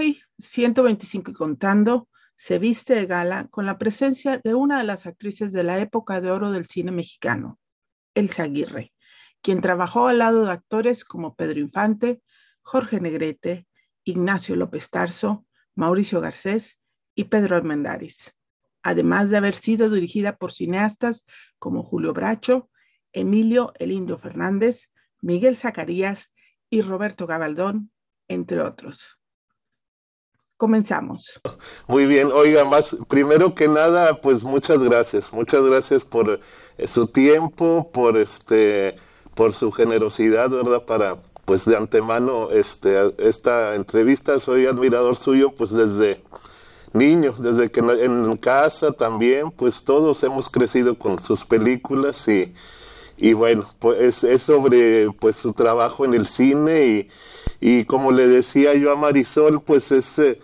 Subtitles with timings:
[0.00, 5.06] Hoy, 125 y contando, se viste de gala con la presencia de una de las
[5.06, 7.58] actrices de la época de oro del cine mexicano,
[8.14, 8.92] Elsa Aguirre,
[9.42, 12.22] quien trabajó al lado de actores como Pedro Infante,
[12.62, 13.66] Jorge Negrete,
[14.04, 16.78] Ignacio López Tarso, Mauricio Garcés
[17.16, 18.36] y Pedro Armendáriz,
[18.84, 21.24] además de haber sido dirigida por cineastas
[21.58, 22.70] como Julio Bracho,
[23.12, 26.32] Emilio El Indio Fernández, Miguel Zacarías
[26.70, 27.90] y Roberto Gabaldón,
[28.28, 29.17] entre otros.
[30.58, 31.40] Comenzamos.
[31.86, 36.40] Muy bien, oiga, más, primero que nada, pues muchas gracias, muchas gracias por
[36.78, 38.96] eh, su tiempo, por este,
[39.36, 40.84] por su generosidad, ¿verdad?
[40.84, 46.20] Para, pues de antemano, este, esta entrevista, soy admirador suyo, pues desde
[46.92, 52.52] niño, desde que en casa también, pues todos hemos crecido con sus películas y,
[53.16, 57.08] y bueno, pues es sobre pues su trabajo en el cine y,
[57.60, 60.40] y como le decía yo a Marisol, pues es eh,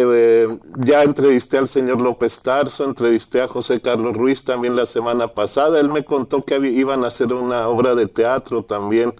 [0.00, 5.28] eh, ya entrevisté al señor López Tarso, entrevisté a José Carlos Ruiz también la semana
[5.28, 5.80] pasada.
[5.80, 9.14] Él me contó que iban a hacer una obra de teatro también,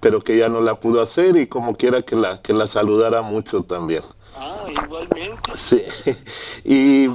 [0.00, 3.22] pero que ya no la pudo hacer y como quiera que la, que la saludara
[3.22, 4.02] mucho también.
[4.36, 5.52] Ah, igualmente.
[5.54, 5.82] Sí,
[6.64, 7.08] y,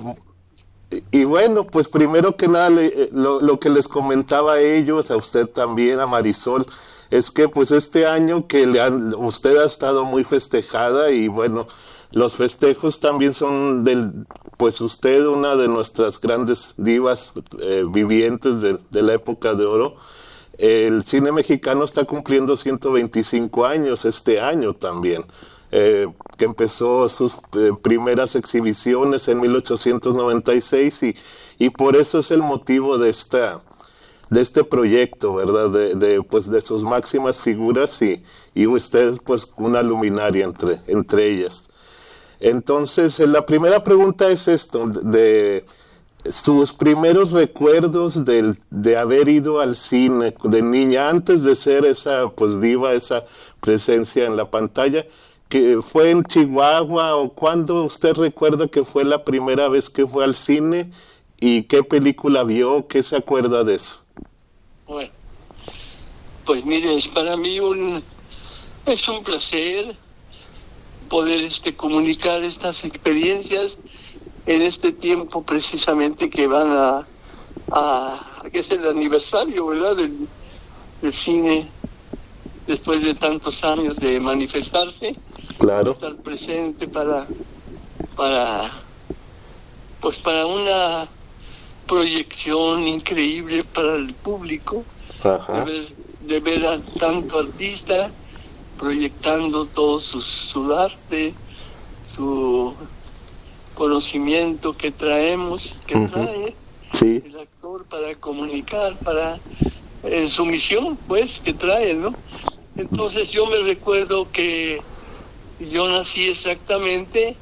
[1.11, 5.17] y bueno, pues primero que nada, eh, lo, lo que les comentaba a ellos, a
[5.17, 6.65] usted también, a Marisol,
[7.09, 11.67] es que pues este año que le han, usted ha estado muy festejada y bueno,
[12.13, 18.77] los festejos también son del, pues usted, una de nuestras grandes divas eh, vivientes de,
[19.01, 19.95] la época de oro.
[20.59, 25.25] El cine mexicano está cumpliendo 125 años este año también,
[25.71, 31.15] eh, que empezó sus eh, primeras exhibiciones en 1896 y,
[31.57, 33.61] y por eso es el motivo de esta
[34.29, 35.69] de este proyecto, ¿verdad?
[35.69, 38.23] De, de, pues de sus máximas figuras y,
[38.55, 41.72] y usted pues una luminaria entre, entre ellas.
[42.43, 45.65] Entonces, eh, la primera pregunta es esto, de
[46.29, 52.27] sus primeros recuerdos de, de haber ido al cine de niña, antes de ser esa
[52.27, 53.23] pues diva, esa
[53.61, 55.05] presencia en la pantalla,
[55.47, 60.25] que fue en Chihuahua o cuándo usted recuerda que fue la primera vez que fue
[60.25, 60.91] al cine
[61.39, 64.01] y qué película vio, qué se acuerda de eso.
[64.85, 65.11] Bueno,
[66.45, 68.03] pues mire, es para mí un,
[68.85, 69.95] es un placer
[71.09, 73.77] poder este, comunicar estas experiencias
[74.45, 77.07] en este tiempo precisamente que van a,
[77.71, 79.95] a que es el aniversario, ¿verdad?
[79.97, 80.27] Del,
[81.11, 81.67] cine
[82.65, 85.13] después de tantos años de manifestarse,
[85.57, 85.91] claro.
[85.91, 87.27] estar presente para,
[88.15, 88.71] para,
[89.99, 91.09] pues para una
[91.85, 94.85] proyección increíble para el público,
[95.21, 98.09] De, ver, de ver a tanto artista
[98.83, 101.33] proyectando todo su, arte,
[102.13, 102.73] su
[103.75, 106.53] conocimiento que traemos, que trae
[107.01, 109.39] el actor para comunicar, para
[110.03, 112.13] en su misión, pues, que trae, ¿no?
[112.75, 114.81] Entonces yo me recuerdo que
[115.61, 117.37] yo nací exactamente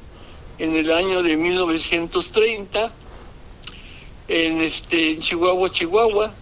[0.58, 2.92] en el año de 1930
[4.28, 6.32] en este Chihuahua, Chihuahua,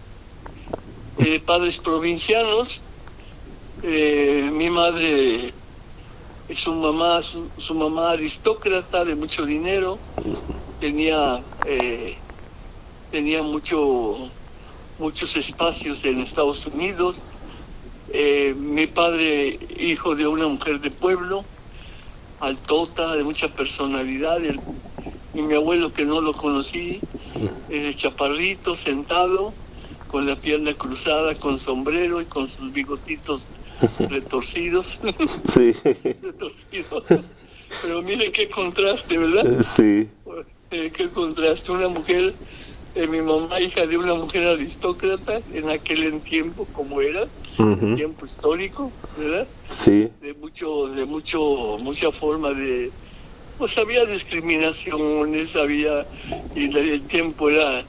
[1.25, 2.79] eh, padres provincianos,
[3.83, 5.53] eh, mi madre
[6.55, 9.97] su mamá, su, mamá aristócrata de mucho dinero,
[10.79, 12.17] tenía eh,
[13.11, 14.29] tenía mucho
[14.99, 17.15] muchos espacios en Estados Unidos.
[18.13, 21.45] Eh, mi padre, hijo de una mujer de pueblo,
[22.39, 24.39] altota, de mucha personalidad,
[25.33, 26.99] y mi abuelo que no lo conocí,
[27.69, 29.53] es chaparrito, sentado,
[30.07, 33.47] con la pierna cruzada, con sombrero y con sus bigotitos
[34.09, 34.99] retorcidos.
[35.53, 35.75] Sí.
[36.21, 37.03] retorcidos.
[37.81, 39.61] Pero mire qué contraste, ¿verdad?
[39.61, 40.09] Eh, sí.
[40.71, 41.71] Eh, qué contraste.
[41.71, 42.33] Una mujer,
[42.95, 47.27] eh, mi mamá, hija de una mujer aristócrata, en aquel tiempo como era,
[47.95, 49.47] tiempo histórico, ¿verdad?
[49.77, 50.09] Sí.
[50.21, 52.91] De mucho, de mucho, mucha forma de,
[53.57, 56.05] pues había discriminaciones, había,
[56.55, 57.85] y el tiempo era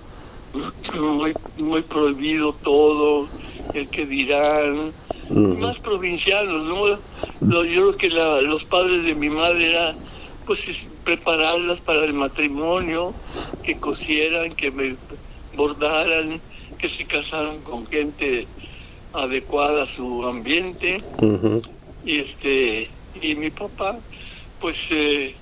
[1.01, 3.29] muy, muy prohibido todo,
[3.75, 4.95] el que dirán,
[5.31, 7.65] más provincianos, ¿no?
[7.65, 9.99] yo creo que los padres de mi madre era
[10.45, 13.15] pues prepararlas para el matrimonio,
[13.63, 14.97] que cosieran, que me
[15.55, 16.43] bordaran,
[16.79, 18.49] que se casaran con gente
[19.13, 21.03] adecuada a su ambiente.
[22.05, 24.01] Y este y mi papá,
[24.59, 25.42] pues eh,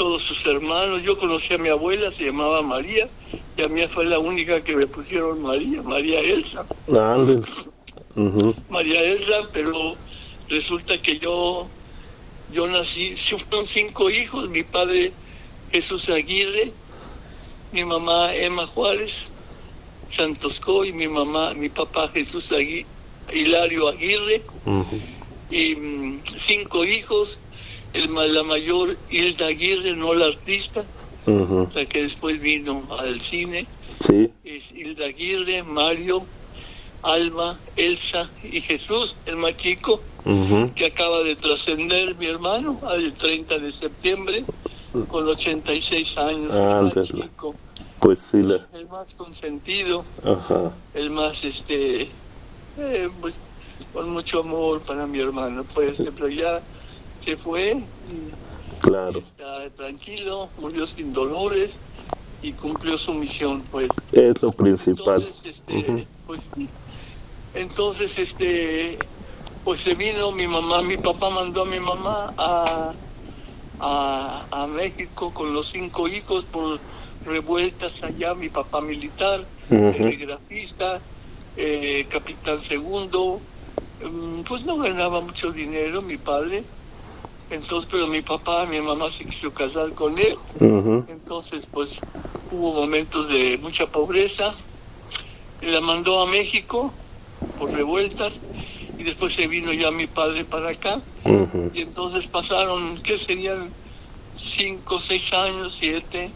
[0.00, 3.06] todos sus hermanos, yo conocí a mi abuela, se llamaba María,
[3.54, 6.64] y a mí fue la única que me pusieron María, María Elsa.
[8.70, 9.94] María Elsa, pero
[10.48, 11.68] resulta que yo
[12.50, 13.14] yo nací,
[13.50, 15.12] fueron cinco hijos, mi padre
[15.70, 16.72] Jesús Aguirre,
[17.70, 19.12] mi mamá Emma Juárez,
[20.10, 22.86] Santos Coy, mi mamá, mi papá Jesús Aguirre,
[23.34, 24.40] Hilario Aguirre,
[25.50, 27.36] y mm, cinco hijos,
[27.92, 30.84] el, la mayor Hilda Aguirre, no la artista,
[31.74, 33.66] la que después vino al cine,
[34.00, 34.30] sí.
[34.44, 36.24] es Hilda Aguirre, Mario,
[37.02, 40.02] Alma, Elsa y Jesús, el más chico,
[40.74, 44.44] que acaba de trascender mi hermano, el 30 de septiembre,
[45.08, 46.50] con 86 años.
[46.52, 47.54] Ah, el más chico.
[48.00, 50.04] Pues sí, el más consentido,
[50.94, 52.08] el más, este,
[52.78, 53.34] eh, pues,
[53.92, 56.62] con mucho amor para mi hermano, pues, pero ya
[57.24, 57.82] se fue.
[58.80, 59.18] claro.
[59.18, 61.72] Está tranquilo, murió sin dolores
[62.42, 63.88] y cumplió su misión, pues.
[64.12, 65.22] Es lo principal.
[65.22, 66.40] Entonces, este, pues,
[67.54, 68.98] entonces, este,
[69.64, 72.92] pues se vino mi mamá, mi papá mandó a mi mamá a,
[73.80, 76.78] a, México con los cinco hijos por
[77.24, 81.00] revueltas allá, mi papá militar, telegrafista,
[81.56, 83.40] eh, capitán segundo,
[84.04, 86.64] mm, pues no ganaba mucho dinero mi padre,
[87.50, 90.36] entonces, pero mi papá, mi mamá se quiso casar con él,
[91.08, 92.00] entonces pues
[92.50, 94.54] hubo momentos de mucha pobreza,
[95.62, 96.92] la mandó a México,
[97.58, 98.32] por revueltas
[98.98, 101.02] y después se vino ya mi padre para acá.
[101.74, 103.70] Y entonces pasaron, ¿qué serían?
[104.34, 106.30] Cinco, seis años, siete,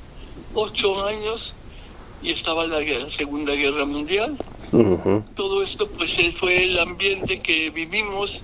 [0.53, 1.55] ocho años
[2.23, 2.81] y estaba la,
[3.11, 4.37] Segunda Guerra Mundial.
[5.35, 8.41] Todo esto pues fue el ambiente que vivimos,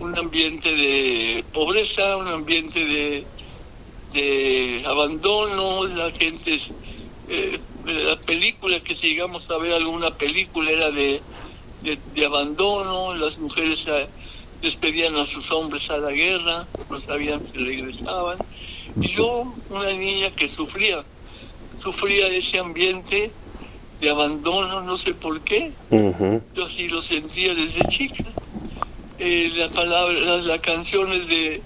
[0.00, 3.24] un ambiente de pobreza, un ambiente de,
[4.12, 6.60] de abandono, la gente,
[7.28, 11.20] eh, la película que si llegamos a ver alguna película era de
[11.82, 14.06] de, abandono, las mujeres eh,
[14.62, 18.38] despedían a sus hombres a la guerra, no sabían si regresaban.
[19.00, 21.04] Y yo, una niña que sufría,
[21.82, 23.30] sufría ese ambiente
[24.00, 25.72] de abandono, no sé por qué.
[25.90, 28.24] Yo así lo sentía desde chica.
[29.18, 31.60] Eh, las palabras, las, canciones de,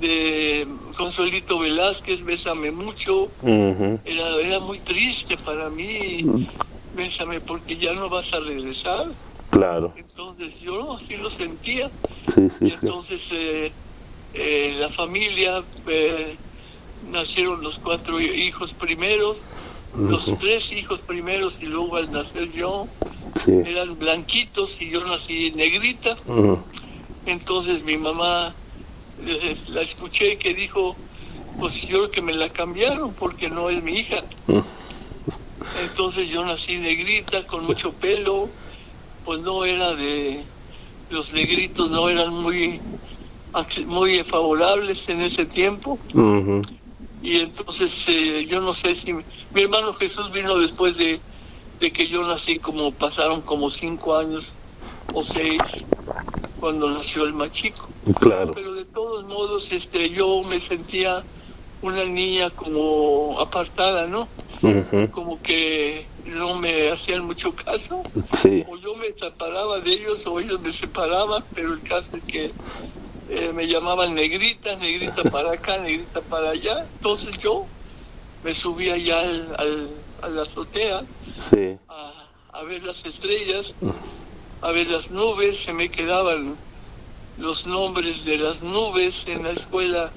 [0.00, 0.66] de
[0.96, 6.48] Consuelito Velázquez, Bésame mucho, era, era muy triste para mí.
[6.96, 9.06] Bésame porque ya no vas a regresar.
[9.50, 9.92] Claro.
[9.96, 11.90] Entonces yo así lo sentía.
[12.34, 13.72] Sí, sí, y entonces eh,
[14.34, 16.36] eh, la familia, eh,
[17.10, 19.36] nacieron los cuatro hijos primeros,
[19.96, 22.86] los tres hijos primeros y luego al nacer yo,
[23.46, 26.16] eran blanquitos y yo nací negrita.
[27.26, 28.54] Entonces mi mamá
[29.68, 30.96] la escuché que dijo,
[31.58, 34.22] pues yo creo que me la cambiaron porque no es mi hija.
[35.82, 38.48] Entonces yo nací negrita, con mucho pelo,
[39.24, 40.44] pues no era de
[41.10, 42.80] los negritos no eran muy
[43.86, 45.98] muy favorables en ese tiempo.
[47.22, 51.20] Y entonces eh, yo no sé si mi hermano Jesús vino después de,
[51.80, 54.52] que yo nací como pasaron como cinco años
[55.14, 55.62] o seis
[56.60, 57.88] cuando nació el más chico.
[58.20, 58.52] Claro.
[58.54, 61.22] Pero de todos modos este yo me sentía
[61.82, 64.28] una niña como apartada no
[65.12, 68.02] como que no me hacían mucho caso.
[68.68, 72.52] O yo me separaba de ellos o ellos me separaban, pero el caso es que
[73.28, 76.86] eh, me llamaban negrita, negrita para acá, negrita para allá.
[76.96, 77.66] Entonces yo
[78.44, 79.88] me subía allá al,
[80.22, 81.02] a la azotea
[82.52, 83.72] a, ver las estrellas,
[84.62, 86.56] a ver las nubes, se me quedaban
[87.38, 90.10] los nombres de las nubes en la escuela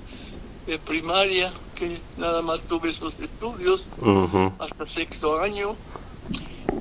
[0.66, 3.84] de primaria, que nada más tuve esos estudios
[4.60, 5.76] hasta sexto año.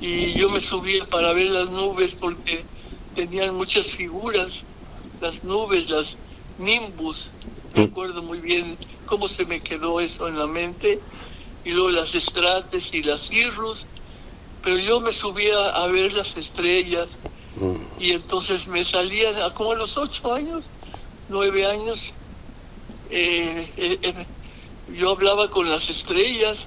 [0.01, 2.63] Y yo me subía para ver las nubes porque
[3.15, 4.51] tenían muchas figuras,
[5.19, 6.15] las nubes, las
[6.57, 7.27] nimbus,
[7.75, 10.99] me acuerdo muy bien cómo se me quedó eso en la mente,
[11.65, 13.85] y luego las estrates y las irrus,
[14.63, 17.07] pero yo me subía a ver las estrellas
[17.99, 20.63] y entonces me salía como a los ocho años,
[21.29, 22.11] nueve años,
[23.09, 24.25] eh, eh, eh,
[24.97, 26.57] yo hablaba con las estrellas,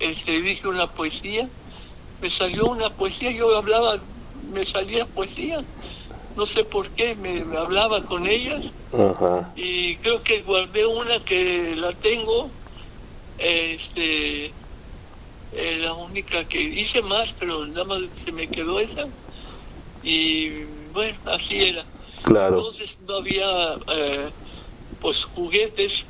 [0.00, 1.48] este, dije una poesía
[2.20, 3.98] me salió una poesía, yo hablaba,
[4.52, 5.62] me salía poesía,
[6.36, 8.64] no sé por qué, me, hablaba con ellas
[9.54, 12.50] y creo que guardé una que la tengo,
[13.38, 14.50] este,
[15.80, 19.06] la única que hice más, pero nada más se me quedó esa
[20.06, 21.84] y bueno, así era.
[22.22, 22.58] Claro.
[22.58, 24.30] Entonces no había eh,
[25.00, 26.04] pues juguetes,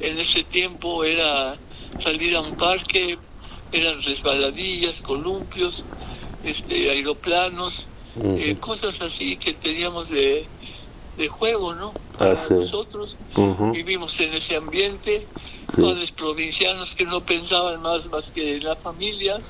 [0.00, 1.56] en ese tiempo era
[2.02, 3.18] salir a un parque,
[3.70, 5.84] eran resbaladillas, columpios,
[6.42, 7.86] este, aeroplanos,
[8.22, 10.46] eh, cosas así que teníamos de,
[11.16, 11.92] de juego, ¿no?
[12.18, 13.16] para nosotros.
[13.72, 15.26] Vivimos en ese ambiente,
[15.76, 19.40] padres provincianos que no pensaban más más que en la familia,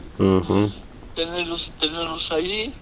[1.15, 2.73] tenerlos, tenerlos ahí,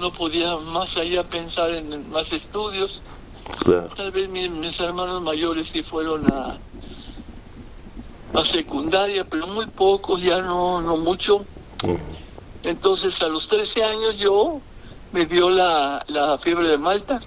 [0.00, 3.02] no podían más allá pensar en más estudios.
[3.94, 6.58] Tal vez mis, hermanos mayores sí fueron a,
[8.34, 11.44] a secundaria, pero muy pocos, ya no, no mucho.
[12.62, 14.62] Entonces a los 13 años yo
[15.12, 17.20] me dio la, la fiebre de Malta.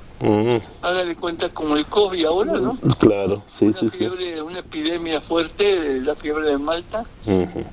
[0.81, 2.77] Haga de cuenta como el COVID ahora, ¿no?
[2.97, 7.03] Claro, sí, una sí, fiebre, Una epidemia fuerte, la fiebre de Malta.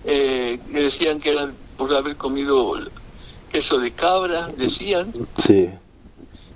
[0.05, 2.75] eh, decían que era por haber comido
[3.51, 5.13] queso de cabra, decían.
[5.47, 5.69] Sí.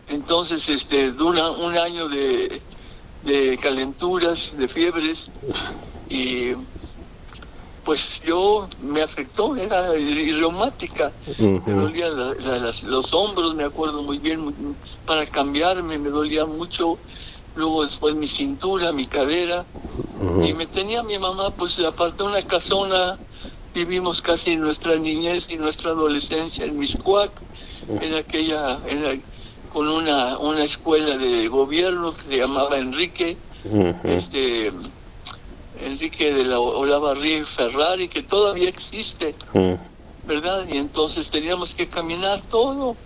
[0.09, 2.61] Entonces, este, dura un año de,
[3.25, 5.31] de calenturas, de fiebres,
[6.09, 6.53] y
[7.85, 12.13] pues yo me afectó, era reumática, me dolían
[12.85, 14.55] los hombros, me acuerdo muy bien,
[15.07, 16.99] para cambiarme me dolía mucho,
[17.55, 19.67] luego después mi cintura, mi cadera,
[20.43, 23.19] y me tenía mi mamá, pues aparte una casona,
[23.75, 27.33] vivimos casi nuestra niñez y nuestra adolescencia en Miscuac,
[28.01, 29.23] en aquella, en
[29.73, 33.37] con una, una escuela de gobierno que se llamaba Enrique,
[34.05, 34.73] este
[35.85, 39.35] Enrique de la Olavarría Ferrari, que todavía existe,
[40.25, 40.67] ¿verdad?
[40.73, 42.97] Y entonces teníamos que caminar todo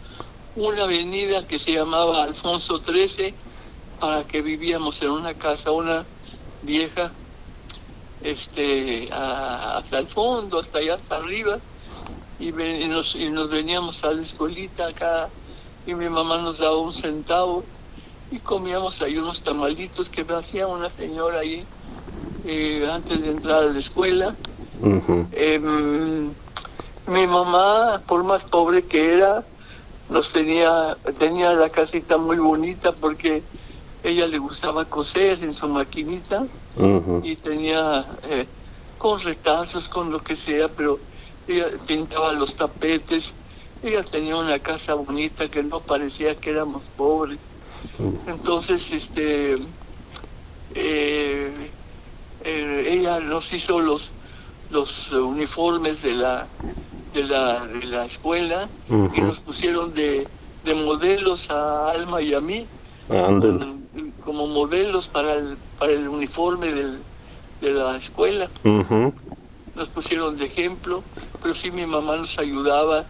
[0.56, 3.32] una avenida que se llamaba Alfonso XIII,
[3.98, 6.04] para que vivíamos en una casa, una
[6.62, 7.10] vieja,
[8.22, 11.58] este, hasta el fondo, hasta allá, hasta arriba,
[12.38, 15.28] y, nos, y nos veníamos a la escuelita acá,
[15.86, 17.64] y mi mamá nos daba un centavo,
[18.30, 21.64] y comíamos ahí unos tamalitos que me hacía una señora ahí
[22.44, 24.36] eh, antes de entrar a la escuela.
[25.32, 26.30] Em,
[27.06, 29.46] mi mamá, por más pobre que era,
[30.10, 33.42] nos tenía, tenía la casita muy bonita porque
[34.02, 36.46] ella le gustaba coser en su maquinita
[37.22, 38.46] y tenía eh,
[38.98, 40.98] con retazos, con lo que sea, pero
[41.46, 43.32] ella pintaba los tapetes.
[43.82, 47.38] Ella tenía una casa bonita que no parecía que éramos pobres.
[48.26, 49.54] Entonces, este,
[50.74, 51.70] eh,
[52.44, 54.10] eh, ella nos hizo los
[54.70, 56.46] los uniformes de la
[57.14, 60.28] de la, de la escuela y nos pusieron de,
[60.64, 62.66] de, modelos a Alma y a mí
[64.24, 66.98] como, modelos para el, para el uniforme del,
[67.60, 68.48] de la escuela.
[68.64, 71.02] Nos pusieron de ejemplo
[71.42, 73.04] pero sí mi mamá nos ayudaba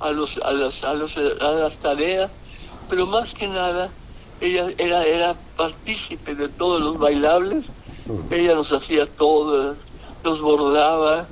[0.00, 2.30] a los a los a, los, a las tareas
[2.88, 3.90] pero más que nada
[4.40, 7.66] ella era era partícipe de todos los bailables.
[8.30, 9.76] Ella nos hacía todo,
[10.24, 11.28] nos bordaba,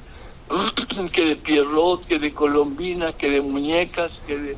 [1.12, 4.56] que de pierrot, que de colombina, que de muñecas, que de,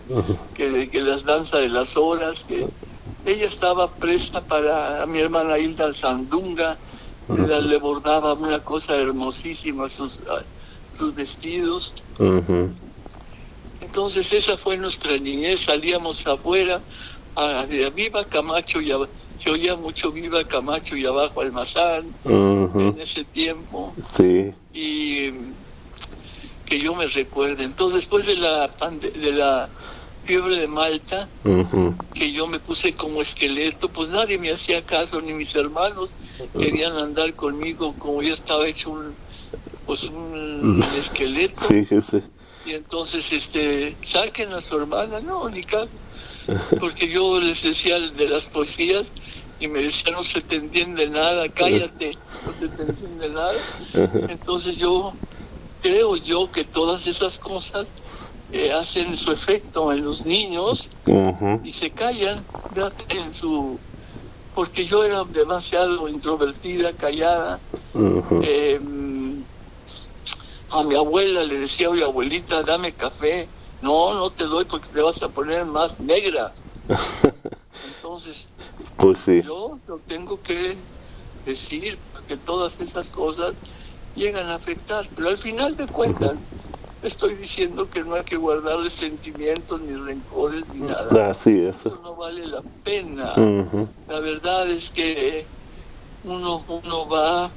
[0.55, 2.69] que de que las danzas de las horas, que
[3.25, 6.77] ella estaba presta para a mi hermana Hilda Sandunga,
[7.29, 10.21] le, bordaba una cosa hermosísima sus,
[10.99, 11.93] sus vestidos.
[13.81, 16.81] Entonces esa fue nuestra niñez, salíamos afuera,
[17.35, 18.99] a, a Viva Camacho y a,
[19.43, 23.93] se oía mucho Viva Camacho y abajo Almazán en ese tiempo.
[24.17, 24.53] Sí.
[24.73, 25.33] Y
[26.65, 27.65] que yo me recuerde.
[27.65, 29.69] Entonces, después de la, de la
[30.25, 31.29] fiebre de Malta,
[32.15, 36.11] que yo me puse como esqueleto, pues nadie me hacía caso, ni mis hermanos
[36.59, 39.15] querían andar conmigo, como yo estaba hecho un,
[39.87, 41.63] pues un, esqueleto.
[41.63, 42.23] Fíjese.
[42.65, 45.89] Y entonces, este, saquen a su hermana, no, ni caso.
[46.81, 49.05] Porque yo les decía de las poesías,
[49.63, 52.11] y me decía no se te entiende nada, cállate,
[52.45, 53.55] no se te entiende nada.
[54.29, 55.13] Entonces yo
[55.83, 57.87] creo yo que todas esas cosas
[58.53, 60.89] eh, hacen su efecto en los niños
[61.65, 62.45] y se callan
[63.09, 63.79] en su
[64.55, 67.59] porque yo era demasiado introvertida, callada.
[68.43, 69.43] Em,
[70.71, 73.49] a mi abuela le decía, oye abuelita, dame café.
[73.81, 76.53] No, no te doy porque te vas a poner más negra.
[77.97, 78.47] Entonces,
[78.97, 80.77] pues yo lo tengo que
[81.47, 83.55] decir, porque todas esas cosas
[84.15, 85.09] llegan a afectar.
[85.17, 86.35] Pero al final de cuentas,
[87.03, 91.31] estoy diciendo que no hay que guardarle sentimientos, ni rencores, ni nada.
[91.31, 91.77] Así es.
[91.81, 93.35] Eso no vale la pena.
[94.09, 95.45] La verdad es que
[96.25, 97.51] uno, uno va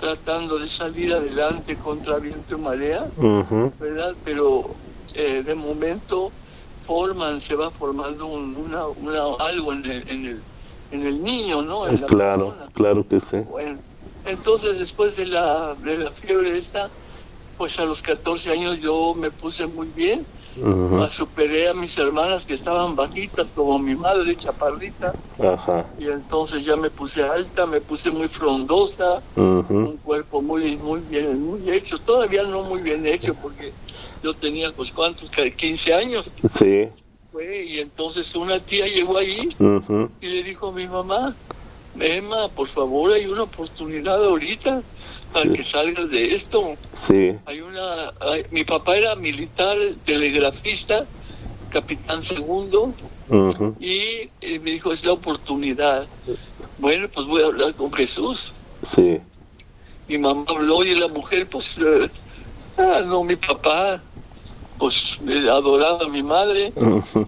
[0.00, 3.06] tratando de salir adelante contra viento y marea,
[3.78, 4.14] ¿verdad?
[4.24, 4.74] Pero
[5.14, 6.32] eh, de momento
[6.86, 8.82] forman, se va formando una,
[9.38, 10.42] algo en el, en el,
[10.90, 11.84] en el niño, ¿no?
[12.06, 13.38] claro, claro que sí.
[13.48, 13.78] Bueno,
[14.24, 16.90] entonces después de la, de la fiebre esta,
[17.62, 20.26] pues a los 14 años yo me puse muy bien,
[21.10, 25.12] superé a mis hermanas que estaban bajitas, como mi madre, chaparrita.
[25.96, 31.40] Y entonces ya me puse alta, me puse muy frondosa, un cuerpo muy, muy bien,
[31.40, 31.98] muy hecho.
[31.98, 33.72] Todavía no muy bien hecho, porque
[34.24, 35.30] yo tenía, pues, ¿cuántos?
[35.30, 36.24] 15 años.
[36.58, 36.88] Sí.
[37.64, 39.50] y entonces una tía llegó ahí
[40.20, 41.32] y le dijo a mi mamá,
[42.00, 44.82] Emma, por favor, hay una oportunidad ahorita
[45.32, 46.74] para que salgas de esto.
[46.98, 47.32] Sí.
[47.46, 48.12] Hay una,
[48.50, 51.04] mi papá era militar, telegrafista,
[51.70, 52.92] capitán segundo,
[53.80, 56.06] y me dijo, es la oportunidad.
[56.78, 58.52] Bueno, pues voy a hablar con Jesús.
[58.86, 59.20] Sí.
[60.08, 62.08] Mi mamá habló y la mujer, pues, eh,
[62.76, 64.02] ah, no, mi papá,
[64.78, 65.18] pues,
[65.50, 66.72] adoraba a mi madre,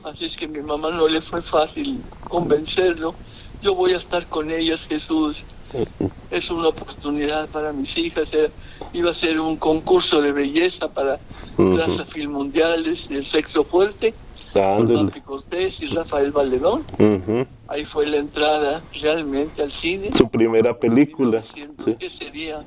[0.04, 3.14] así es que mi mamá no le fue fácil convencerlo.
[3.62, 5.44] Yo voy a estar con ellas, Jesús
[6.30, 8.28] es una oportunidad para mis hijas.
[8.92, 11.18] Iba a ser un concurso de belleza para
[11.56, 14.12] plazas film mundiales del sexo fuerte.
[14.52, 16.84] Papi Cortés y Rafael Valedón.
[17.66, 20.10] Ahí fue la entrada realmente al cine.
[20.16, 21.42] Su primera película.
[21.98, 22.64] ¿Qué sería?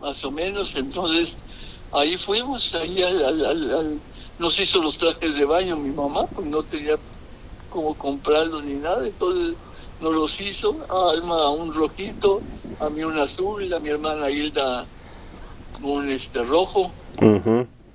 [0.00, 0.74] Más o menos.
[0.76, 1.34] Entonces,
[1.92, 4.00] ahí fuimos, ahí al
[4.42, 6.96] nos hizo los trajes de baño mi mamá, pues no tenía
[7.70, 9.54] cómo comprarlos ni nada, entonces
[10.00, 12.42] nos los hizo, a Alma un rojito,
[12.80, 14.84] a mí un azul, a mi hermana Hilda
[15.80, 16.90] un este rojo,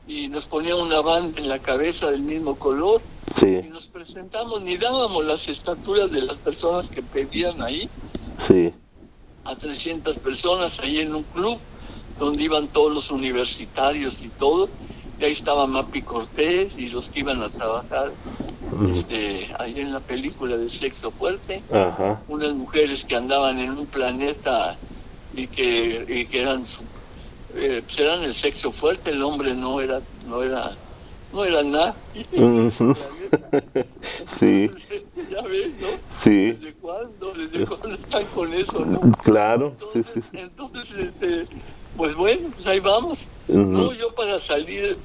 [0.08, 3.01] y nos ponía una banda en la cabeza del mismo color,
[3.42, 7.89] y nos presentamos, ni dábamos las estaturas de las personas que pedían ahí,
[8.39, 8.74] sí.
[9.44, 11.58] a 300 personas ahí en un club,
[12.18, 14.70] donde iban todos los universitarios y todo,
[15.19, 18.12] y ahí estaba Mapi Cortés y los que iban a trabajar
[18.93, 21.63] este, ahí en la película de Sexo Fuerte,
[22.27, 24.77] unas mujeres que andaban en un planeta
[25.38, 26.65] y que, y que eran,
[27.55, 30.75] eh, pues eran el sexo fuerte, el hombre no era, no era,
[31.31, 31.95] no era nada.
[34.27, 34.69] sí.
[35.29, 35.88] ya ves, ¿no?
[36.24, 36.51] Sí.
[36.53, 37.33] ¿Desde cuándo?
[37.33, 38.99] ¿Desde cuándo están con eso, no?
[39.23, 40.38] Claro, entonces, sí, sí.
[40.39, 41.45] Entonces, este,
[41.97, 43.25] pues bueno, pues ahí vamos.
[43.47, 44.97] No, yo para salir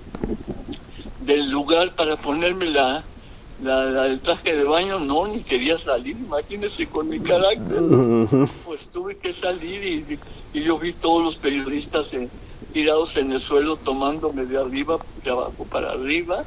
[1.24, 3.02] del lugar, para ponerme la,
[3.62, 7.80] la, el traje de baño, no, ni quería salir, imagínese con mi carácter.
[8.64, 10.18] Pues tuve que salir y,
[10.58, 12.08] y, yo vi todos los periodistas
[12.72, 16.44] tirados en el suelo tomándome de arriba, de abajo para arriba.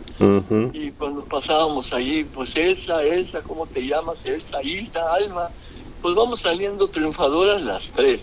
[0.74, 4.18] Y cuando pasábamos allí, pues Elsa, Elsa, ¿cómo te llamas?
[4.26, 5.50] Elsa, Hilda, Alma.
[6.02, 8.20] Pues vamos saliendo triunfadoras las tres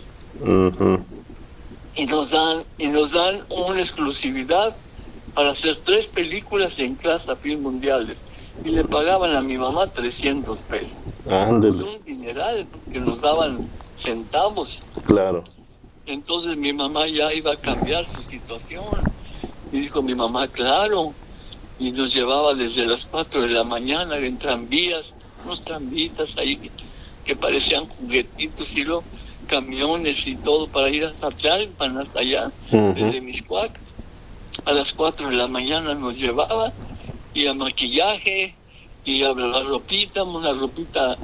[1.94, 4.76] y nos dan y nos dan una exclusividad
[5.35, 8.16] para hacer tres películas en Clase Film Mundiales
[8.64, 10.96] y le pagaban a mi mamá 300 pesos.
[11.26, 14.83] Es un dineral que nos daban centavos.
[15.07, 15.44] Claro.
[16.07, 18.85] Entonces mi mamá ya iba a cambiar su situación.
[19.72, 21.14] Y dijo mi mamá, claro.
[21.78, 26.70] Y nos llevaba desde las 4 de la mañana en tranvías, unos tranvitas ahí que,
[27.24, 29.05] que parecían juguetitos y luego
[29.53, 33.79] camiones y todo para ir hasta Tlalpan, hasta allá, desde Miscuac.
[34.65, 36.73] A las 4 de la mañana nos llevaba
[37.35, 38.57] y a maquillaje
[39.05, 41.19] y a la ropita, una ropita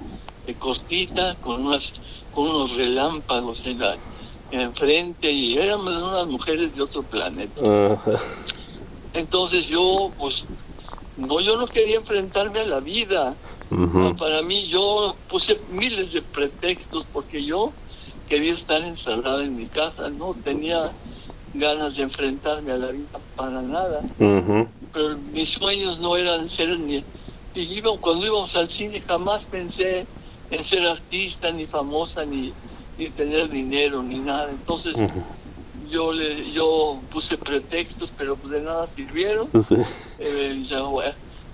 [0.46, 1.92] de cortita con unas
[2.30, 3.98] con unos relámpagos en la
[4.50, 7.60] enfrente y éramos unas mujeres de otro planeta.
[9.14, 10.44] Entonces yo pues
[11.16, 13.38] no yo no quería enfrentarme a la vida.
[14.18, 17.72] Para mí yo puse miles de pretextos porque yo
[18.28, 20.92] quería estar encerrada en mi casa, no tenía
[21.54, 24.02] ganas de enfrentarme a la vida para nada.
[24.18, 27.02] Pero mis sueños no eran ser ni...
[27.54, 30.06] Y cuando íbamos al cine jamás pensé
[30.50, 32.52] en ser artista, ni famosa, ni,
[32.98, 34.50] ni tener dinero, ni nada.
[34.50, 34.94] Entonces
[35.90, 39.48] yo le yo puse pretextos, pero pues de nada sirvieron.
[40.20, 40.64] Eh,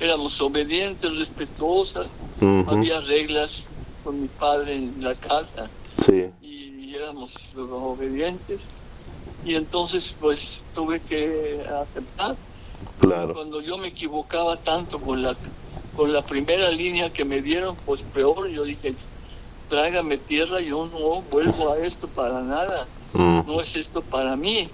[0.00, 2.08] éramos obedientes, respetuosas,
[2.66, 3.64] había reglas
[4.02, 5.70] con mi padre en la casa.
[6.04, 6.24] Sí
[6.94, 8.60] éramos obedientes
[9.44, 12.36] y entonces pues tuve que aceptar.
[13.00, 13.34] Claro.
[13.34, 15.36] Cuando yo me equivocaba tanto con la
[15.96, 18.94] con la primera línea que me dieron, pues peor, yo dije,
[19.68, 23.40] trágame tierra, yo no vuelvo a esto para nada, mm.
[23.46, 24.68] no es esto para mí.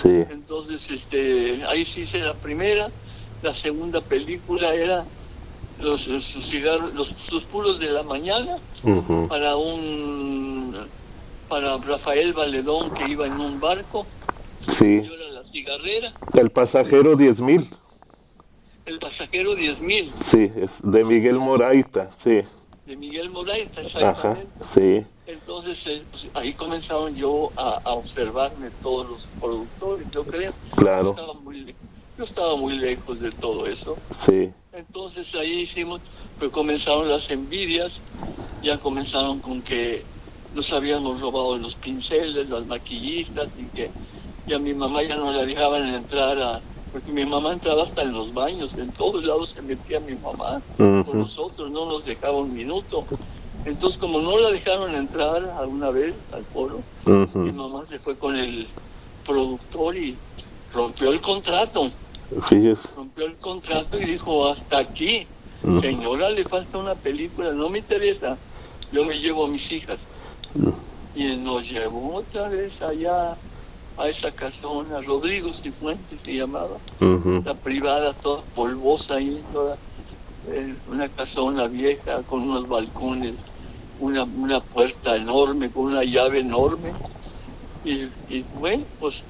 [0.00, 0.24] Sí.
[0.30, 2.90] Entonces, este, ahí sí hice la primera,
[3.42, 5.04] la segunda película era
[5.80, 6.08] los,
[6.42, 8.56] cigarros, los susurros de la mañana
[9.28, 10.76] para un
[11.52, 14.06] para Rafael Valedón que iba en un barco.
[14.68, 15.02] Sí.
[15.02, 16.14] La cigarrera.
[16.32, 17.68] El pasajero 10.000.
[18.86, 20.12] El pasajero 10.000.
[20.16, 22.40] Sí, es de Miguel Moraita, sí.
[22.86, 24.46] de Miguel Moraes, exactamente.
[24.64, 25.04] sí.
[25.26, 30.54] Entonces eh, pues, ahí comenzaron yo a, observarme todos los productores, yo creo.
[30.74, 31.14] Claro.
[31.14, 31.74] Yo estaba, muy,
[32.16, 33.98] yo estaba muy lejos de todo eso.
[34.10, 34.50] Sí.
[34.72, 36.00] Entonces ahí hicimos,
[36.38, 38.00] pero comenzaron las envidias,
[38.62, 40.02] ya comenzaron con que
[40.54, 43.90] nos habíamos robado los pinceles, las maquillistas, y que
[44.46, 46.60] y a mi mamá ya no la dejaban entrar a,
[46.90, 50.60] porque mi mamá entraba hasta en los baños, en todos lados se metía mi mamá,
[50.76, 53.06] con nosotros no nos dejaba un minuto.
[53.64, 58.36] Entonces, como no la dejaron entrar alguna vez al foro, mi mamá se fue con
[58.36, 58.66] el
[59.24, 60.16] productor y
[60.74, 61.90] rompió el contrato.
[62.48, 62.88] Fíjese.
[62.96, 65.26] Rompió el contrato y dijo, hasta aquí,
[65.80, 68.36] señora, le falta una película, no me interesa,
[68.90, 69.98] yo me llevo a mis hijas.
[71.14, 73.36] Y nos llevó otra vez allá
[73.96, 76.78] a esa casona, Rodrigo Cifuentes se llamaba,
[77.44, 79.76] la privada toda polvosa ahí, toda
[80.48, 83.34] eh, una casona vieja con unos balcones
[84.02, 86.92] una, una puerta enorme, con una llave enorme.
[87.84, 89.24] Y, bueno, pues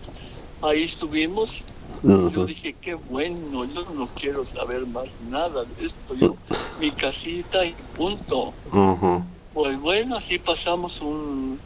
[0.63, 1.63] ahí estuvimos.
[2.03, 6.15] Yo dije, qué bueno, yo no quiero saber más nada de esto.
[6.15, 6.37] Yo,
[6.81, 8.55] mi casita y punto.
[9.55, 11.59] Pues bueno, así pasamos un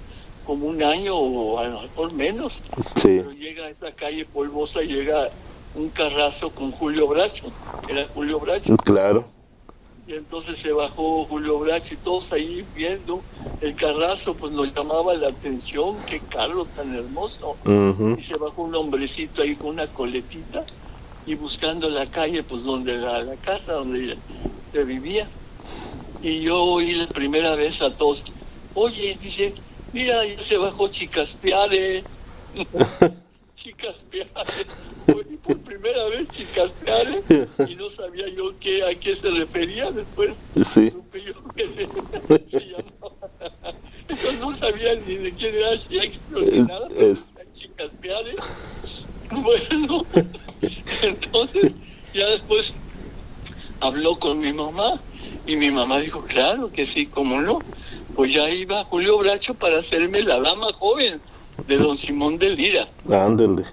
[0.44, 2.62] como un año o a lo mejor menos.
[3.03, 5.31] Pero llega a esa calle polvosa, llega
[5.75, 7.46] un carrazo con Julio Bracho,
[7.88, 8.77] era Julio Bracho.
[8.77, 9.37] Claro
[10.07, 13.20] y entonces se bajó Julio Bracho y todos ahí viendo
[13.61, 17.57] el carrazo, pues nos llamaba la atención, qué carro tan hermoso.
[18.16, 20.64] Y se bajó un hombrecito ahí con una coletita
[21.27, 24.16] y buscando la calle, pues donde la, la casa donde
[24.72, 25.29] se vivía.
[26.22, 28.24] Y yo oí la primera vez a todos,
[28.74, 29.55] oye, dice,
[29.92, 32.02] mira, ya se bajó Chicaspeare.
[33.57, 34.31] Chicaspeare
[35.46, 37.22] por primera vez chicaspear
[37.68, 40.33] y no sabía yo qué, a qué se refería después.
[40.66, 40.92] Sí.
[40.92, 41.64] yo que
[42.50, 43.16] se, llamaba.
[44.22, 46.88] Yo no sabía ni de quién era Shakespeare ni nada.
[46.96, 47.24] Es...
[47.52, 48.35] Chicaspeare.
[49.31, 50.07] Bueno,
[51.02, 51.72] entonces
[52.14, 52.72] ya después
[53.81, 55.01] habló con mi mamá
[55.47, 57.61] y mi mamá dijo, claro que sí, cómo no.
[58.15, 61.21] Pues ya iba Julio Bracho para hacerme la dama joven
[61.67, 62.89] de don Simón de Lira.
[63.11, 63.65] Ándale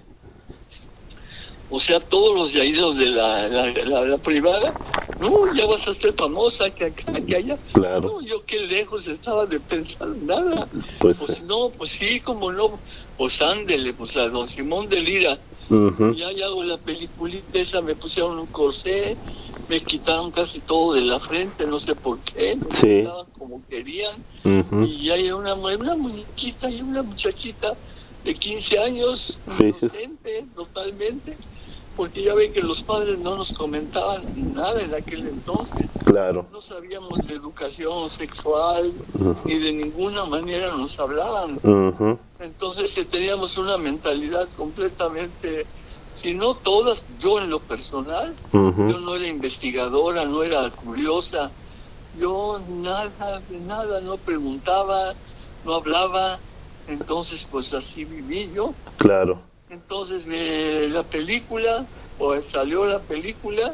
[1.75, 4.75] o sea, todos los yaídos de la, la, privada,
[5.19, 7.57] no, ya vas a ser famosa, que acá, que allá.
[7.71, 8.01] Claro.
[8.01, 10.67] No, yo qué lejos estaba de pensar nada.
[10.99, 12.77] Pues, pues no, pues sí, como no,
[13.17, 15.39] pues ándele, pues a don Simón de Lira.
[15.69, 19.17] Ya, ya hago la peliculita esa, me pusieron un corsé,
[19.69, 23.07] me quitaron casi todo de la frente, no sé por qué, me sí.
[23.37, 24.15] como querían.
[24.43, 27.75] Y ya hay una, una muñequita y una muchachita
[28.23, 31.37] de 15 años, inocente totalmente
[31.95, 35.87] porque ya ven que los padres no nos comentaban nada en aquel entonces.
[36.03, 36.45] Claro.
[36.51, 38.91] No sabíamos de educación sexual
[39.45, 41.59] y de ninguna manera nos hablaban.
[42.39, 45.65] Entonces eh, teníamos una mentalidad completamente,
[46.21, 51.51] si no todas, yo en lo personal, yo no era investigadora, no era curiosa,
[52.19, 55.13] yo nada, de nada, no preguntaba,
[55.63, 56.39] no hablaba,
[56.87, 58.73] entonces pues así viví yo.
[58.97, 60.25] Claro entonces
[60.91, 61.85] la película,
[62.19, 63.73] o salió la película,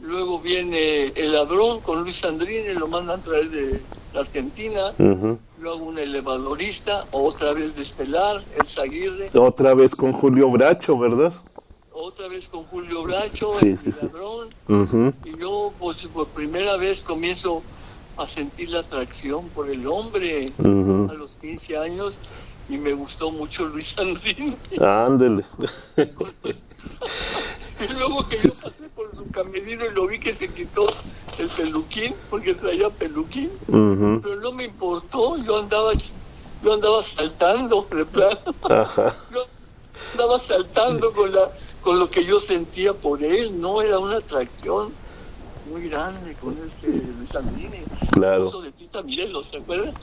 [0.00, 3.80] luego viene El ladrón con Luis Andrini, lo mandan a traer de
[4.14, 4.92] la Argentina,
[5.60, 9.30] luego un elevadorista, otra vez de Estelar, El Zaguirre.
[9.34, 11.32] Otra vez con Julio Bracho, ¿verdad?
[11.92, 15.14] Otra vez con Julio Bracho, El Ladrón.
[15.24, 17.62] Y yo, pues, por primera vez comienzo
[18.16, 22.18] a sentir la atracción por el hombre a los 15 años
[22.68, 24.56] y me gustó mucho Luis Andrini.
[24.80, 25.44] Ándele.
[27.80, 30.94] y luego que yo pasé por su camerino y lo vi que se quitó
[31.38, 35.92] el peluquín, porque traía peluquín, pero no me importó, yo andaba
[36.60, 38.38] yo andaba saltando de plano.
[39.32, 39.46] Yo
[40.12, 44.96] andaba saltando con la con lo que yo sentía por él, no era una atracción
[45.72, 47.78] muy grande con este Luis Andrini.
[48.10, 48.60] Claro.
[48.60, 49.94] de Tita Mirel, ¿se acuerdan?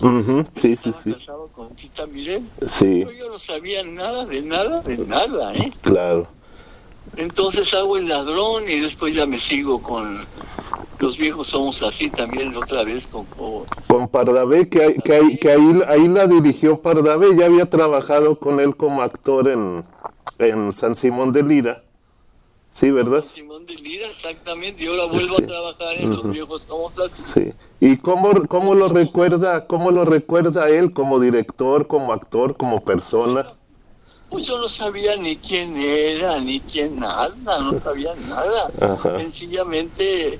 [0.55, 1.13] Sí, sí, sí.
[1.13, 2.43] casado con Tita Mirel.
[2.71, 3.03] Sí.
[3.05, 5.71] Pero yo no sabía nada, de nada, de nada, ¿eh?
[5.81, 6.27] Claro.
[7.17, 10.25] Entonces hago el ladrón y después ya me sigo con
[10.99, 13.25] los viejos somos así también otra vez con
[13.87, 18.75] con Pardavé que, que, que ahí, ahí la dirigió Pardavé ya había trabajado con él
[18.75, 19.85] como actor en,
[20.39, 21.83] en San Simón de Lira
[22.79, 23.25] Sí, ¿verdad?
[23.35, 24.83] Simón de Lira, exactamente.
[24.83, 27.23] Y ahora vuelvo a trabajar en Los Viejos Somos Así.
[27.33, 27.53] Sí.
[27.81, 33.47] ¿Y cómo, cómo lo recuerda, cómo lo recuerda él como director, como actor, como persona?
[34.29, 38.71] Pues yo no sabía ni quién era, ni quién nada, no sabía nada.
[39.17, 40.39] Sencillamente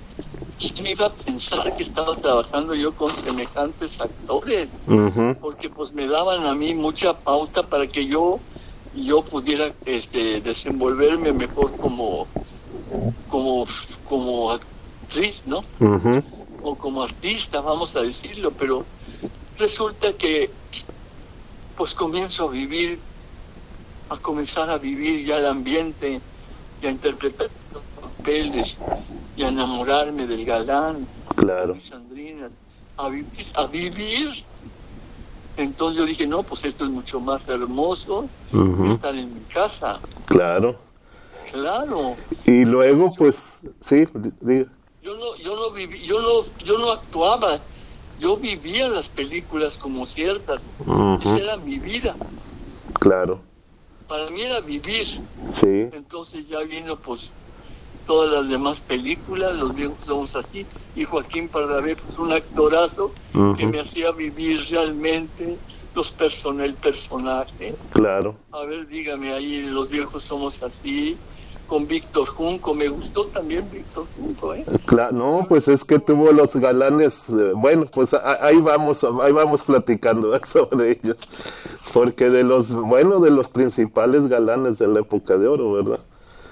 [0.81, 4.67] me iba a pensar que estaba trabajando yo con semejantes actores?
[5.41, 8.39] Porque pues me daban a mí mucha pauta para que yo
[9.03, 12.27] yo pudiera este, desenvolverme mejor como
[13.29, 13.65] como
[14.07, 15.63] como actriz, ¿no?
[16.63, 18.85] O como artista, vamos a decirlo, pero
[19.57, 20.49] resulta que
[21.77, 22.99] pues comienzo a vivir
[24.09, 26.19] a comenzar a vivir ya el ambiente
[26.81, 28.75] y a interpretar los papeles
[29.35, 31.75] y a enamorarme del galán, claro.
[31.75, 32.49] de Sandrina,
[32.97, 34.43] a vivir, a vivir.
[35.59, 39.99] Entonces yo dije, no, pues esto es mucho más hermoso que estar en mi casa.
[40.25, 40.77] Claro.
[41.51, 42.15] Claro.
[42.45, 44.07] Y luego, pues, sí,
[44.41, 44.71] diga.
[45.01, 47.59] Yo no, yo no viví, yo no, yo no actuaba,
[48.19, 50.61] yo vivía las películas como ciertas.
[51.21, 52.15] Esa era mi vida.
[52.99, 53.41] Claro
[54.09, 55.21] para mí era vivir.
[55.53, 55.87] Sí.
[55.93, 57.31] Entonces ya vino pues
[58.09, 63.11] todas las demás películas, los viejos somos así, y Joaquín Pardavé pues un actorazo
[63.55, 65.59] que me hacía vivir realmente
[65.93, 67.75] los person el personaje.
[67.91, 68.33] Claro.
[68.51, 71.17] A ver, dígame ahí, los viejos somos así,
[71.67, 72.73] con Víctor Junco.
[72.73, 74.65] Me gustó también Víctor Junco, ¿eh?
[74.87, 77.29] Claro, no, pues es que tuvo los galanes.
[77.29, 81.17] Eh, bueno, pues ahí vamos, ahí vamos platicando sobre ellos.
[81.93, 85.99] Porque de los, bueno, de los principales galanes de la época de oro, ¿verdad?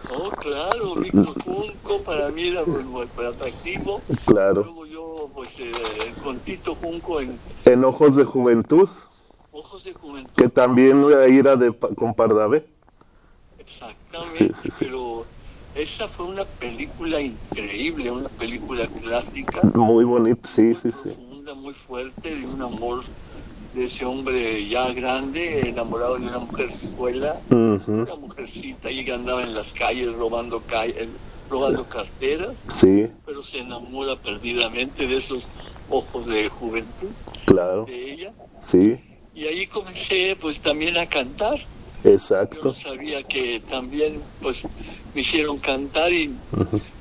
[0.10, 4.02] Oh, claro, Víctor Junco para mí era muy, atractivo.
[4.26, 4.63] Claro.
[4.63, 5.72] Luego yo, pues, eh,
[6.24, 7.38] con Tito Junco en...
[7.65, 8.89] En Ojos de Juventud.
[9.52, 10.32] Ojos de Juventud.
[10.36, 12.65] Que también era de, con Pardavé.
[13.60, 15.26] Exactamente, pero
[15.76, 19.62] esa fue una película increíble, una película clásica.
[19.74, 21.15] Muy bonita, sí, sí, sí.
[21.56, 23.04] Muy fuerte, de un amor
[23.78, 29.54] de ese hombre ya grande, enamorado de una mujerzuela, una mujercita y que andaba en
[29.54, 31.08] las calles robando calles,
[31.50, 33.08] robando carteras, sí.
[33.26, 35.46] pero se enamora perdidamente de esos
[35.90, 37.10] ojos de juventud
[37.46, 37.86] claro.
[37.86, 38.34] de ella.
[38.63, 39.00] Sí.
[39.36, 41.60] Y ahí comencé pues también a cantar.
[42.04, 42.62] Exacto.
[42.64, 44.64] Yo sabía que también pues
[45.14, 46.32] me hicieron cantar y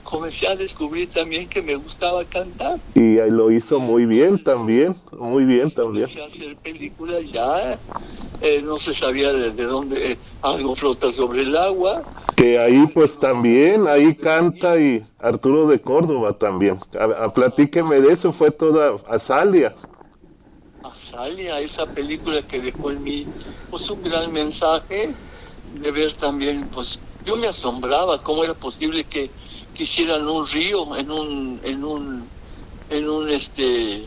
[0.03, 2.79] comencé a descubrir también que me gustaba cantar.
[2.95, 6.09] Y lo hizo muy bien también, muy bien también.
[6.09, 7.79] Comencé a hacer películas ya,
[8.41, 12.03] eh, no se sabía de, dónde eh, algo flota sobre el agua.
[12.37, 16.79] Que ahí pues también, ahí canta y Arturo de Córdoba también.
[16.99, 19.75] A, platíqueme de eso, fue toda Azalia.
[20.89, 23.27] Azalia, esa película que dejó en mí
[23.71, 25.15] pues un gran mensaje
[25.81, 29.31] de ver también, pues yo me asombraba cómo era posible que,
[29.77, 32.25] quisieran un río en un, en un,
[32.89, 34.07] en un este,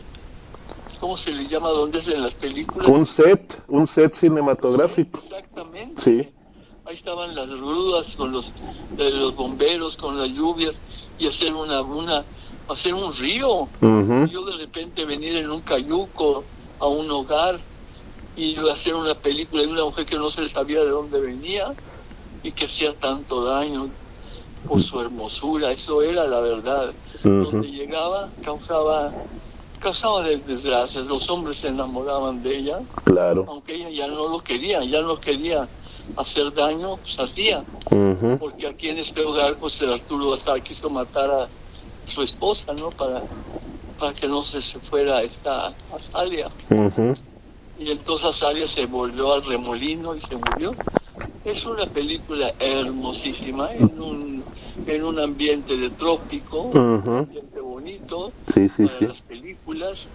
[0.98, 1.68] ¿cómo se le llama?
[1.68, 2.88] ¿Dónde es en las películas?
[2.88, 5.20] Un set, un set cinematográfico.
[5.20, 6.02] Exactamente.
[6.02, 6.28] Sí.
[6.84, 8.52] Ahí estaban las rudas con los,
[8.98, 10.74] los bomberos, con las lluvias
[11.18, 12.24] y hacer una, una,
[12.68, 13.68] hacer un río.
[13.80, 16.44] Yo de repente venir en un cayuco
[16.80, 17.60] a un hogar
[18.36, 21.72] y hacer una película de una mujer que no se sabía de dónde venía
[22.42, 23.88] y que hacía tanto daño
[24.66, 26.92] por su hermosura, eso era la verdad.
[27.22, 29.12] Donde llegaba causaba
[29.78, 33.46] causaba desgracias, los hombres se enamoraban de ella, claro.
[33.48, 35.66] aunque ella ya no lo quería, ya no quería
[36.16, 37.64] hacer daño, pues hacía,
[38.38, 41.48] porque aquí en este hogar pues el Arturo hasta quiso matar a
[42.06, 42.90] su esposa, ¿no?
[42.90, 43.22] Para,
[44.00, 46.50] para que no se, fuera esta Azalia
[47.80, 50.74] y entonces Azalia se volvió al remolino y se murió.
[51.46, 54.44] Es una película hermosísima en un,
[54.86, 60.06] en un ambiente de trópico, un ambiente bonito sí, sí, para las películas.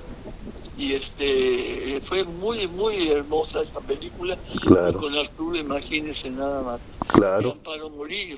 [0.78, 4.38] Y este fue muy muy hermosa esa película.
[4.62, 5.00] Claro.
[5.00, 6.82] con Arturo imagínese nada más.
[7.08, 7.48] Claro.
[7.48, 8.38] Y Amparo Murillo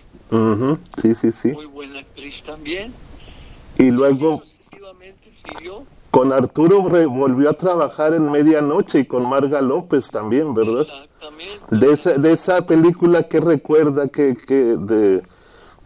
[1.01, 1.51] sí sí sí.
[1.51, 2.93] Muy buena actriz también.
[3.77, 4.41] Y luego
[6.12, 10.81] con Arturo volvió a trabajar en Medianoche y con Marga López también, ¿verdad?
[10.81, 11.75] Exactamente.
[11.75, 15.21] De esa, de esa película que recuerda que, que de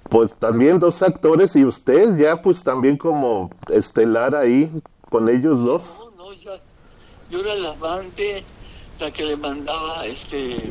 [0.09, 4.71] pues también dos actores y usted ya pues también como estelar ahí
[5.09, 5.83] con ellos dos.
[6.17, 6.51] No, no, ya,
[7.29, 8.43] yo era la amante,
[8.99, 10.69] la que le mandaba este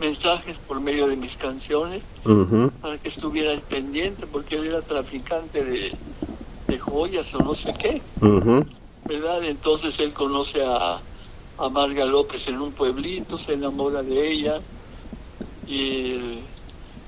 [0.00, 2.02] mensajes por medio de mis canciones
[2.82, 5.92] para que estuviera al pendiente porque él era traficante de
[6.66, 8.02] de joyas o no sé qué.
[9.06, 9.44] ¿Verdad?
[9.44, 11.02] Entonces él conoce a,
[11.58, 14.60] a Marga López en un pueblito, se enamora de ella
[15.66, 16.40] y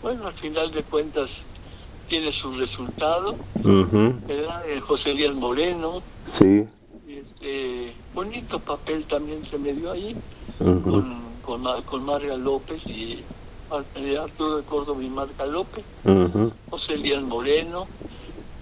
[0.02, 1.40] bueno, al final de cuentas
[2.08, 3.36] tiene su resultado,
[4.28, 4.62] ¿verdad?
[4.86, 6.02] José Elías Moreno.
[6.32, 6.64] Sí.
[7.08, 10.16] Este, bonito papel también se me dio ahí
[10.58, 10.80] con,
[11.42, 13.24] con, con, Marga López y
[13.70, 15.84] Arturo de Córdoba y Marga López.
[16.70, 17.86] José Elías Moreno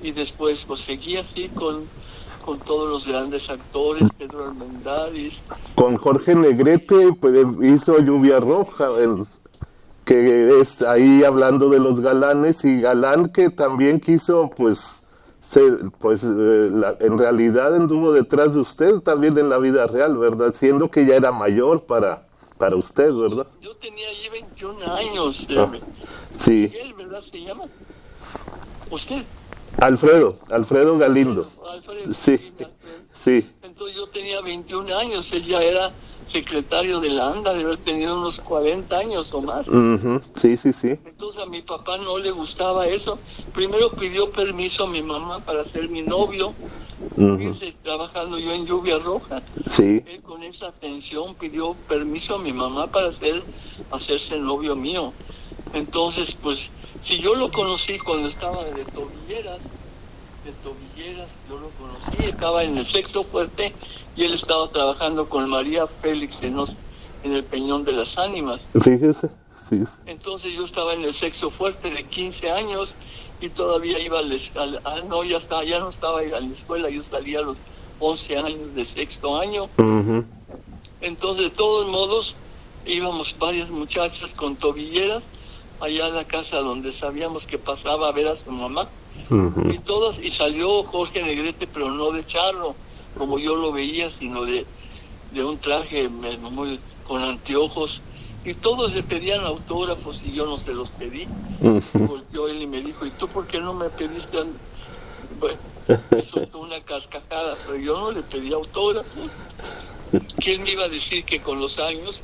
[0.04, 1.84] y después pues seguí así con,
[2.44, 5.40] con todos los grandes actores, Pedro Armendáriz.
[5.74, 9.26] Con Jorge Negrete pues, hizo Lluvia Roja, el,
[10.04, 15.06] que es ahí hablando de los galanes, y Galán que también quiso pues
[15.42, 20.54] ser, pues eh, en realidad anduvo detrás de usted también en la vida real, ¿verdad?
[20.58, 22.26] Siendo que ya era mayor para,
[22.58, 23.46] para usted, ¿verdad?
[23.62, 25.46] Yo tenía allí 21 años.
[25.56, 25.72] Ah,
[26.36, 26.70] sí.
[26.82, 27.64] ¿Él, verdad, se llama?
[28.90, 29.24] ¿Usted?
[29.78, 31.50] Alfredo, Alfredo Galindo.
[31.70, 32.38] Alfredo, sí,
[33.24, 33.46] sí.
[33.62, 35.92] Entonces yo tenía 21 años, él ya era
[36.26, 39.66] secretario de la ANDA, de haber tenido unos 40 años o más.
[40.36, 40.98] Sí, sí, sí.
[41.04, 43.18] Entonces a mi papá no le gustaba eso.
[43.54, 46.54] Primero pidió permiso a mi mamá para ser mi novio.
[47.82, 49.42] trabajando yo en Lluvia Roja.
[49.66, 50.02] Sí.
[50.06, 53.42] Él con esa atención pidió permiso a mi mamá para hacer,
[53.90, 55.12] hacerse novio mío.
[55.72, 56.70] Entonces, pues,
[57.04, 59.58] si yo lo conocí cuando estaba de tobilleras,
[60.44, 63.74] de tobilleras, yo lo conocí, estaba en el sexto fuerte
[64.16, 66.58] y él estaba trabajando con María Félix en,
[67.22, 68.60] en el Peñón de las Ánimas.
[68.72, 69.30] Fíjese,
[69.68, 69.84] sí.
[70.06, 72.94] Entonces yo estaba en el sexo fuerte de 15 años
[73.40, 77.02] y todavía iba al, al, no, ya, estaba, ya no estaba en la escuela, yo
[77.04, 77.58] salía a los
[78.00, 79.68] 11 años de sexto año.
[81.02, 82.34] Entonces, de todos modos,
[82.86, 85.22] íbamos varias muchachas con tobilleras
[85.84, 88.88] allá a la casa donde sabíamos que pasaba a ver a su mamá.
[89.72, 92.76] Y todas, y salió Jorge Negrete, pero no de charro,
[93.14, 94.66] como yo lo veía, sino de,
[95.30, 98.02] de un traje muy, con anteojos.
[98.44, 101.26] Y todos le pedían autógrafos y yo no se los pedí.
[101.92, 104.38] Volteó él y me dijo, ¿y tú por qué no me pediste?
[105.38, 105.60] Bueno,
[106.24, 109.32] soltó una cascajada, pero yo no le pedí autógrafos.
[110.40, 112.20] Que él me iba a decir que con los años,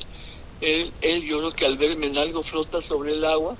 [0.61, 3.55] él, él yo creo que al verme en algo flota sobre el agua,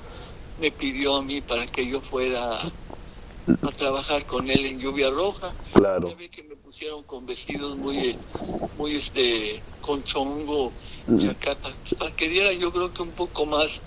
[0.60, 5.52] me pidió a mí para que yo fuera a trabajar con él en lluvia roja.
[5.74, 6.16] Claro.
[6.16, 8.16] que me pusieron con vestidos muy,
[8.78, 10.72] muy este, con chongo
[11.18, 13.82] y acá para, que diera yo creo que un poco más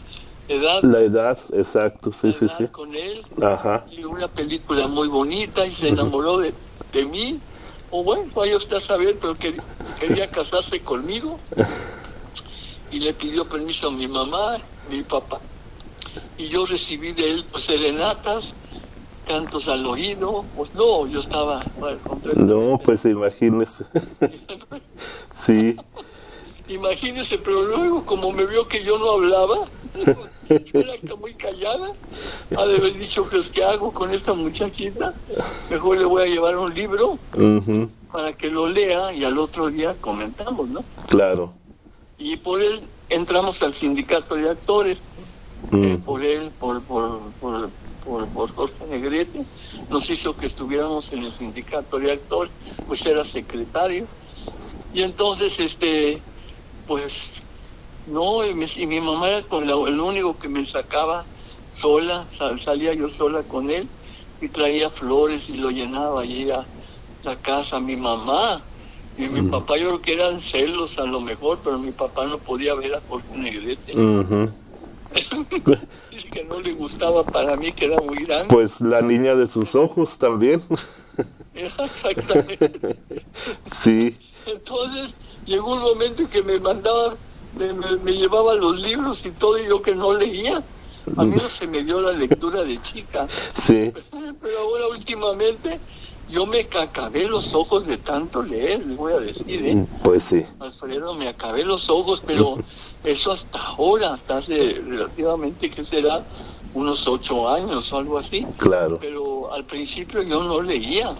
[0.48, 0.83] edad.
[0.83, 2.66] La edad, exacto, sí, sí, sí.
[2.68, 3.24] Con él.
[3.40, 3.87] Ajá.
[3.90, 6.53] Y una película muy bonita y se enamoró de,
[6.92, 7.40] de mí.
[7.90, 9.55] O bueno, vaya usted a saber, pero que,
[10.00, 11.38] quería casarse conmigo.
[12.94, 14.57] Y le pidió permiso a mi mamá,
[14.88, 15.40] mi papá.
[16.38, 18.54] Y yo recibí de él pues serenatas
[19.26, 21.61] cantos al oído, pues no, yo estaba
[22.37, 23.85] No, pues imagínese.
[25.44, 25.76] sí.
[26.68, 29.57] Imagínese, pero luego como me vio que yo no hablaba,
[30.46, 31.88] yo era muy callada,
[32.57, 35.14] ha de haber dicho, pues, ¿qué hago con esta muchachita?
[35.68, 37.18] Mejor le voy a llevar un libro
[38.12, 40.85] para que lo lea y al otro día comentamos, ¿no?
[41.09, 41.63] Claro.
[42.18, 44.98] Y por él entramos al sindicato de actores,
[45.72, 47.72] eh, por él, por, por, por
[48.05, 49.46] por, Jorge Negrete,
[49.88, 52.53] nos hizo que estuviéramos en el sindicato de actores,
[52.87, 54.07] pues era secretario.
[54.92, 56.22] Y entonces, este,
[56.87, 57.31] pues,
[58.07, 61.27] no, y mi, mamá era con el único que me sacaba
[61.72, 63.88] sola, salía yo sola con él
[64.40, 66.68] y traía flores y lo llenaba allí a
[67.22, 68.62] la casa, mi mamá.
[69.16, 72.38] Y mi papá yo creo que eran celos a lo mejor, pero mi papá no
[72.38, 73.92] podía ver a Jorge Negrete.
[76.11, 78.53] Dice que no le gustaba para mí, que era muy grande.
[78.53, 80.64] Pues la niña de sus ojos también.
[81.55, 82.96] Exactamente.
[83.72, 84.16] Sí.
[84.46, 85.14] Entonces
[85.46, 87.14] llegó un momento en que me mandaba,
[88.03, 90.62] me, llevaba los libros y todo, y yo que no leía.
[91.16, 93.29] A mí no se me dio la lectura de chica.
[93.55, 93.92] Sí.
[94.42, 95.79] Pero ahora últimamente
[96.28, 99.87] yo me acabé los ojos de tanto leer, les voy a decir, ¿eh?
[100.02, 100.44] Pues sí.
[100.58, 102.58] Alfredo, me acabé los ojos, pero
[103.04, 106.22] eso hasta ahora, hasta hace relativamente, que será?
[106.74, 108.44] Unos ocho años o algo así.
[108.56, 108.98] Claro.
[109.00, 111.14] Pero al principio yo no leía.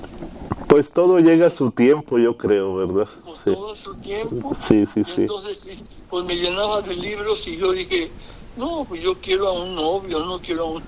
[0.67, 3.09] Pues todo llega a su tiempo, yo creo, ¿verdad?
[3.25, 4.53] Pues todo a su tiempo.
[4.59, 5.23] Sí, sí, sí.
[5.23, 5.65] Entonces,
[6.11, 8.11] pues me llenaba de libros y yo dije,
[8.57, 10.83] no, pues yo quiero a un novio, no quiero a un,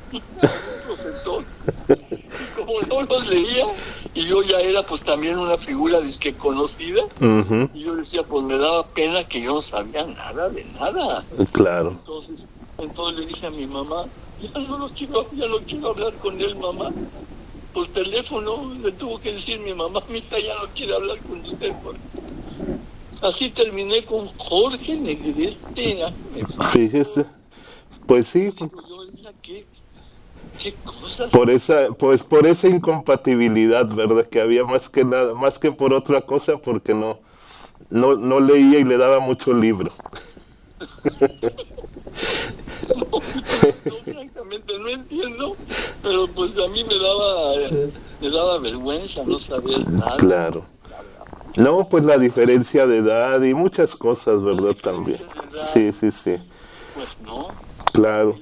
[0.87, 1.45] profesor.
[1.89, 3.67] Y como no los leía,
[4.15, 7.03] y yo ya era pues también una figura que conocida,
[7.75, 11.25] y yo decía, pues me daba pena que yo no sabía nada de nada.
[11.53, 11.91] Claro.
[11.91, 12.47] Entonces,
[12.79, 14.05] entonces le dije a mi mamá,
[14.41, 16.91] ya no lo quiero, ya no quiero hablar con él, mamá.
[17.73, 21.73] Por teléfono le tuvo que decir mi mamá, mira, ya no quiere hablar con usted.
[23.23, 26.13] Así terminé con Jorge Negrete.
[26.71, 27.27] Fíjese.
[28.07, 28.53] Pues sí.
[31.33, 34.27] Por esa, pues por esa incompatibilidad, ¿verdad?
[34.27, 37.19] Que había más que nada, más que por otra cosa, porque no,
[37.91, 39.93] no, no leía y le daba mucho libro.
[42.97, 43.21] no,
[44.05, 45.57] francamente no entiendo,
[46.03, 47.55] pero pues a mí me daba,
[48.21, 50.17] me daba vergüenza no saber nada.
[50.17, 50.65] Claro.
[51.57, 54.77] No, pues la diferencia de edad y muchas cosas, ¿verdad?
[54.83, 55.23] También.
[55.73, 56.37] Sí, sí, sí.
[56.95, 57.49] Pues no.
[57.97, 58.37] Claro.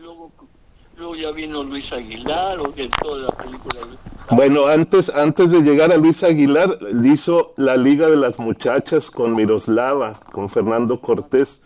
[0.97, 3.87] luego, ya vino Luis Aguilar, o que toda la película.
[4.31, 9.35] Bueno, antes, antes de llegar a Luis Aguilar, hizo La Liga de las Muchachas con
[9.35, 11.63] Miroslava, con Fernando Cortés.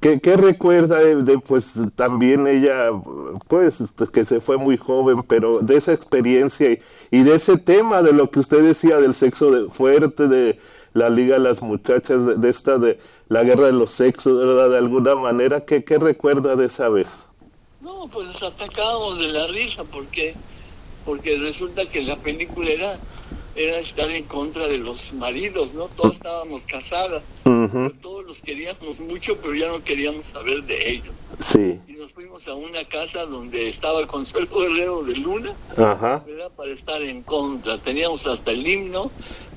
[0.00, 2.90] ¿Qué, qué recuerda de, pues también ella,
[3.48, 3.82] pues
[4.12, 6.78] que se fue muy joven, pero de esa experiencia y,
[7.10, 10.58] y de ese tema de lo que usted decía del sexo de, fuerte, de
[10.94, 14.70] la Liga de las Muchachas, de, esta de la guerra de los sexos, ¿verdad?
[14.70, 17.08] De alguna manera, ¿qué, qué recuerda de esa vez?
[17.80, 20.34] No, pues nos atacábamos de la risa porque
[21.04, 22.98] porque resulta que la película era
[23.56, 25.86] era estar en contra de los maridos, ¿no?
[25.88, 27.22] Todos estábamos casadas,
[28.02, 31.14] todos los queríamos mucho, pero ya no queríamos saber de ellos.
[31.38, 31.80] Sí.
[31.86, 36.24] Y nos fuimos a una casa donde estaba Consuelo Guerrero de Luna, Ajá.
[36.56, 37.78] para estar en contra.
[37.78, 39.12] Teníamos hasta el himno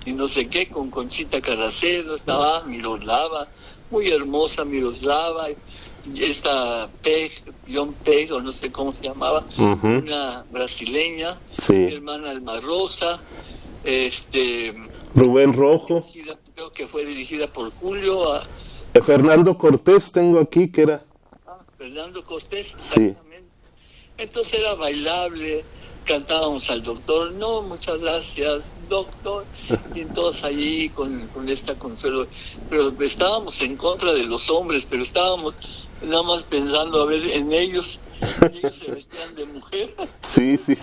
[0.07, 3.49] y no sé qué, con Conchita Caracedo, estaba Miroslava,
[3.91, 7.31] muy hermosa Miroslava, y esta Peg,
[7.69, 11.37] John Peg, o no sé cómo se llamaba, una brasileña,
[11.67, 13.21] mi hermana Alma Rosa,
[13.83, 14.73] este
[15.13, 16.05] Rubén Rojo.
[16.55, 18.31] creo que fue dirigida por Julio.
[18.31, 18.47] A,
[18.93, 21.03] eh, Fernando Cortés tengo aquí que era.
[21.45, 23.13] Ah, Fernando Cortés, Sí.
[24.17, 25.65] Entonces era bailable,
[26.07, 29.45] cantábamos al doctor, no, muchas gracias, doctor,
[29.93, 32.25] y todos allí con, con esta consuelo.
[32.69, 35.53] Pero estábamos en contra de los hombres, pero estábamos
[36.01, 37.99] nada más pensando a ver en ellos,
[38.41, 39.95] ellos se vestían de mujer.
[40.33, 40.77] Sí, sí.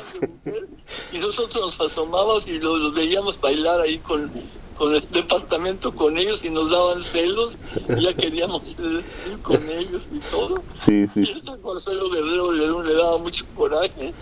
[1.13, 4.31] y nosotros nos asomábamos y los, veíamos bailar ahí con,
[4.77, 7.57] con el departamento con ellos y nos daban celos
[7.97, 9.03] y ya queríamos ir
[9.43, 10.63] con ellos y todo.
[10.85, 11.21] Sí, sí.
[11.21, 14.13] Y esta Consuelo Guerrero de le daba mucho coraje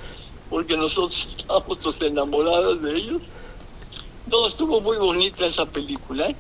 [0.52, 3.22] porque nosotros estábamos enamoradas de ellos.
[4.26, 6.36] No, estuvo muy bonita esa película, ¿eh?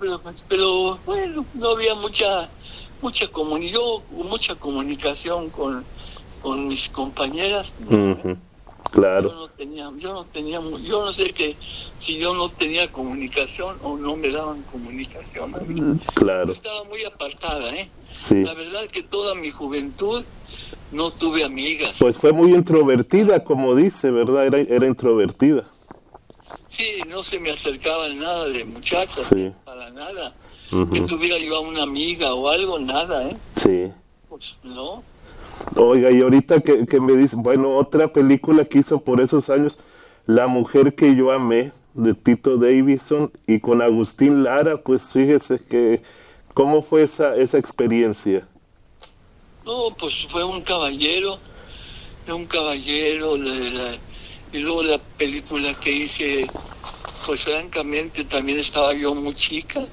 [0.00, 2.48] pero, pero bueno, no había mucha
[3.02, 5.84] mucha yo mucha comunicación con,
[6.40, 7.72] con mis compañeras.
[8.90, 9.30] Claro.
[9.30, 11.56] Yo no tenía, yo no tenía, yo no sé que
[12.00, 16.00] si yo no tenía comunicación o no me daban comunicación.
[16.14, 16.52] Claro.
[16.52, 17.90] estaba muy apartada, ¿eh?
[18.28, 18.42] Sí.
[18.42, 20.24] La verdad que toda mi juventud
[20.92, 21.96] no tuve amigas.
[21.98, 24.46] Pues fue muy introvertida, como dice, ¿verdad?
[24.46, 25.64] Era, era introvertida.
[26.68, 29.30] Sí, no se me acercaban nada de muchachas,
[29.64, 30.34] para nada
[30.92, 33.36] que tuviera yo a una amiga o algo, nada, ¿eh?
[33.56, 33.92] Sí.
[34.28, 35.02] Pues no.
[35.76, 39.78] Oiga, y ahorita que, que me dice, bueno, otra película que hizo por esos años,
[40.24, 46.02] La mujer que yo amé, de Tito Davidson, y con Agustín Lara, pues fíjese que,
[46.54, 48.48] ¿cómo fue esa, esa experiencia?
[49.64, 51.38] No, pues fue un caballero,
[52.28, 56.46] un caballero, y luego la película que hice,
[57.26, 59.86] pues francamente también estaba yo muy chica,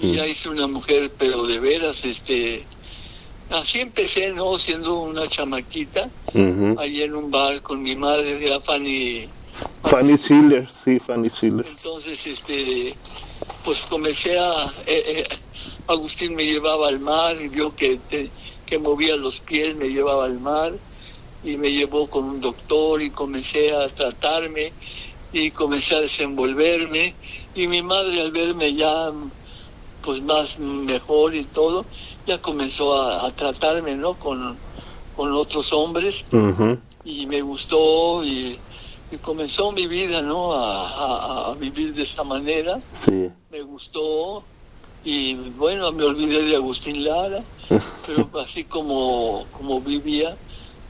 [0.00, 2.64] y ya hice una mujer, pero de veras, este,
[3.50, 4.58] así empecé, ¿no?
[4.58, 6.08] Siendo una chamaquita,
[6.78, 9.28] ahí en un bar con mi madre, era Fanny.
[9.84, 11.66] Fanny Schiller, sí, Fanny Schiller.
[11.66, 12.94] Entonces, este,
[13.64, 15.28] pues comencé a, eh, eh,
[15.88, 17.98] Agustín me llevaba al mar y vio que,
[18.68, 20.74] que movía los pies, me llevaba al mar
[21.42, 24.72] y me llevó con un doctor y comencé a tratarme
[25.32, 27.14] y comencé a desenvolverme
[27.54, 29.10] y mi madre al verme ya
[30.02, 31.84] pues más mejor y todo,
[32.26, 34.14] ya comenzó a, tratarme, ¿no?
[34.14, 34.56] Con,
[35.16, 36.24] con otros hombres
[37.04, 38.58] y me gustó y,
[39.22, 40.52] comenzó mi vida, ¿no?
[40.52, 42.78] A, vivir de esta manera.
[43.00, 43.30] Sí.
[43.50, 44.44] Me gustó
[45.04, 47.42] y bueno, me olvidé de Agustín Lara,
[48.06, 50.36] pero así como, como vivía,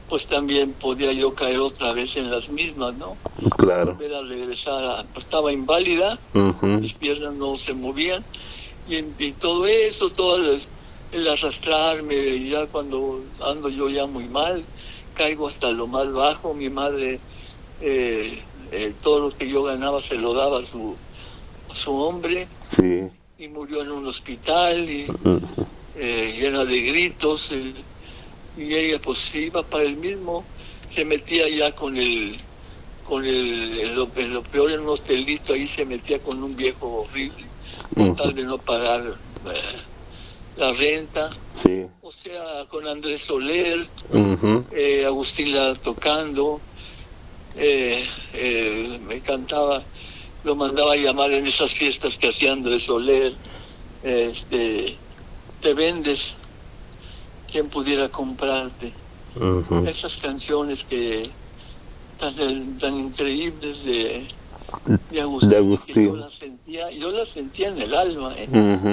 [0.08, 3.16] pues también podía yo caer otra vez en las mismas, ¿no?
[3.56, 3.92] Claro.
[3.92, 6.18] Volver a regresar, pues estaba inválida,
[6.62, 8.24] mis piernas no se movían
[8.88, 10.36] y, todo eso, todo
[11.12, 14.64] el, arrastrarme, y ya cuando ando yo ya muy mal,
[15.14, 17.20] caigo hasta lo más bajo, mi madre,
[17.80, 18.42] eh,
[18.72, 20.96] eh, todo lo que yo ganaba se lo daba a su,
[21.74, 22.48] su hombre,
[23.38, 25.06] y murió en un hospital, y
[25.96, 27.52] eh, llena de gritos,
[28.56, 30.44] y ella pues iba para el mismo,
[30.90, 32.36] se metía ya con el
[33.04, 37.46] con el, lo, lo, peor en un hostelito ahí se metía con un viejo horrible
[37.94, 39.02] con tal de no pagar
[39.46, 41.30] eh, la renta.
[42.02, 43.86] O sea, con Andrés Soler,
[44.72, 46.60] eh, Agustín la tocando,
[47.56, 48.04] eh,
[49.06, 49.82] me cantaba,
[50.44, 53.34] lo mandaba a llamar en esas fiestas que hacía Andrés Soler,
[54.02, 54.96] este,
[55.60, 56.34] te vendes,
[57.50, 58.92] quien pudiera comprarte.
[59.86, 61.30] Esas canciones que
[62.18, 64.26] tan, tan increíbles de,
[65.10, 68.48] de Agustín, yo las sentía, yo las sentía en el alma, ¿eh?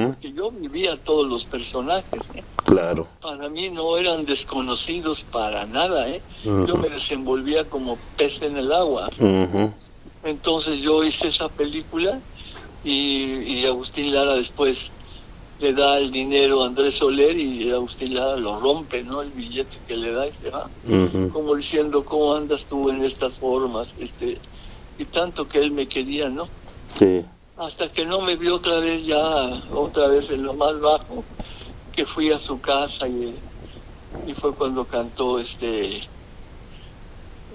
[0.08, 2.22] porque yo vivía todos los personajes.
[2.36, 2.44] ¿eh?
[2.66, 3.08] Claro.
[3.22, 6.22] Para mí no eran desconocidos para nada, ¿eh?
[6.44, 9.10] Yo me desenvolvía como pez en el agua.
[10.26, 12.20] Entonces yo hice esa película
[12.84, 14.90] y, y Agustín Lara después
[15.60, 19.22] le da el dinero a Andrés Soler y Agustín Lara lo rompe, ¿no?
[19.22, 20.68] El billete que le da y se va.
[21.32, 23.94] Como diciendo, ¿cómo andas tú en estas formas?
[24.00, 24.40] Este,
[24.98, 26.48] y tanto que él me quería, ¿no?
[26.98, 27.24] Sí.
[27.58, 31.24] Hasta que no me vio otra vez ya, otra vez en lo más bajo,
[31.96, 33.36] que fui a su casa y,
[34.28, 36.02] y fue cuando cantó este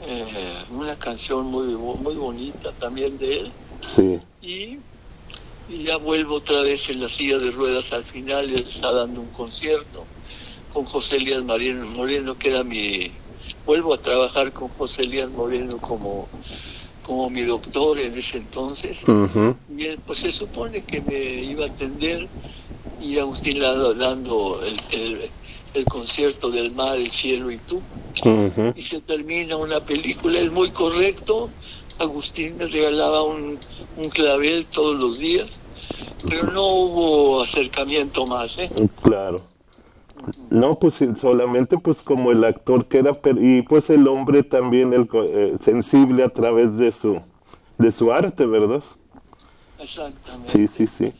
[0.03, 3.53] eh, una canción muy muy bonita también de él.
[3.94, 4.18] Sí.
[4.40, 4.78] Y
[5.70, 9.20] y ya vuelvo otra vez en la silla de ruedas al final, y está dando
[9.20, 10.05] un concierto
[10.72, 13.12] con José Elías Moreno, que era mi...
[13.64, 16.28] Vuelvo a trabajar con José Elías Moreno como,
[17.03, 18.98] como mi doctor en ese entonces,
[19.68, 22.28] y él pues se supone que me iba a atender
[22.98, 25.30] y Agustín dando el,
[25.75, 27.81] el, concierto del mar, el cielo y tú.
[28.75, 31.51] Y se termina una película, es muy correcto.
[31.99, 33.59] Agustín me regalaba un,
[33.99, 35.49] un clavel todos los días
[36.29, 38.71] pero no hubo acercamiento más, ¿eh?
[39.03, 39.43] Claro.
[40.51, 45.09] No, pues solamente pues como el actor que era y pues el hombre también el
[45.14, 47.23] eh, sensible a través de su
[47.79, 48.83] de su arte, ¿verdad?
[49.79, 50.53] Exactamente.
[50.53, 51.12] Sí, sí, sí.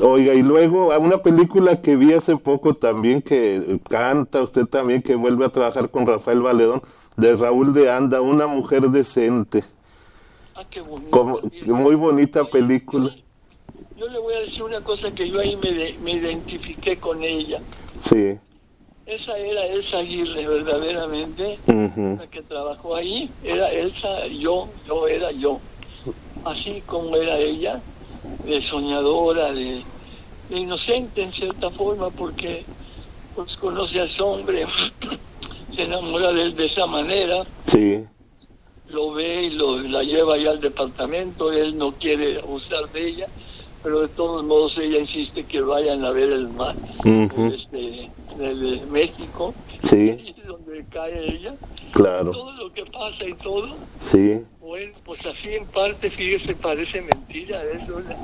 [0.00, 5.02] Oiga, y luego a una película que vi hace poco también que canta usted también
[5.02, 6.82] que vuelve a trabajar con Rafael Valedón
[7.16, 9.64] de Raúl de Anda, una mujer decente.
[10.56, 11.10] Ah, qué bonito.
[11.10, 13.10] Como, muy bonita película
[13.96, 17.60] yo le voy a decir una cosa que yo ahí me, me identifiqué con ella.
[18.02, 18.38] Sí.
[19.06, 23.30] Esa era Elsa Aguirre, verdaderamente, la que trabajó ahí.
[23.44, 25.60] Era Elsa, yo, yo era yo.
[26.44, 27.80] Así como era ella,
[28.46, 29.82] de soñadora, de,
[30.50, 32.64] inocente en cierta forma, porque
[33.34, 34.66] pues conoce a ese hombre,
[35.74, 37.44] se enamora de él de esa manera.
[37.66, 38.04] Sí.
[38.88, 43.28] Lo ve y lo, la lleva allá al departamento, él no quiere abusar de ella
[43.84, 46.74] pero de todos modos ella insiste que vayan a ver el mar
[47.52, 49.54] este, de México,
[49.88, 50.34] sí.
[50.46, 51.54] donde cae ella.
[51.92, 52.30] Claro.
[52.30, 53.76] Todo lo que pasa y todo.
[54.02, 54.42] Sí.
[54.58, 58.16] Bueno, pues así en parte, fíjese, parece mentira, es una,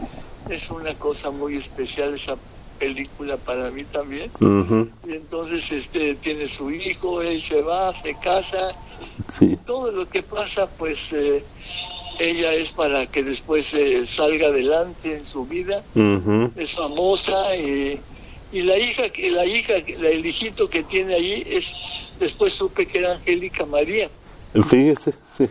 [0.48, 2.38] es una cosa muy especial esa
[2.78, 4.30] película para mí también.
[5.06, 8.74] Y entonces este tiene su hijo, él se va, se casa.
[9.30, 9.58] Sí.
[9.66, 11.12] Todo lo que pasa, pues...
[11.12, 11.44] Eh,
[12.20, 15.82] ella es para que después eh, salga adelante en su vida,
[16.54, 17.98] es famosa y,
[18.52, 21.72] y, la hija, la hija, el hijito que tiene ahí es,
[22.20, 24.10] después supe que era Angélica María.
[24.68, 25.48] Fíjese, sí.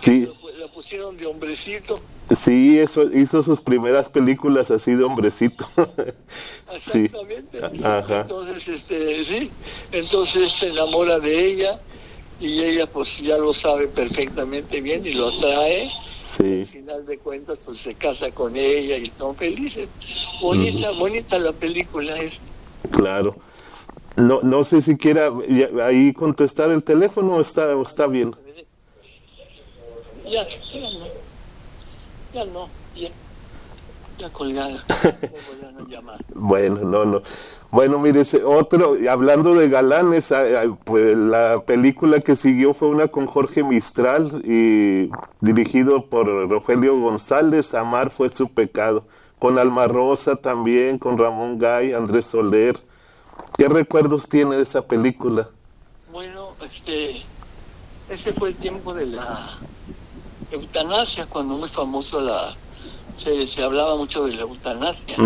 [0.00, 0.28] sí.
[0.58, 2.00] La, pusieron de hombrecito.
[2.36, 5.68] Sí, eso hizo sus primeras películas así de hombrecito.
[6.72, 7.58] Exactamente.
[7.60, 9.50] Entonces, este, sí,
[9.90, 11.80] entonces se enamora de ella
[12.40, 15.90] y ella pues ya lo sabe perfectamente bien y lo atrae.
[16.24, 16.60] Sí.
[16.60, 19.88] Al final de cuentas pues se casa con ella y están felices.
[20.40, 22.38] Bonita, bonita la película es.
[22.90, 23.36] Claro.
[24.16, 25.30] No, no sé si quiera
[25.84, 28.34] ahí contestar el teléfono o está, o está bien.
[30.28, 31.06] Ya, ya no.
[32.34, 33.08] Ya no, ya.
[34.18, 34.84] Ya colgada.
[36.34, 37.22] bueno, no, no.
[37.70, 40.34] Bueno, mire, otro, hablando de galanes,
[40.84, 45.10] pues la película que siguió fue una con Jorge Mistral y
[45.40, 49.04] dirigido por Rogelio González, Amar fue su pecado,
[49.38, 52.80] con Alma Rosa también, con Ramón Gay, Andrés Soler.
[53.56, 55.48] ¿Qué recuerdos tiene de esa película?
[56.10, 57.22] Bueno, este,
[58.08, 59.58] ese fue el tiempo de la
[60.50, 62.56] eutanasia, cuando muy famoso la,
[63.18, 65.16] se, se hablaba mucho de la eutanasia.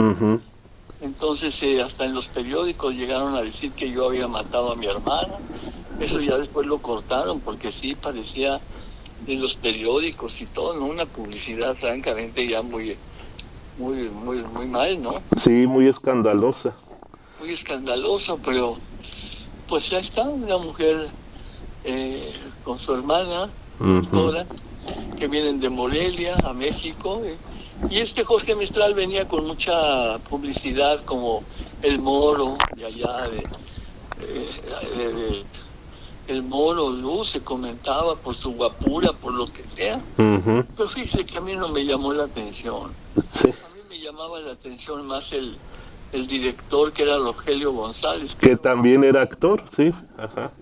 [1.00, 4.86] Entonces eh, hasta en los periódicos llegaron a decir que yo había matado a mi
[4.86, 5.34] hermana.
[6.00, 8.60] Eso ya después lo cortaron porque sí parecía
[9.26, 10.86] en los periódicos y todo, ¿no?
[10.86, 12.96] Una publicidad francamente ya muy,
[13.78, 15.14] muy, muy, muy mal, ¿no?
[15.36, 16.76] Sí, muy escandalosa.
[17.40, 18.78] Muy escandalosa, pero
[19.68, 21.08] pues ya está una mujer
[21.84, 22.32] eh,
[22.64, 23.48] con su hermana,
[24.12, 24.46] toda,
[25.18, 27.22] que vienen de Morelia a México.
[27.24, 27.36] Eh,
[27.90, 31.42] y este Jorge Mistral venía con mucha publicidad como
[31.82, 33.44] el moro de allá, de,
[36.28, 40.00] el moro Luz se comentaba por su guapura, por lo que sea.
[40.16, 42.92] Pero fíjese que a mí no me llamó la atención.
[43.16, 45.56] A mí me llamaba la atención más el,
[46.12, 48.36] el director que era Rogelio González.
[48.36, 49.92] Que, también era actor, sí.
[50.16, 50.52] Ajá.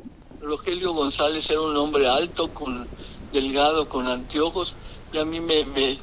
[0.40, 2.86] Rogelio González era un hombre alto, con
[3.32, 4.74] delgado, con anteojos,
[5.12, 5.98] y a mí me, me,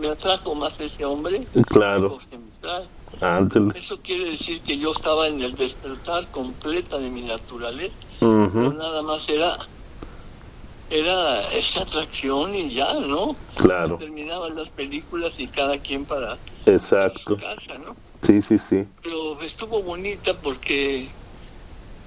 [0.00, 1.46] me atrajo más ese hombre.
[1.68, 2.18] Claro.
[3.74, 7.94] Eso quiere decir que yo estaba en el despertar completa de mi naturaleza.
[8.20, 9.58] nada más era
[10.90, 13.34] era esa atracción y ya, ¿no?
[13.56, 13.96] Claro.
[13.96, 16.36] Terminaban las películas y cada quien para
[16.66, 17.34] Exacto.
[17.34, 17.96] Su casa, ¿no?
[18.20, 18.86] Sí, sí, sí.
[19.02, 21.08] Pero estuvo bonita porque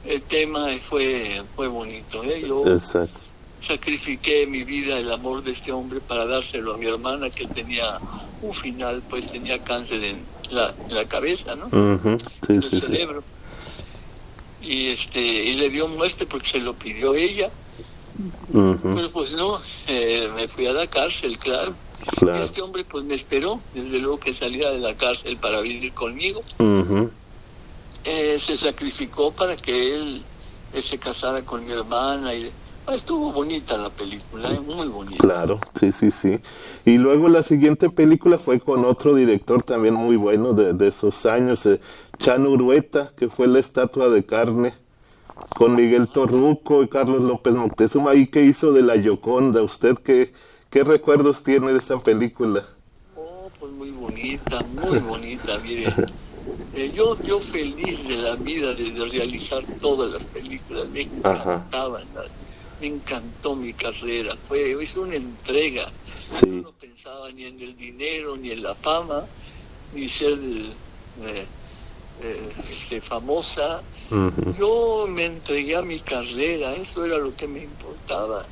[0.05, 2.45] el tema fue fue bonito, ¿eh?
[2.47, 3.19] Yo Exacto.
[3.61, 7.99] Sacrifiqué mi vida, el amor de este hombre para dárselo a mi hermana que tenía
[8.41, 10.19] un final, pues tenía cáncer en
[10.51, 11.69] la, la cabeza, ¿no?
[12.47, 13.23] sí, el cerebro.
[14.61, 17.49] Y este y le dio muerte porque se lo pidió ella
[18.51, 21.73] pero pues no, eh, me fui a la cárcel, claro.
[22.21, 25.93] Y este hombre pues me esperó, desde luego que salía de la cárcel para vivir
[25.93, 26.41] conmigo.
[28.05, 30.23] Eh, se sacrificó para que él,
[30.81, 32.51] se casara con mi hermana y
[32.93, 35.17] estuvo bonita la película, eh, muy bonita.
[35.17, 36.39] Claro, sí, sí, sí.
[36.85, 41.25] Y luego la siguiente película fue con otro director también muy bueno de, de esos
[41.25, 41.67] años,
[42.19, 44.73] Chan Urueta, que fue La Estatua de Carne
[45.55, 48.15] con Miguel Torruco y Carlos López Moctezuma.
[48.15, 49.61] ¿Y qué hizo de la Yoconda?
[49.61, 50.33] ¿Usted qué,
[50.69, 52.65] qué recuerdos tiene de esta película?
[53.15, 55.93] Oh, pues muy bonita, muy bonita, mire.
[56.75, 62.03] Eh, yo, yo feliz de la vida de, realizar todas las películas, me encantaban,
[62.79, 65.91] me encantó mi carrera, fue hice una entrega.
[66.45, 69.25] No pensaba ni en el dinero, ni en la fama,
[69.93, 71.45] ni ser eh,
[72.21, 73.83] eh, este, famosa,
[74.57, 78.45] yo me entregué a mi carrera, eso era lo que me importaba.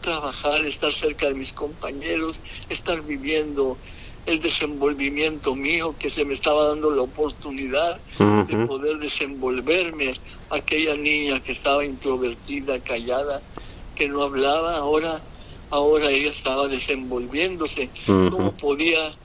[0.00, 3.78] Trabajar, estar cerca de mis compañeros, estar viviendo
[4.26, 10.14] el desenvolvimiento mío, que se me estaba dando la oportunidad de poder desenvolverme.
[10.50, 13.42] Aquella niña que estaba introvertida, callada,
[13.94, 15.24] que no hablaba, ahora,
[15.70, 17.92] ahora ella estaba desenvolviéndose.
[18.06, 19.16] ¿Cómo podía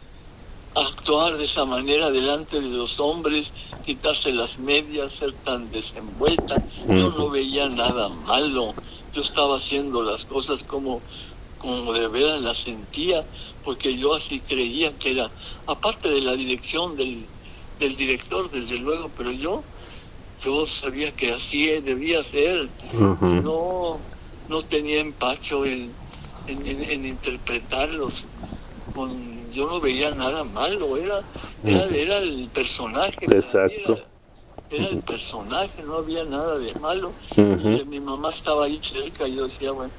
[0.76, 3.52] actuar de esa manera delante de los hombres,
[3.84, 6.56] quitarse las medias, ser tan desenvuelta.
[6.88, 8.76] Yo no veía nada malo,
[9.14, 11.04] yo estaba haciendo las cosas como,
[11.58, 13.28] como de veras las sentía,
[13.64, 15.32] porque yo así creía que era,
[15.66, 17.30] aparte de la dirección del,
[17.80, 19.64] del director, desde luego, pero yo,
[20.42, 22.70] yo sabía que así debía ser.
[23.44, 24.00] No,
[24.50, 25.92] no tenía empacho en,
[26.48, 28.26] en interpretarlos
[28.94, 31.22] con yo no veía nada malo, era,
[31.64, 33.18] era, el personaje.
[33.22, 34.00] Exacto.
[34.70, 37.12] Era, el personaje, no había nada de malo.
[37.36, 39.92] y mi mamá estaba ahí cerca y yo decía, bueno,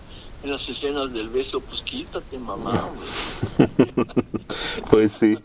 [0.42, 2.88] en las escenas del beso, pues quítate, mamá.
[4.90, 5.38] pues sí.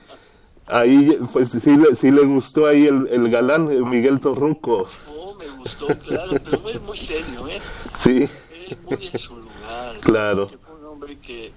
[0.68, 4.88] Ahí, pues sí, sí le gustó ahí el, el galán, Miguel Torruco.
[5.10, 7.60] Oh, me gustó, claro, pero muy, muy serio, ¿eh?
[7.97, 8.30] Sí.
[8.84, 9.99] Muy en su lugar.
[10.01, 10.49] Claro.
[10.49, 11.51] fue un hombre que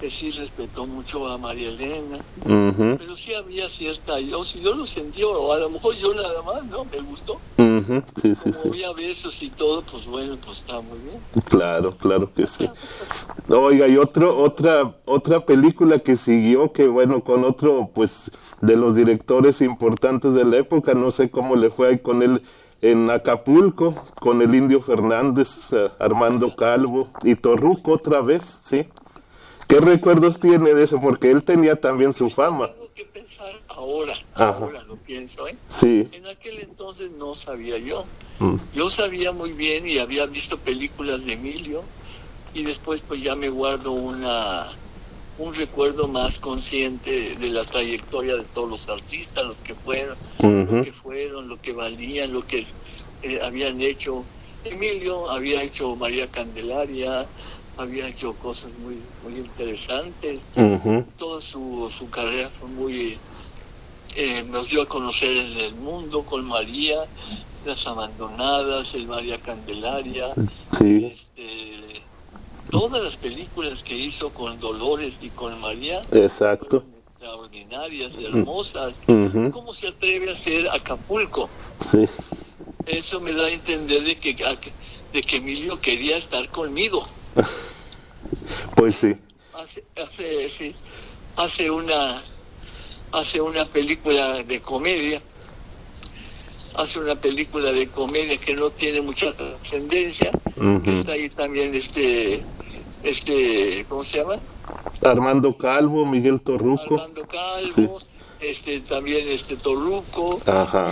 [0.00, 4.86] que sí respetó mucho a María Elena, pero sí había cierta, yo, si yo lo
[4.86, 6.84] sentí, o a lo mejor yo nada más, ¿no?
[6.84, 7.40] Me gustó.
[8.20, 11.44] Sí, sí, Como había besos y todo, pues bueno, pues está muy bien.
[11.48, 12.68] Claro, claro que sí.
[13.48, 18.94] Oiga, y otro, otra, otra película que siguió, que bueno, con otro, pues, de los
[18.94, 22.42] directores importantes de la época, no sé cómo le fue ahí con él
[22.84, 28.86] en Acapulco, con el Indio Fernández, eh, Armando Calvo y Torruco otra vez, ¿sí?
[29.66, 31.00] ¿Qué recuerdos tiene de eso?
[31.00, 32.68] Porque él tenía también su fama.
[32.68, 35.56] Tengo que pensar ahora, ahora lo pienso, ¿eh?
[35.70, 36.10] Sí.
[36.12, 38.04] En aquel entonces no sabía yo.
[38.38, 38.56] Mm.
[38.74, 41.82] Yo sabía muy bien y había visto películas de Emilio
[42.52, 44.66] y después pues ya me guardo una
[45.38, 50.82] un recuerdo más consciente de la trayectoria de todos los artistas, los que fueron, lo
[50.82, 52.64] que fueron, lo que valían, lo que
[53.22, 54.24] eh, habían hecho.
[54.64, 57.26] Emilio había hecho María Candelaria,
[57.76, 60.40] había hecho cosas muy muy interesantes.
[61.18, 63.18] Toda su, su carrera fue muy...
[64.16, 66.98] Eh, nos dio a conocer en el mundo con María,
[67.66, 70.28] Las Abandonadas, el María Candelaria.
[71.06, 71.63] Este,
[72.74, 76.02] todas las películas que hizo con Dolores y con María.
[76.10, 76.84] Exacto.
[77.12, 78.94] Extraordinarias, hermosas.
[79.06, 81.48] ¿Cómo se atreve a hacer Acapulco?
[81.88, 82.08] Sí.
[82.86, 84.34] Eso me da a entender de que,
[85.12, 87.06] de que Emilio quería estar conmigo.
[88.76, 89.14] Pues sí.
[89.54, 90.74] Hace,
[91.36, 92.22] hace, una
[93.12, 95.22] hace una película de comedia
[96.74, 100.30] hace una película de comedia que no tiene mucha trascendencia
[100.86, 102.42] está ahí también este
[103.04, 104.36] este cómo se llama
[105.02, 106.94] Armando Calvo Miguel Torruco.
[106.94, 108.00] Armando Calvo
[108.44, 110.40] este también este Torruco.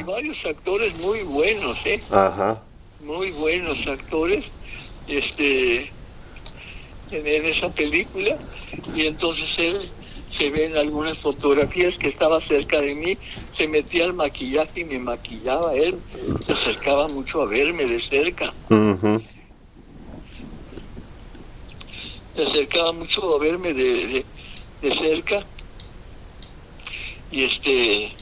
[0.01, 2.03] Y varios actores muy buenos, ¿eh?
[2.11, 2.63] Ajá.
[3.05, 4.45] Muy buenos actores,
[5.09, 5.91] este,
[7.11, 8.39] en, esa película.
[8.95, 9.91] Y entonces él
[10.31, 13.19] se ve en algunas fotografías que estaba cerca de mí,
[13.53, 15.99] se metía al maquillaje y me maquillaba él,
[16.47, 18.55] se acercaba mucho a verme de cerca.
[22.35, 24.27] Se acercaba mucho a verme de,
[24.81, 25.47] de cerca
[27.31, 28.17] y este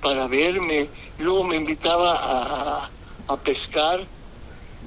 [0.00, 0.88] para verme.
[1.18, 2.90] Luego me invitaba a,
[3.28, 4.06] a, pescar.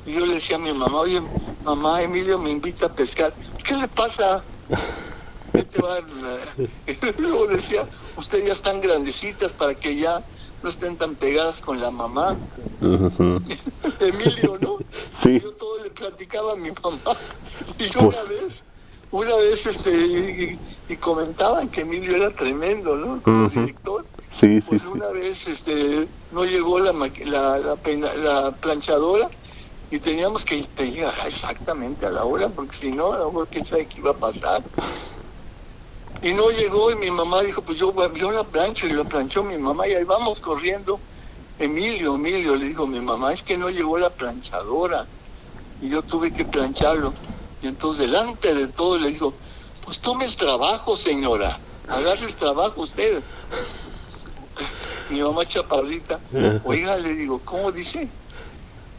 [0.05, 1.21] Y yo le decía a mi mamá oye
[1.63, 3.35] mamá Emilio me invita a pescar
[3.65, 4.45] ¿qué le pasa?
[6.87, 10.25] y luego decía ustedes ya están grandecitas para que ya
[10.63, 12.35] no estén tan pegadas con la mamá
[13.99, 14.77] Emilio ¿no?
[15.15, 15.39] Sí.
[15.41, 17.17] yo todo le platicaba a mi mamá
[17.77, 18.63] y yo una vez
[19.11, 20.57] una vez este
[20.87, 23.21] y, comentaban que Emilio era tremendo, ¿no?
[23.21, 24.05] Como director.
[24.31, 26.93] Sí, pues una vez este no llegó la,
[27.25, 29.29] la, la, planchadora
[29.91, 33.65] y teníamos que llegar exactamente a la hora porque si no, a lo mejor quién
[33.65, 34.63] sabe qué iba a pasar.
[36.21, 39.43] Y no llegó y mi mamá dijo, pues yo, yo la plancho y lo planchó
[39.43, 40.99] mi mamá y ahí vamos corriendo.
[41.57, 45.05] Emilio, Emilio, le dijo mi mamá, es que no llegó la planchadora
[45.81, 47.13] y yo tuve que plancharlo.
[47.61, 49.33] Y entonces delante de todo le dijo,
[49.85, 53.21] pues tome el trabajo, señora, agarre el trabajo usted.
[55.09, 56.19] Mi mamá chaparrita,
[56.63, 58.07] oiga, le digo, ¿cómo dice?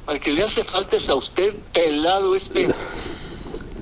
[0.07, 2.75] Al que le hace falta es a usted, pelado este,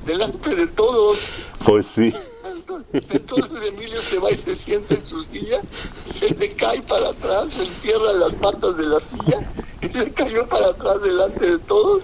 [0.05, 1.31] delante de todos.
[1.65, 2.13] Pues sí.
[2.93, 5.61] Entonces Emilio se va y se sienta en su silla,
[6.13, 9.53] se le cae para atrás, se entierra las patas de la silla
[9.83, 12.03] y se cayó para atrás delante de todos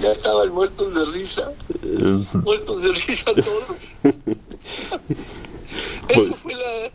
[0.00, 1.52] ya estaban muertos de risa.
[2.34, 3.76] muertos de risa todos.
[6.08, 6.90] Eso pues- fue la...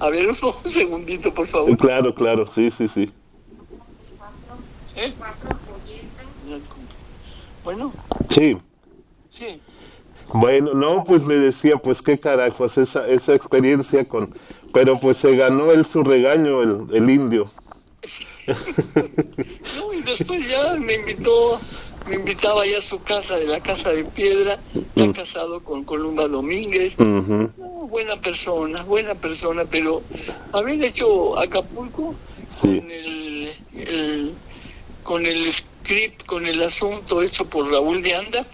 [0.00, 1.76] A ver, un segundito, por favor.
[1.78, 3.12] Claro, claro, sí, sí, sí.
[4.96, 5.12] ¿Eh?
[7.62, 7.92] Bueno.
[8.28, 8.58] Sí.
[9.30, 9.60] Sí.
[10.34, 14.34] Bueno, no, pues me decía, pues qué carajos, esa, esa experiencia con...
[14.72, 17.52] Pero pues se ganó él su regaño, el, el indio.
[19.76, 21.60] no, y después ya me invitó,
[22.08, 24.58] me invitaba ya a su casa de la casa de piedra,
[24.96, 30.02] ya casado con Columba Domínguez, buena persona, buena persona, pero
[30.52, 32.12] haber hecho Acapulco
[32.60, 34.32] con el,
[35.04, 38.46] con el script, con el asunto hecho por Raúl de Anda.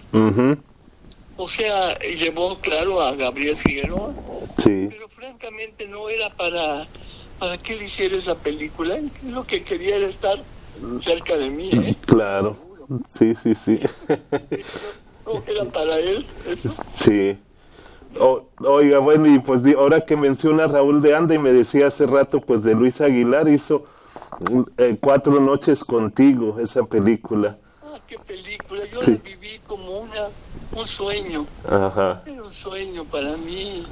[1.41, 4.13] O sea, llevó claro a Gabriel Figueroa,
[4.63, 6.87] pero francamente no era para
[7.39, 8.95] para que él hiciera esa película.
[9.25, 10.37] Lo que quería era estar
[10.99, 11.71] cerca de mí.
[11.73, 11.95] ¿eh?
[12.05, 12.57] Claro,
[13.11, 13.79] sí, sí, sí.
[15.25, 16.69] ¿No era para él eso?
[16.95, 17.35] Sí.
[18.59, 22.39] oiga, bueno, y pues ahora que menciona Raúl de Anda y me decía hace rato,
[22.39, 23.85] pues de Luis Aguilar hizo
[24.77, 27.57] eh, Cuatro Noches Contigo, esa película.
[27.83, 28.85] Ah, qué película.
[28.85, 30.29] Yo la viví como una,
[30.75, 31.47] un sueño.
[31.67, 32.21] Ajá.
[32.25, 33.83] Era un sueño para mí.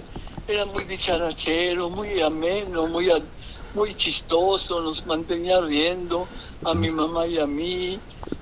[0.47, 3.09] Era muy dicharachero, muy ameno, muy
[3.75, 6.27] muy chistoso, nos mantenía riendo
[6.65, 7.99] a mi mamá y a mí,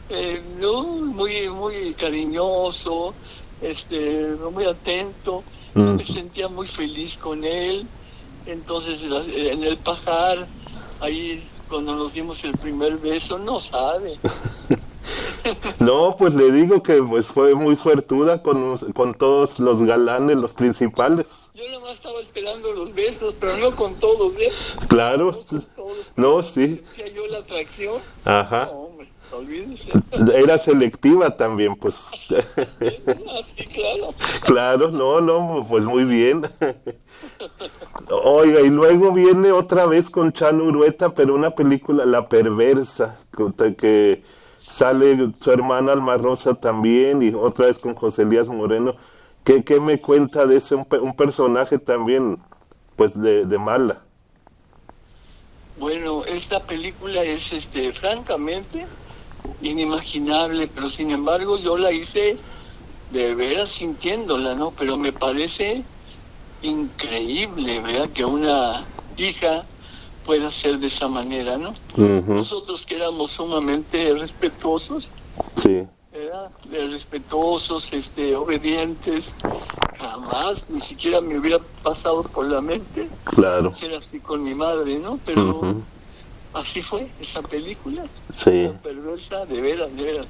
[0.10, 3.14] eh, muy, muy cariñoso,
[3.62, 5.44] este, muy atento,
[5.74, 7.86] me sentía muy feliz con él,
[8.46, 10.48] entonces en el pajar,
[11.02, 14.18] ahí cuando nos dimos el primer beso, no sabe.
[15.80, 20.54] No, pues le digo que pues fue muy suertuda con, con todos los galanes, los
[20.54, 21.50] principales.
[21.54, 24.52] Yo nada más estaba esperando los besos, pero no con todos, ¿eh?
[24.88, 25.44] Claro.
[26.16, 26.84] No, sí.
[26.96, 28.02] Sentía yo la atracción.
[28.26, 28.66] Ajá.
[28.66, 29.92] No, hombre, olvídese.
[30.36, 31.96] Era selectiva también, pues.
[32.32, 34.14] ah, sí, claro.
[34.42, 36.42] Claro, no, no, pues muy bien.
[38.24, 43.20] Oiga, y luego viene otra vez con Chano Urueta, pero una película, La Perversa,
[43.78, 44.24] que
[44.70, 48.96] sale su hermana Alma Rosa también, y otra vez con José Elías Moreno
[49.64, 52.38] ¿Qué, me cuenta de ese un, personaje también,
[52.98, 54.02] pues, de, mala?
[55.80, 58.86] Bueno, esta película es, este, francamente,
[59.62, 62.36] inimaginable, pero sin embargo yo la hice
[63.12, 64.72] de veras sintiéndola, ¿no?
[64.72, 65.82] Pero me parece
[66.62, 68.10] increíble, ¿verdad?
[68.10, 68.84] Que una
[69.16, 69.66] hija
[70.28, 71.74] pueda ser de esa manera, ¿no?
[71.96, 75.10] Nosotros que éramos sumamente respetuosos,
[75.64, 75.88] sí
[76.72, 79.34] respetuosos, este, obedientes,
[79.98, 83.74] jamás, ni siquiera me hubiera pasado por la mente claro.
[83.74, 85.20] ser así con mi madre, ¿no?
[85.26, 85.76] Pero
[86.54, 88.04] así fue esa película,
[88.36, 88.70] sí.
[88.84, 90.28] perversa, de veras, de veras,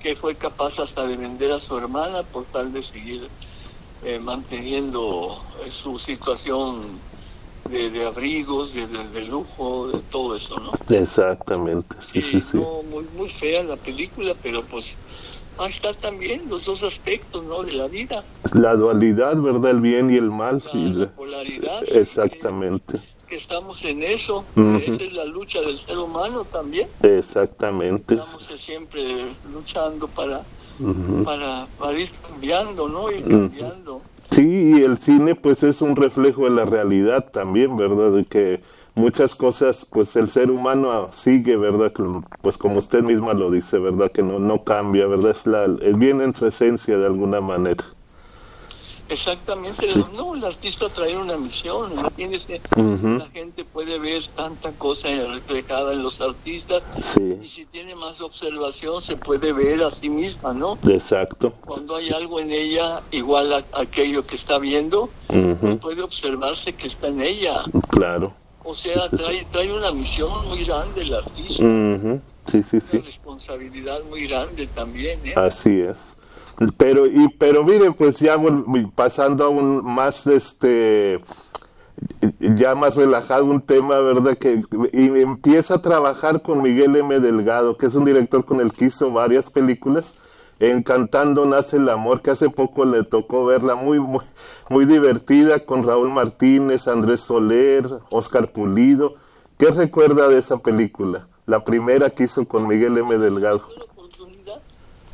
[0.00, 3.28] que fue capaz hasta de vender a su hermana por tal de seguir
[4.04, 6.98] eh, manteniendo eh, su situación
[7.68, 10.72] de, abrigos, de, de, lujo, de todo eso, ¿no?
[10.94, 12.56] Exactamente, sí, sí, sí.
[12.56, 14.94] muy, muy fea la película, pero pues
[15.58, 17.62] ahí está también los dos aspectos, ¿no?
[17.62, 18.24] De la vida.
[18.54, 19.70] La dualidad, ¿verdad?
[19.70, 20.62] El bien y el mal.
[20.72, 21.82] La, polaridad.
[21.88, 23.00] Exactamente.
[23.28, 24.44] Que, estamos en eso.
[24.54, 26.88] Esta es la lucha del ser humano también.
[27.02, 28.14] Exactamente.
[28.14, 29.02] Estamos siempre
[29.52, 30.42] luchando para,
[31.24, 33.10] para, para, ir cambiando, ¿no?
[33.10, 34.02] Ir cambiando.
[34.30, 38.12] Sí, y el cine pues es un reflejo de la realidad también, ¿verdad?
[38.12, 38.62] De que
[38.94, 41.92] muchas cosas pues el ser humano sigue, ¿verdad?
[42.42, 44.12] Pues como usted misma lo dice, ¿verdad?
[44.12, 45.30] Que no, no cambia, ¿verdad?
[45.32, 47.84] Es la, el bien en su esencia de alguna manera.
[49.08, 55.92] Exactamente, no, el artista trae una misión, imagínese, la gente puede ver tanta cosa reflejada
[55.92, 56.82] en los artistas
[57.40, 60.76] y si tiene más observación se puede ver a sí misma, ¿no?
[60.88, 61.52] Exacto.
[61.64, 66.88] Cuando hay algo en ella igual a, aquello que está viendo, pues puede observarse que
[66.88, 67.64] está en ella.
[67.90, 68.34] Claro.
[68.64, 71.62] O sea, trae, trae una misión muy grande el artista.
[72.46, 72.96] Sí, sí, sí.
[72.96, 75.34] Una responsabilidad muy grande también, ¿eh?
[75.36, 76.15] Así es.
[76.78, 78.36] Pero, y, pero miren, pues ya
[78.94, 81.20] pasando a un más, este,
[82.40, 84.38] ya más relajado un tema, ¿verdad?
[84.38, 87.20] Que y empieza a trabajar con Miguel M.
[87.20, 90.14] Delgado, que es un director con el que hizo varias películas.
[90.58, 94.24] Encantando nace el amor, que hace poco le tocó verla muy, muy,
[94.70, 99.14] muy divertida con Raúl Martínez, Andrés Soler, Oscar Pulido.
[99.58, 101.28] ¿Qué recuerda de esa película?
[101.44, 103.18] La primera que hizo con Miguel M.
[103.18, 103.62] Delgado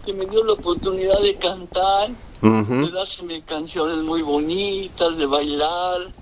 [0.05, 6.13] que me dio la oportunidad de cantar, de darse canciones muy bonitas, de bailar,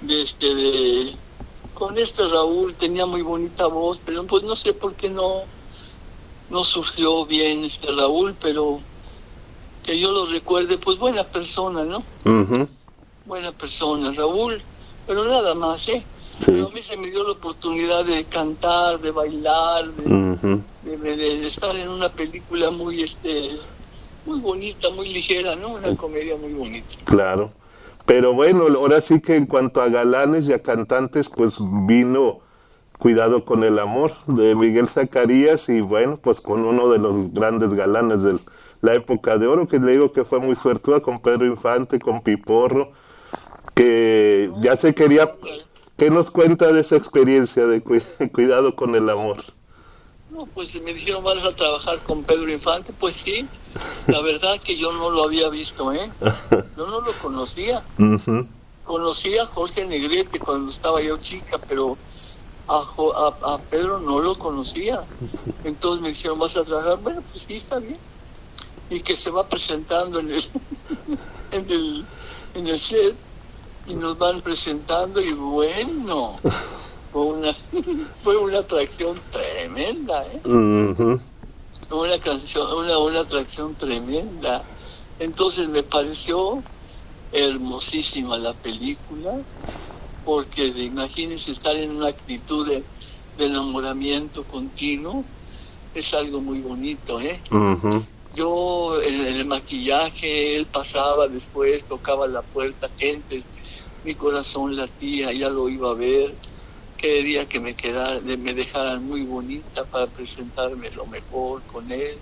[0.00, 1.16] de este, de
[1.78, 5.42] con este Raúl tenía muy bonita voz, pero pues no sé por qué no,
[6.50, 8.80] no surgió bien este Raúl, pero
[9.84, 12.02] que yo lo recuerde, pues buena persona, ¿no?
[13.26, 14.60] Buena persona, Raúl,
[15.06, 16.04] pero nada más, ¿eh?
[16.44, 20.60] Pero a mí se me dio la oportunidad de cantar, de bailar, de,
[20.96, 23.58] de, estar en una película muy este
[24.26, 25.74] muy bonita, muy ligera, ¿no?
[25.74, 26.88] Una comedia muy bonita.
[27.04, 27.52] Claro.
[28.04, 31.54] Pero bueno, ahora sí que en cuanto a galanes y a cantantes, pues
[31.86, 32.40] vino
[32.98, 37.72] Cuidado con el amor de Miguel Zacarías y bueno, pues con uno de los grandes
[37.72, 38.40] galanes de
[38.80, 42.22] la época de oro, que le digo que fue muy suertuda con Pedro Infante, con
[42.22, 42.90] Piporro,
[43.74, 45.32] que ya se quería...
[45.96, 47.82] ¿Qué nos cuenta de esa experiencia de
[48.32, 49.44] Cuidado con el amor?
[50.54, 52.92] Pues me dijeron, vas a trabajar con Pedro Infante.
[52.92, 53.46] Pues sí,
[54.06, 56.10] la verdad que yo no lo había visto, ¿eh?
[56.76, 57.82] Yo no lo conocía.
[58.84, 61.96] Conocía a Jorge Negrete cuando estaba yo chica, pero
[62.66, 62.84] a,
[63.42, 65.04] a, Pedro no lo conocía.
[65.64, 66.98] Entonces me dijeron, vas a trabajar.
[66.98, 67.98] Bueno, pues sí, está bien.
[68.90, 70.44] Y que se va presentando en el,
[71.52, 72.04] en el,
[72.54, 73.14] en el set
[73.86, 76.36] y nos van presentando y bueno
[77.18, 77.56] fue una
[78.22, 80.40] fue una atracción tremenda ¿eh?
[81.90, 84.62] una canción una, una atracción tremenda
[85.18, 86.62] entonces me pareció
[87.32, 89.36] hermosísima la película
[90.24, 92.84] porque imagínense estar en una actitud de,
[93.38, 95.24] enamoramiento continuo
[95.94, 97.40] es algo muy bonito ¿eh?
[98.34, 103.42] yo en, el maquillaje él pasaba después tocaba la puerta gente
[104.04, 106.34] mi corazón latía ya lo iba a ver
[106.98, 112.18] quería que me quedara, me dejaran muy bonita para presentarme lo mejor con él.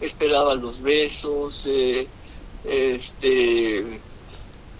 [0.00, 2.08] Esperaba los besos, eh,
[2.64, 4.00] este,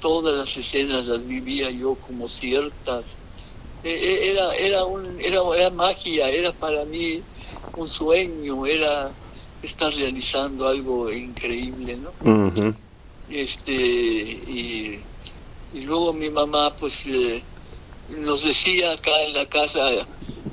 [0.00, 3.04] todas las escenas las vivía yo como ciertas.
[3.82, 7.20] E, e, era, era, un, era, era magia, era para mí
[7.76, 9.10] un sueño, era
[9.62, 12.12] estar realizando algo increíble, ¿no?
[13.28, 15.04] Este, y,
[15.72, 17.42] y, luego mi mamá, pues, eh,
[18.18, 20.06] nos decía acá en la casa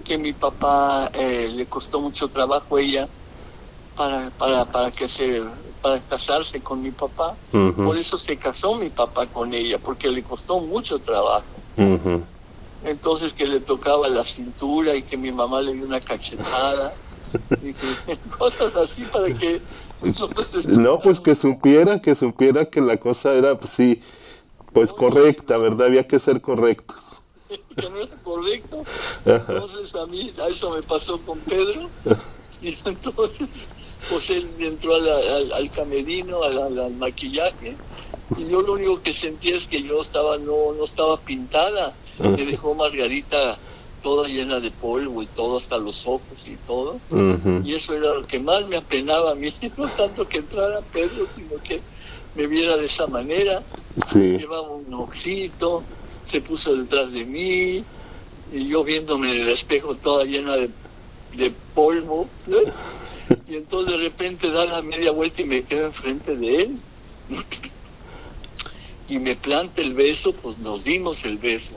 [0.03, 3.07] que mi papá eh, le costó mucho trabajo ella
[3.95, 5.43] para, para, para que se
[5.81, 7.35] para casarse con mi papá.
[7.51, 11.45] Por eso se casó mi papá con ella, porque le costó mucho trabajo.
[12.83, 16.93] Entonces que le tocaba la cintura y que mi mamá le dio una cachetada.
[17.61, 17.73] y
[18.37, 19.61] cosas así para que
[20.77, 24.01] no pues que supiera que supiera que la cosa era pues, sí
[24.73, 27.06] pues correcta verdad había que ser correctos
[27.75, 28.83] que no era correcto.
[29.25, 31.89] Entonces a mí, a eso me pasó con Pedro.
[32.61, 33.49] Y entonces,
[34.09, 35.07] pues él entró al,
[35.51, 37.75] al, camerino, al, maquillaje.
[38.37, 41.93] Y yo lo único que sentía es que yo estaba, no, no estaba pintada.
[42.19, 43.57] Me dejó Margarita
[44.01, 46.99] toda llena de polvo y todo, hasta los ojos y todo.
[47.63, 51.27] Y eso era lo que más me apenaba a mí, no tanto que entrara Pedro,
[51.33, 51.81] sino que
[52.35, 53.61] me viera de esa manera.
[54.13, 55.83] Llevaba un ojito,
[56.29, 57.83] se puso detrás de mí,
[58.51, 60.69] y yo viéndome en el espejo toda llena de,
[61.35, 62.27] de polvo,
[63.47, 66.79] y entonces de repente da la media vuelta y me quedo enfrente de él,
[69.09, 71.75] y me planta el beso, pues nos dimos el beso,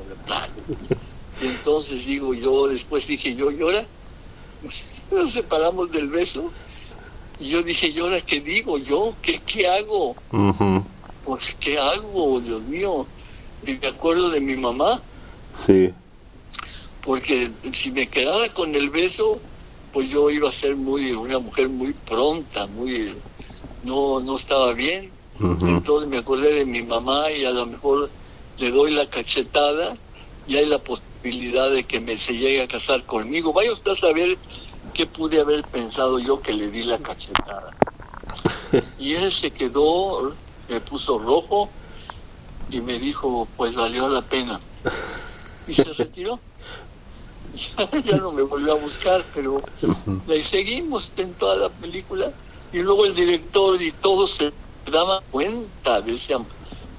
[1.41, 3.87] Y entonces digo yo, después dije yo, ¿y ahora?
[5.11, 6.53] Nos separamos del beso.
[7.39, 9.15] Y yo dije, ¿y ahora qué digo yo?
[9.23, 10.15] ¿Qué, qué hago?
[11.25, 12.41] Pues, ¿qué hago?
[12.41, 13.07] Dios mío.
[13.67, 15.03] Y me acuerdo de mi mamá.
[15.67, 15.93] Sí.
[17.05, 19.41] Porque si me quedara con el beso,
[19.93, 23.15] pues yo iba a ser muy una mujer muy pronta, muy
[23.85, 25.11] no no estaba bien.
[25.41, 28.11] Entonces me acordé de mi mamá y a lo mejor
[28.59, 29.97] le doy la cachetada
[30.47, 33.55] y hay la posibilidad de que me se llegue a casar conmigo.
[33.55, 34.37] Vaya usted a saber
[34.93, 37.75] qué pude haber pensado yo que le di la cachetada.
[39.01, 40.33] Y él se quedó,
[40.69, 41.69] me puso rojo
[42.71, 44.61] y me dijo, pues valió la pena.
[45.66, 46.39] Y se retiró.
[48.05, 49.61] Ya, no me volvió a buscar, pero
[50.29, 52.31] le seguimos en toda la película.
[52.73, 54.53] Y luego el director y todos se
[54.91, 56.47] daban cuenta, decían,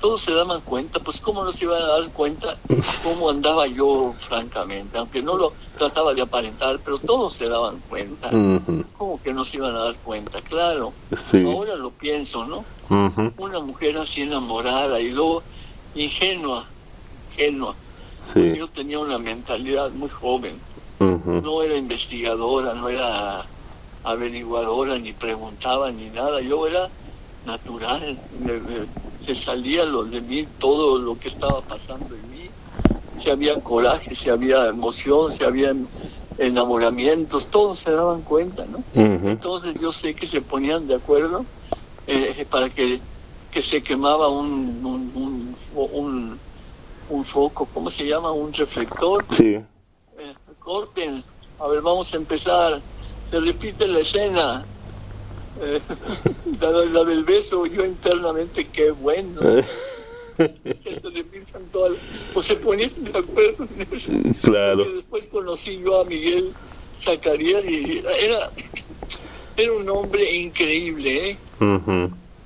[0.02, 2.58] todos se daban cuenta, pues cómo no se iban a dar cuenta
[3.04, 8.30] cómo andaba yo, francamente, aunque no lo trataba de aparentar, pero todos se daban cuenta.
[8.98, 10.42] ¿Cómo que no se iban a dar cuenta?
[10.42, 10.92] Claro,
[11.48, 12.66] ahora lo pienso, ¿no?
[13.38, 15.44] Una mujer así enamorada y luego
[15.96, 16.66] ingenua,
[17.32, 17.76] ingenua.
[18.36, 20.54] Yo tenía una mentalidad muy joven,
[21.00, 23.46] no era investigadora, no era
[24.04, 26.90] averiguadora, ni preguntaba ni nada, yo era
[27.46, 28.18] natural,
[29.26, 32.50] se salía lo de mí todo lo que estaba pasando en mí,
[33.20, 35.74] si había coraje, si había emoción, si había
[36.38, 38.84] enamoramientos, todos se daban cuenta, ¿no?
[38.96, 41.46] Entonces yo sé que se ponían de acuerdo
[42.08, 43.00] eh, para que,
[43.52, 46.40] que, se quemaba un, un, un,
[47.10, 48.32] un, foco, ¿cómo se llama?
[48.32, 49.26] Un reflector.
[49.30, 49.56] Sí.
[49.56, 49.66] Eh,
[50.60, 51.24] corten,
[51.60, 52.82] a ver, vamos a empezar.
[53.30, 54.66] Se repite la escena,
[55.62, 55.80] eh,
[56.60, 59.42] la, del beso, yo internamente, qué bueno.
[62.34, 64.12] pues se ponían de acuerdo en eso.
[64.44, 64.84] Claro.
[64.96, 66.54] después conocí yo a Miguel
[67.02, 68.52] Zacarías y era,
[69.58, 71.38] era un hombre increíble, ¿eh?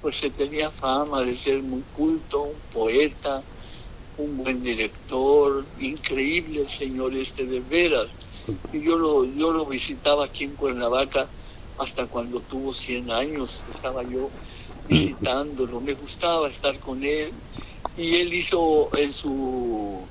[0.06, 3.42] Pues se tenía fama de ser muy culto, un poeta,
[4.20, 8.10] un buen director, increíble el señor este de veras.
[8.72, 11.28] Y yo lo, yo lo visitaba aquí en Cuernavaca
[11.80, 14.30] hasta cuando tuvo 100 años, estaba yo
[14.88, 17.32] visitándolo, me gustaba estar con él.
[17.98, 20.02] Y él hizo en su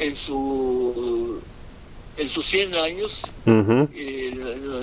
[0.00, 1.40] en su
[2.16, 4.32] en sus 100 años eh,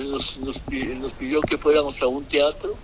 [0.08, 0.58] nos, nos,
[1.18, 2.74] pidió que fuéramos a un teatro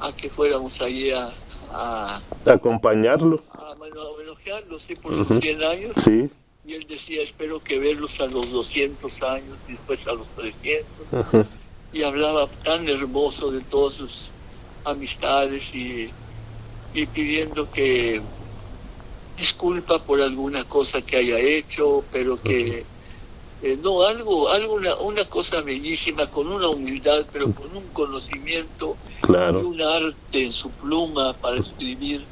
[0.00, 1.30] a que fuéramos allí a,
[1.72, 3.42] a acompañarlo.
[3.52, 5.92] a, homenajearlo sí por sus 100 años.
[6.02, 6.30] Sí.
[6.64, 11.46] Y él decía espero que verlos a los 200 años y después a los 300
[11.92, 14.30] y hablaba tan hermoso de todas sus
[14.84, 16.08] amistades y,
[16.94, 18.20] y pidiendo que
[19.36, 22.84] disculpa por alguna cosa que haya hecho, pero que
[23.62, 28.96] eh, no, algo, algo una, una, cosa bellísima, con una humildad, pero con un conocimiento
[29.22, 29.60] claro.
[29.60, 32.24] y un arte en su pluma para escribir.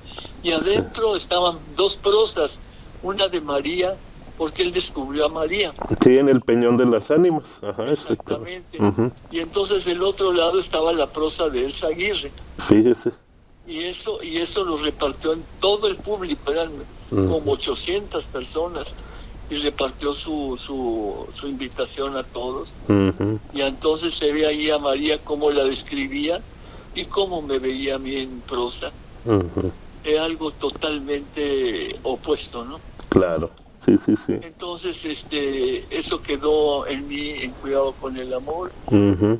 [0.42, 2.58] Y adentro estaban dos prosas,
[3.02, 3.96] una de María
[4.36, 5.72] porque él descubrió a María.
[6.02, 7.44] Sí, en el Peñón de las Ánimas.
[7.62, 8.78] Ajá, Exactamente.
[9.30, 12.30] Y entonces del otro lado estaba la prosa de Elsa Aguirre.
[12.58, 13.12] Fíjese.
[13.66, 16.70] Y eso, y eso lo repartió en todo el público, eran
[17.10, 18.94] como 800 personas,
[19.48, 22.72] y repartió su, su, su invitación a todos.
[23.52, 26.42] Y entonces se ve ahí a María cómo la describía
[26.94, 28.92] y cómo me veía a mí en prosa.
[30.02, 32.80] Es algo totalmente opuesto, ¿no?
[33.08, 33.50] Claro.
[33.84, 34.32] Sí, sí, sí.
[34.42, 38.72] Entonces, este, eso quedó en mí en cuidado con el amor.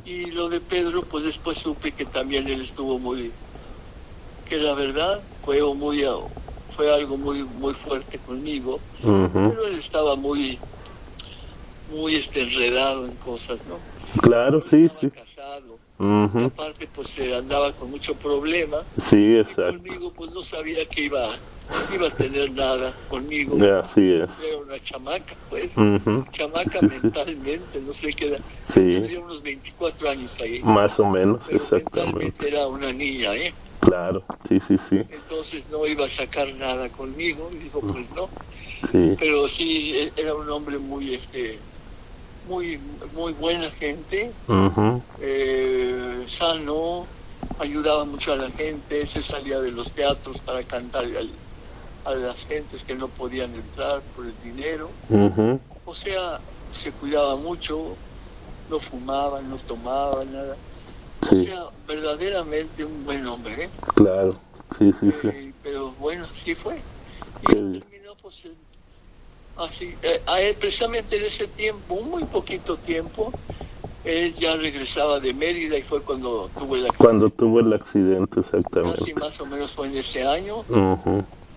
[0.04, 3.32] Y lo de Pedro, pues después supe que también él estuvo muy,
[4.44, 6.04] que la verdad fue muy,
[6.76, 8.78] fue algo muy, muy fuerte conmigo.
[9.02, 10.58] Pero él estaba muy,
[11.90, 13.78] muy este, enredado en cosas, ¿no?
[14.20, 15.10] Claro, sí, sí.
[15.10, 15.78] Casado.
[16.46, 18.78] aparte, pues se andaba con mucho problema.
[19.02, 19.76] Sí, exacto.
[19.76, 21.30] Y conmigo, pues no sabía que iba
[21.94, 23.56] iba a tener nada conmigo.
[23.82, 24.40] Así es.
[24.40, 25.72] Era una chamaca, pues.
[26.30, 28.40] Chamaca mentalmente, no sé qué edad.
[28.62, 29.00] Sí.
[29.02, 30.62] Tenía unos 24 años ahí.
[30.62, 32.48] Más o menos, Pero exactamente.
[32.48, 33.52] Era una niña, ¿eh?
[33.86, 34.96] Claro, sí, sí, sí.
[35.08, 37.48] Entonces no iba a sacar nada conmigo.
[37.52, 38.28] Y dijo, pues no.
[38.90, 39.16] Sí.
[39.18, 41.60] Pero sí, e, era un hombre muy, este,
[42.44, 42.78] muy,
[43.12, 44.32] muy buena gente.
[45.20, 47.06] eh, sano
[47.58, 51.30] ayudaba mucho a la gente, se salía de los teatros para cantar al,
[52.04, 54.90] a las gentes que no podían entrar por el dinero.
[55.84, 56.40] O sea,
[56.72, 57.96] se cuidaba mucho,
[58.68, 60.56] no fumaban, no tomaban, nada.
[61.32, 63.64] O sea, verdaderamente un buen hombre.
[63.64, 63.70] ¿eh?
[63.94, 64.38] Claro,
[64.78, 65.28] sí, sí, sí.
[65.28, 66.76] Eh, pero bueno, así fue.
[67.42, 68.44] Y terminó pues
[69.56, 73.32] así, eh, precisamente en ese tiempo, muy poquito tiempo,
[74.04, 77.04] él ya regresaba de Mérida y fue cuando tuvo el accidente.
[77.04, 79.02] Cuando tuvo el accidente, exactamente.
[79.02, 80.64] Así más o menos fue en ese año.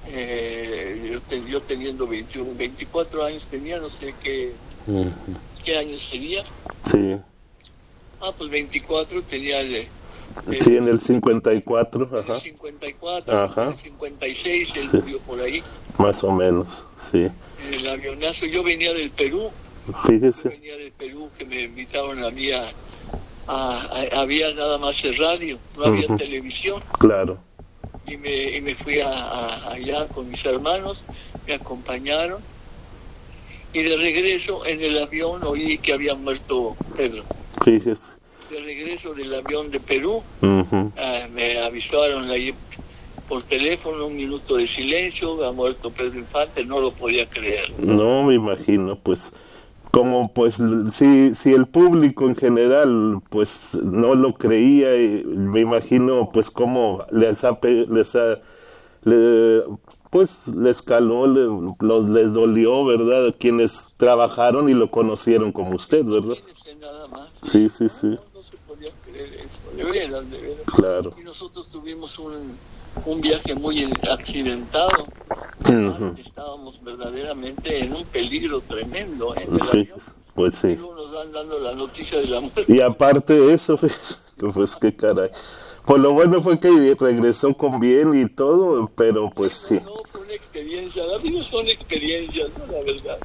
[0.08, 4.54] Eh, yo, teniendo 21, 24 años tenía, no sé qué,
[5.64, 6.44] qué años sería.
[6.90, 7.18] Sí.
[8.22, 9.88] Ah, pues 24 tenía el...
[10.62, 12.36] sí, en el 54, ajá.
[12.36, 13.64] El 54, ajá.
[13.64, 15.64] en el 56 él murió por ahí.
[15.98, 17.28] Más o menos, sí.
[17.66, 19.50] En el avionazo, yo venía del Perú.
[20.06, 20.44] Fíjese.
[20.44, 22.72] Yo venía del Perú que me invitaron a mí a...
[24.14, 26.82] había nada más el radio, no había televisión.
[27.00, 27.40] Claro
[28.10, 31.04] y me, y me fui allá con mis hermanos,
[31.48, 32.42] me acompañaron
[33.72, 37.24] y de regreso en el avión oí que había muerto Pedro.
[37.64, 38.14] Fíjese.
[38.50, 42.54] De regreso del avión de Perú, ah, me avisaron ahí
[43.28, 47.72] por teléfono un minuto de silencio, ha muerto Pedro Infante, no lo podía creer.
[47.78, 49.34] No, me imagino, pues
[49.92, 50.58] como pues
[50.92, 54.90] si, si el público en general pues no lo creía
[55.26, 58.16] me imagino pues cómo les ha, les
[59.04, 59.64] le,
[60.10, 66.36] pues les caló los, les dolió verdad quienes trabajaron y lo conocieron como usted verdad
[67.12, 67.30] más.
[67.44, 71.68] sí sí sí no, se podía creer eso de veras de veras claro y nosotros
[71.70, 72.58] tuvimos un
[73.06, 75.08] un viaje muy accidentado.
[76.18, 80.00] Estábamos verdaderamente en un peligro tremendo en el avión.
[80.34, 80.70] Pues sí.
[80.70, 82.66] Y nos dan dando la noticia de la muerte.
[82.68, 85.30] Y aparte de eso, pues, pues qué caray.
[85.90, 89.80] Pues lo bueno fue que regresó con bien y todo, pero pues sí.
[89.84, 91.04] No, fue una experiencia.
[91.04, 92.72] La vida son experiencias, ¿no?
[92.72, 93.18] La verdad.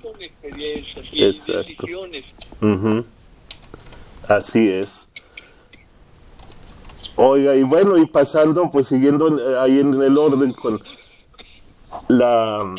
[0.00, 2.32] Son experiencias y decisiones.
[4.26, 5.06] Así es.
[7.16, 10.80] Oiga, y bueno, y pasando, pues siguiendo eh, ahí en el orden con
[12.08, 12.74] la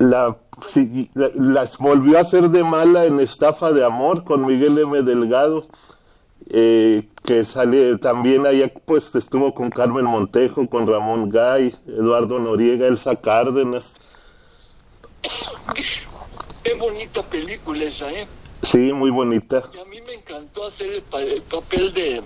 [0.00, 0.36] la,
[1.34, 5.00] las volvió a hacer de mala en Estafa de Amor con Miguel M.
[5.00, 5.66] Delgado,
[6.52, 12.88] eh, que sale también allá, pues estuvo con Carmen Montejo, con Ramón Gay, Eduardo Noriega,
[12.88, 13.94] Elsa Cárdenas.
[16.64, 18.26] Qué bonita película esa, ¿eh?
[18.62, 19.62] Sí, muy bonita.
[19.72, 21.02] Y a mí me encantó hacer el,
[21.42, 22.22] papel de...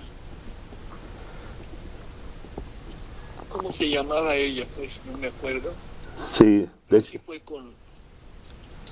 [3.49, 4.65] ¿Cómo se llamaba ella?
[4.75, 5.71] Pues no me acuerdo.
[6.19, 6.67] Sí.
[6.89, 7.03] De...
[7.03, 7.71] Sí fue con,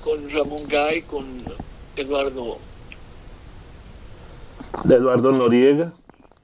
[0.03, 1.25] con Ramón Gay, con
[1.95, 2.59] Eduardo...
[4.83, 5.93] De Eduardo Noriega.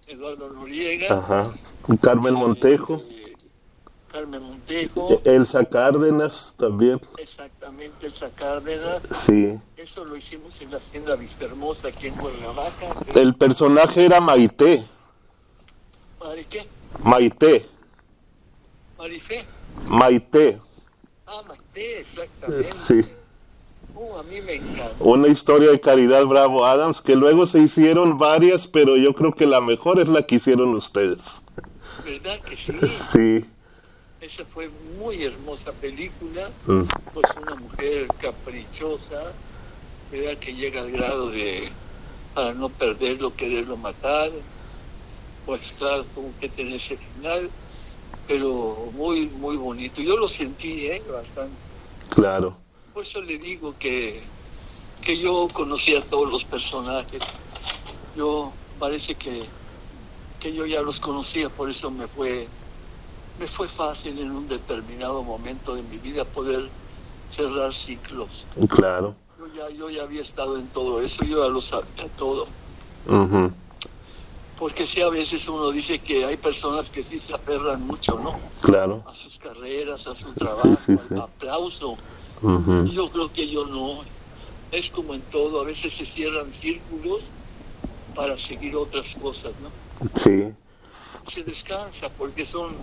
[0.07, 1.17] Eduardo Noriega.
[1.17, 1.53] Ajá.
[2.01, 3.01] Carmen Montejo.
[4.11, 5.21] Carmen Montejo.
[5.25, 7.01] E-, Elsa Cárdenas también.
[7.17, 9.01] Exactamente, Elsa Cárdenas.
[9.11, 9.59] Sí.
[9.77, 12.95] Eso lo hicimos en la hacienda Vistahermosa aquí en Cuernavaca.
[13.13, 14.87] El personaje era Maite.
[16.19, 16.67] ¿Mari qué?
[17.03, 17.65] Maite.
[18.97, 19.45] ¿Marifé?
[19.87, 20.61] Maite.
[21.25, 22.73] Ah, Maite, exactamente.
[22.85, 23.05] Sí.
[23.99, 24.95] Uh, a mí me encanta.
[25.01, 29.45] Una historia de Caridad Bravo Adams, que luego se hicieron varias, pero yo creo que
[29.45, 31.19] la mejor es la que hicieron ustedes.
[32.05, 32.73] ¿Verdad que sí?
[32.87, 33.45] Sí.
[34.21, 36.83] Esa fue muy hermosa película, mm.
[37.13, 39.33] pues una mujer caprichosa,
[40.11, 40.37] ¿verdad?
[40.37, 41.67] que llega al grado de,
[42.33, 44.31] para no perderlo, quererlo matar,
[45.45, 47.49] pues claro, tuvo que tener ese final,
[48.29, 50.01] pero muy, muy bonito.
[50.01, 51.01] Yo lo sentí, ¿eh?
[51.11, 51.55] Bastante.
[52.09, 52.68] Claro.
[52.99, 54.21] Por eso le digo que,
[55.01, 57.21] que yo conocía a todos los personajes.
[58.13, 59.45] Yo parece que,
[60.41, 62.45] que yo ya los conocía, por eso me fue
[63.39, 66.67] me fue fácil en un determinado momento de mi vida poder
[67.29, 68.45] cerrar ciclos.
[68.67, 69.15] Claro.
[69.37, 72.47] Yo ya, yo ya había estado en todo eso, yo ya lo sabía todo.
[74.57, 78.37] Porque sí, a veces uno dice que hay personas que sí se aferran mucho, ¿no?
[78.59, 79.05] Claro.
[79.07, 80.77] A sus carreras, a su trabajo,
[81.11, 81.95] al aplauso.
[82.41, 84.01] Yo creo que yo no.
[84.71, 87.21] Es como en todo, a veces se cierran círculos
[88.15, 89.71] para seguir otras cosas, ¿no?
[90.19, 90.53] Sí.
[91.31, 92.75] Se descansa porque son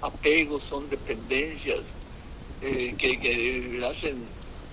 [0.00, 1.80] apegos, son dependencias
[2.60, 4.16] eh, que, que, hacen,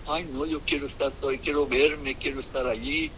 [0.07, 3.11] ay no, yo quiero estar todo, quiero verme, quiero estar allí.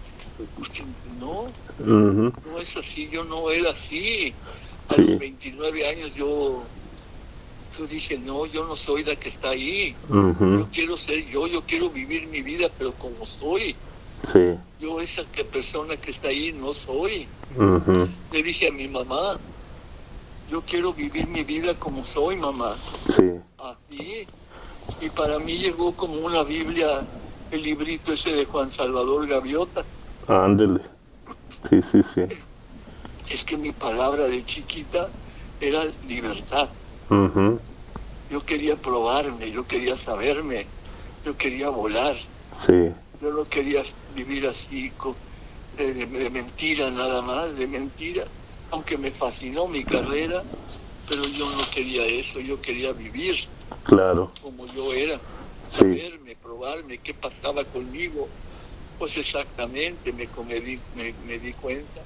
[1.20, 1.48] No,
[1.80, 4.34] no es así, yo no era así.
[4.90, 6.64] A los 29 años yo,
[7.78, 9.96] yo dije, no, yo no soy la que está ahí.
[10.10, 13.76] Yo quiero ser yo, yo quiero vivir mi vida, pero como soy.
[14.24, 14.56] Sí.
[14.80, 17.28] Yo esa que persona que está ahí no soy.
[18.32, 19.38] Le dije a mi mamá,
[20.50, 22.76] yo quiero vivir mi vida como soy, mamá.
[23.10, 23.32] Sí.
[23.58, 24.28] Así.
[25.02, 27.06] Y para mí llegó como una Biblia,
[27.52, 29.84] el librito ese de Juan Salvador Gaviota.
[30.28, 30.82] Ándele.
[31.70, 32.22] Sí, sí, sí.
[33.30, 35.10] Es que mi palabra de chiquita
[35.60, 36.70] era libertad.
[37.10, 40.66] Yo quería probarme, yo quería saberme,
[41.26, 42.16] yo quería volar.
[42.66, 42.92] Sí.
[43.22, 43.84] Yo no quería
[44.16, 44.92] vivir así
[45.78, 48.26] de mentira nada más, de mentira
[48.72, 50.44] aunque me fascinó mi carrera,
[51.08, 53.48] pero yo no quería eso, yo quería vivir
[53.84, 54.32] claro.
[54.42, 55.20] como yo era,
[55.72, 58.28] saberme, probarme qué pasaba conmigo.
[59.00, 60.28] Pues exactamente me,
[61.28, 62.02] me, di cuenta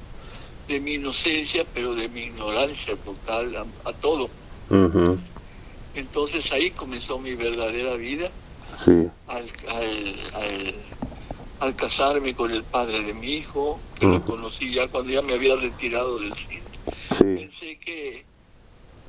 [0.67, 4.29] de mi inocencia, pero de mi ignorancia total a, todo.
[5.95, 8.29] Entonces ahí comenzó mi verdadera vida.
[8.77, 9.09] Sí.
[9.27, 10.75] Al, al,
[11.59, 15.33] al casarme con el padre de mi hijo, que lo conocí ya cuando ya me
[15.33, 16.61] había retirado del cine.
[17.19, 18.23] Pensé que,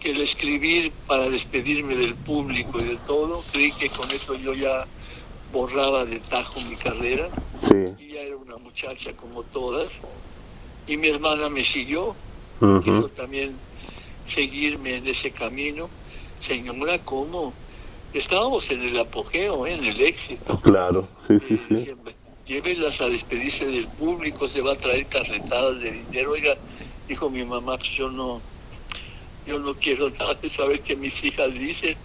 [0.01, 4.53] que el escribir para despedirme del público y de todo, creí que con eso yo
[4.53, 4.87] ya
[5.53, 7.29] borraba de tajo mi carrera.
[7.99, 9.89] Y ya era una muchacha como todas.
[10.87, 12.15] Y mi hermana me siguió,
[12.83, 13.55] quiso también
[14.27, 15.91] seguirme en ese camino.
[16.39, 17.55] Señora, ¿cómo?
[18.13, 19.75] Estábamos en el apogeo, ¿eh?
[19.75, 20.61] en el éxito.
[20.61, 21.87] Claro, sí, sí, sí
[22.45, 26.33] llévelas a despedirse del público, se va a traer carretadas de dinero.
[26.33, 26.57] Oiga,
[27.09, 28.43] dijo mi mamá, pues yo no,
[29.47, 31.97] yo no quiero nada de saber qué mis hijas dicen.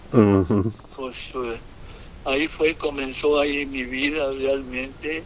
[0.96, 1.60] Pues eh,
[2.24, 5.24] ahí fue, comenzó ahí mi vida realmente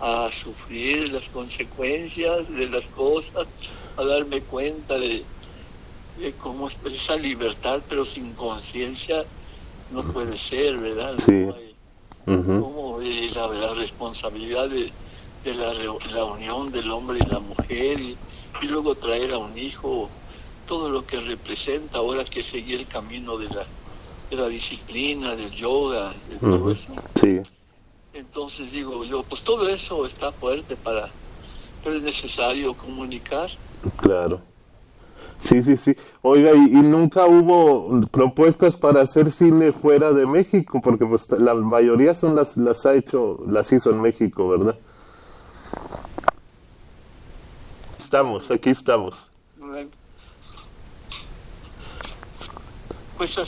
[0.00, 3.46] a sufrir las consecuencias de las cosas,
[3.96, 5.24] a darme cuenta de,
[6.18, 9.24] de cómo esa libertad, pero sin conciencia,
[9.90, 11.16] no puede ser, ¿verdad?
[12.24, 14.92] como la, responsabilidad de,
[15.54, 18.16] la, unión del hombre y la mujer y,
[18.62, 20.08] luego traer a un hijo,
[20.66, 23.66] todo lo que representa ahora que seguir el camino de la,
[24.30, 26.92] de la disciplina, del yoga, de todo eso.
[28.14, 31.10] Entonces digo yo, pues todo eso está fuerte para,
[31.82, 33.50] pero es necesario comunicar.
[33.96, 34.40] Claro.
[35.44, 35.96] Sí, sí, sí.
[36.22, 42.14] Oiga, y, nunca hubo propuestas para hacer cine fuera de México, porque pues la mayoría
[42.14, 44.78] son las las ha hecho, las hizo en México, ¿verdad?
[47.98, 49.30] Estamos, aquí estamos.
[53.22, 53.38] Pues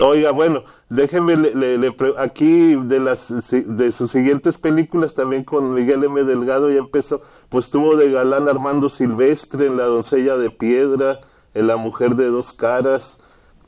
[0.00, 6.24] Oiga, bueno, déjeme le, aquí de las de sus siguientes películas también con Miguel M.
[6.24, 11.20] Delgado ya empezó, pues tuvo de galán Armando Silvestre en La doncella de piedra,
[11.54, 13.22] en La mujer de dos caras.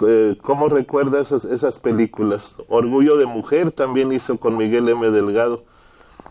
[0.06, 2.56] Eh, ¿Cómo recuerda esas, esas películas?
[2.68, 5.10] Orgullo de mujer también hizo con Miguel M.
[5.10, 5.64] Delgado.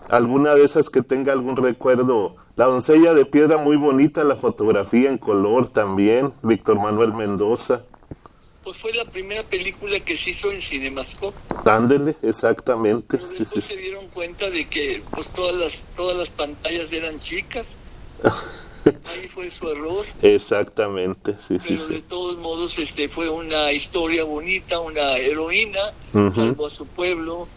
[0.09, 2.35] ¿Alguna de esas que tenga algún recuerdo?
[2.55, 7.85] La doncella de piedra muy bonita, la fotografía en color también, Víctor Manuel Mendoza.
[8.69, 11.35] Pues fue la primera película que se hizo en Cinemascope.
[11.65, 13.17] Ándele, exactamente.
[13.17, 17.65] Pero después se dieron cuenta de que pues todas las todas las pantallas eran chicas.
[18.85, 20.05] Ahí fue su error.
[20.21, 26.69] Exactamente, sí, Pero de todos modos este fue una historia bonita, una heroína, salvo a
[26.69, 27.47] su pueblo,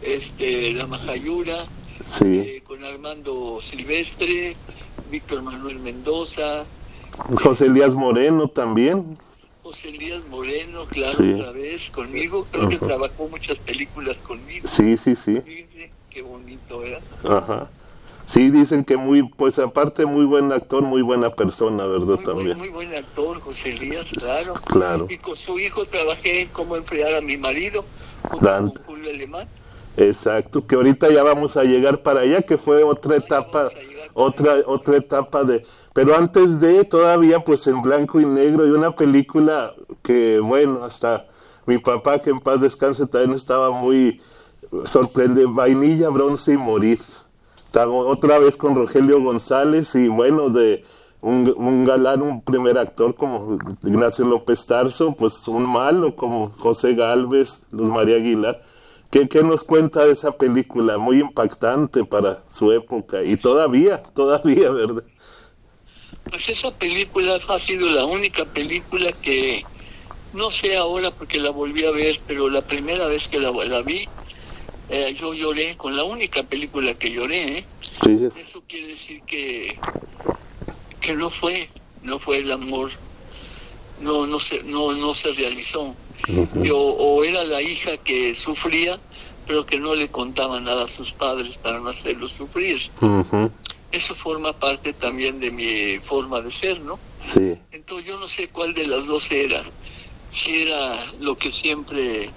[0.00, 1.66] este la Majayura,
[2.22, 4.56] eh, con Armando Silvestre,
[5.10, 6.64] Víctor Manuel Mendoza,
[7.42, 9.18] José Elías Moreno también.
[9.64, 12.46] José Elías Moreno, claro, otra vez conmigo.
[12.50, 14.68] Creo que trabajó muchas películas conmigo.
[14.68, 15.40] Sí, sí, sí.
[16.10, 17.00] Qué bonito era.
[17.26, 17.70] Ajá.
[18.26, 22.16] Sí, dicen que muy, pues aparte muy buen actor, muy buena persona, ¿verdad?
[22.16, 22.58] Muy, También.
[22.58, 24.54] Muy, buen actor, José Elías, claro.
[24.66, 25.06] Claro.
[25.08, 27.86] Y con su hijo trabajé en cómo enfriar a mi marido,
[28.30, 29.48] con Julio Alemán.
[29.96, 33.68] Exacto, que ahorita ya vamos a llegar para allá, que fue otra etapa,
[34.12, 35.64] otra, otra etapa de
[35.94, 39.72] pero antes de, todavía pues en blanco y negro y una película
[40.02, 41.24] que, bueno, hasta
[41.66, 44.20] mi papá, que en paz descanse, también estaba muy
[44.86, 46.98] sorprendente, Vainilla, Bronce y Morir.
[47.72, 50.84] otra vez con Rogelio González y bueno, de
[51.20, 56.94] un, un, galán, un primer actor como Ignacio López Tarso, pues un malo como José
[56.94, 58.60] Galvez, Luz María Aguilar.
[59.14, 60.98] ¿Qué, ¿Qué, nos cuenta esa película?
[60.98, 65.04] Muy impactante para su época y todavía, todavía, ¿verdad?
[66.28, 69.64] Pues esa película ha sido la única película que,
[70.32, 73.82] no sé ahora porque la volví a ver, pero la primera vez que la, la
[73.82, 74.04] vi,
[74.88, 77.58] eh, yo lloré con la única película que lloré.
[77.58, 77.64] ¿eh?
[78.36, 79.78] Eso quiere decir que,
[81.00, 81.68] que no fue,
[82.02, 82.90] no fue el amor,
[84.04, 85.94] no, no, se, no, no se realizó.
[86.72, 88.98] o era la hija que sufría,
[89.46, 92.80] pero que no le contaba nada a sus padres para no hacerlos sufrir
[93.94, 96.98] eso forma parte también de mi forma de ser, ¿no?
[97.32, 97.56] Sí.
[97.70, 99.62] Entonces yo no sé cuál de las dos era.
[100.30, 102.30] Si era lo que siempre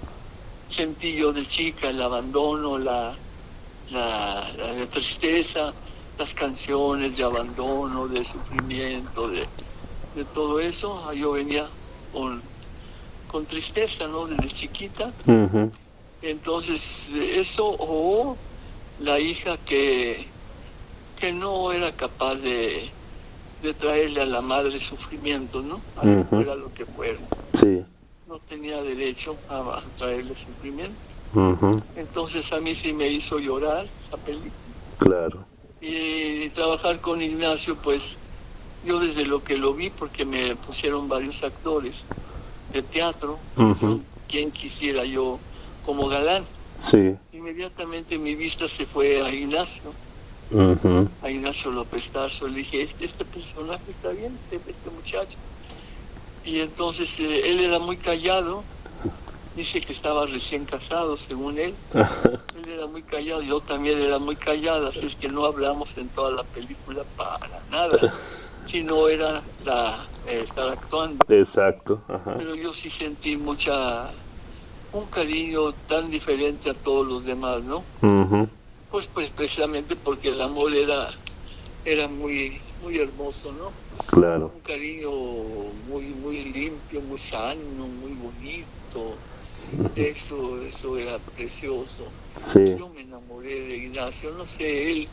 [0.68, 3.16] sentí yo de chica, el abandono, la,
[3.90, 5.74] la, la tristeza,
[6.16, 9.44] las canciones de abandono, de sufrimiento, de,
[10.18, 11.04] de todo eso.
[11.06, 11.68] Ah, yo venía
[12.12, 12.42] con,
[13.28, 14.26] con tristeza, ¿no?
[14.26, 15.12] Desde chiquita.
[16.20, 18.36] Entonces, eso o
[19.00, 20.26] la hija que,
[21.18, 22.90] que no era capaz de,
[23.62, 25.80] de traerle a la madre sufrimiento, ¿no?
[25.96, 27.18] A fuera lo que fuera.
[27.60, 27.84] Sí.
[28.26, 30.98] No tenía derecho a, traerle sufrimiento.
[31.94, 34.52] Entonces a mí sí me hizo llorar esa película.
[34.98, 35.46] Claro.
[35.80, 38.16] Y, trabajar con Ignacio, pues
[38.84, 42.04] yo desde lo que lo vi, porque me pusieron varios actores
[42.72, 43.38] de teatro,
[44.28, 45.38] quien quisiera yo
[45.84, 46.44] como galán.
[46.88, 47.16] Sí.
[47.32, 49.92] Inmediatamente mi vista se fue a Ignacio
[51.22, 52.48] a Ignacio López Tarso.
[52.48, 55.36] Le dije, este, este personaje está bien, este, este muchacho.
[56.44, 58.62] Y entonces eh, él era muy callado,
[59.56, 61.74] dice que estaba recién casado, según él.
[61.94, 66.08] él era muy callado, yo también era muy callada, así es que no hablamos en
[66.08, 68.14] toda la película para nada,
[68.68, 71.24] sino era la, estar actuando.
[71.28, 72.02] Exacto.
[72.36, 74.10] Pero yo sí sentí mucha
[74.92, 77.82] un cariño tan diferente a todos los demás, ¿no?
[78.90, 81.10] Pues, pues precisamente porque el amor era,
[81.84, 83.70] era muy, muy hermoso, ¿no?
[84.06, 84.52] Claro.
[84.54, 85.10] Un cariño
[85.88, 89.16] muy, muy limpio, muy sano, muy bonito.
[89.94, 92.04] Eso, eso era precioso.
[92.54, 95.08] Yo me enamoré de Ignacio, no sé él,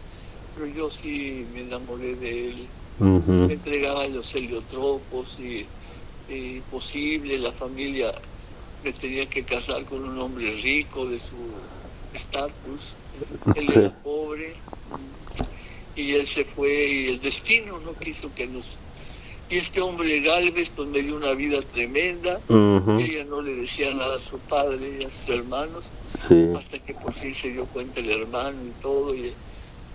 [0.55, 2.67] pero yo sí me enamoré de él.
[2.99, 5.65] Me entregaba los heliotropos y,
[6.29, 8.13] y posible, la familia
[8.83, 11.33] me tenía que casar con un hombre rico de su
[12.13, 12.93] estatus.
[13.55, 14.55] Él era pobre
[15.95, 18.77] y él se fue y el destino no quiso que nos...
[19.49, 22.41] Y este hombre Galvez pues me dio una vida tremenda,
[22.99, 25.85] ella no le decía nada a su padre y a sus hermanos,
[26.57, 29.33] hasta que por fin se dio cuenta el hermano y todo, y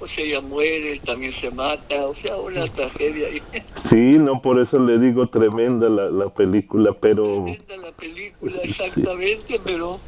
[0.01, 3.29] pues ella muere, también se mata, o sea, una tragedia.
[3.89, 7.45] Sí, no, por eso le digo tremenda la, la película, pero...
[7.45, 10.01] Tremenda la película, exactamente, pero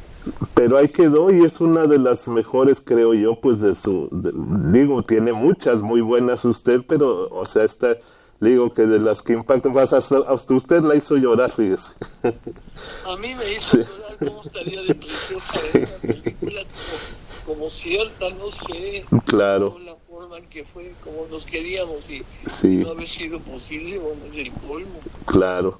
[0.53, 4.07] pero ahí quedó y es una de las mejores, creo yo, pues de su,
[4.71, 7.97] digo, tiene muchas muy buenas usted, pero, o sea, esta,
[8.39, 11.91] digo que de las que impactan, hasta, hasta usted la hizo llorar, fíjese.
[12.23, 18.51] A mí me hizo llorar, ¿cómo estaría de preciosa una película como, como, cierta, no
[18.51, 19.77] sé, claro.
[19.79, 22.23] la forma en que fue, como nos queríamos y
[22.83, 24.99] no haber sido posible, vamos, el colmo.
[25.25, 25.79] Claro.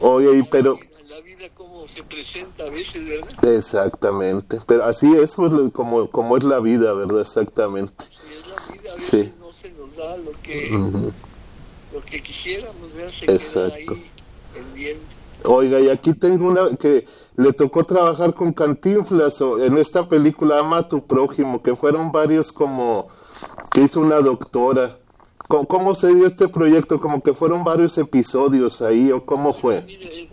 [0.00, 0.78] Oye, y pero
[1.08, 3.44] la vida como se presenta a veces, ¿verdad?
[3.56, 7.22] Exactamente, pero así es pues, como, como es la vida, ¿verdad?
[7.22, 8.04] Exactamente.
[8.04, 10.70] Sí, es la vida, a veces no se nos da lo que,
[11.92, 13.12] lo que quisiéramos, ¿verdad?
[13.12, 13.94] Se Exacto.
[13.94, 14.10] Queda ahí
[14.54, 15.19] pendiente.
[15.44, 17.06] Oiga, y aquí tengo una que
[17.36, 22.52] le tocó trabajar con Cantinflas en esta película Ama a tu prójimo, que fueron varios
[22.52, 23.08] como
[23.72, 24.96] que hizo una doctora.
[25.48, 27.00] ¿Cómo, ¿Cómo, se dio este proyecto?
[27.00, 29.82] ¿Como que fueron varios episodios ahí o cómo fue?
[29.82, 30.28] Mire,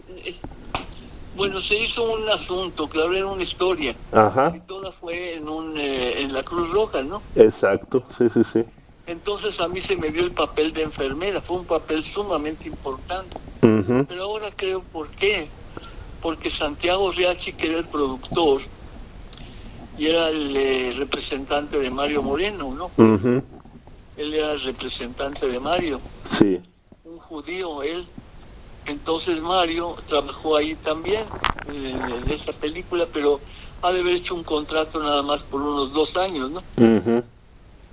[1.37, 3.95] bueno, se hizo un asunto, claro, era una historia.
[4.11, 4.53] Ajá.
[4.55, 7.21] Y toda fue en, un, eh, en la Cruz Roja, ¿no?
[7.35, 8.65] Exacto, sí, sí, sí.
[9.07, 13.37] Entonces a mí se me dio el papel de enfermera, fue un papel sumamente importante.
[13.61, 15.47] Pero ahora creo por qué.
[16.21, 18.61] Porque Santiago Riachi, que era el productor,
[19.97, 22.91] y era el eh, representante de Mario Moreno, ¿no?
[24.17, 26.01] Él era el representante de Mario.
[26.29, 26.59] Sí.
[27.05, 28.05] Un judío, él.
[28.87, 31.23] Entonces Mario trabajó ahí también,
[31.67, 33.39] en esa película, pero
[33.81, 36.63] ha de haber hecho un contrato nada más por unos dos años, ¿no?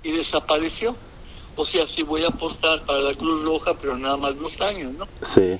[0.05, 0.95] Y desapareció.
[1.55, 4.93] O sea, sí voy a aportar para la Cruz Roja, pero nada más dos años,
[4.93, 5.07] ¿no?
[5.33, 5.57] Sí.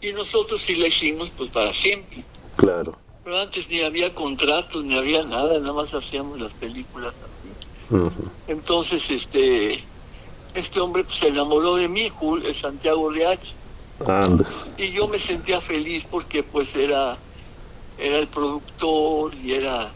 [0.00, 2.24] Y nosotros sí la hicimos pues para siempre.
[2.56, 2.96] Claro.
[3.22, 7.98] Pero antes ni había contratos, ni había nada, nada más hacíamos las películas así.
[8.48, 9.84] Entonces, este,
[10.54, 12.10] este hombre pues, se enamoró de mí,
[12.54, 13.54] Santiago Riachi
[14.78, 17.16] y yo me sentía feliz porque pues era,
[17.98, 19.90] era el productor y era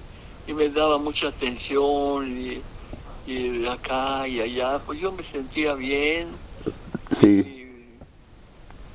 [0.47, 2.62] y me daba mucha atención y,
[3.35, 6.28] de acá y allá, pues yo me sentía bien.
[7.11, 7.77] Sí.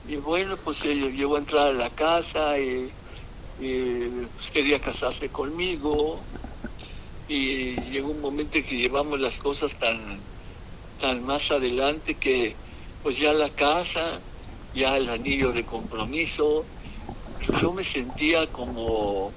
[0.07, 2.91] Y, bueno, pues él llegó a entrar a la casa y,
[3.57, 6.19] pues, quería casarse conmigo
[7.27, 10.19] y llegó un momento en que llevamos las cosas tan
[10.99, 12.55] tan más adelante que
[13.01, 14.19] pues ya la casa
[14.73, 16.65] ya el anillo de compromiso,
[17.61, 19.31] yo me sentía como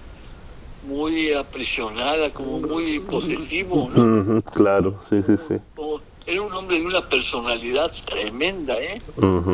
[0.84, 4.42] muy aprisionada, como muy posesivo, ¿no?
[4.42, 5.54] claro, sí, sí, sí.
[6.26, 9.00] era un hombre de una personalidad tremenda, ¿eh?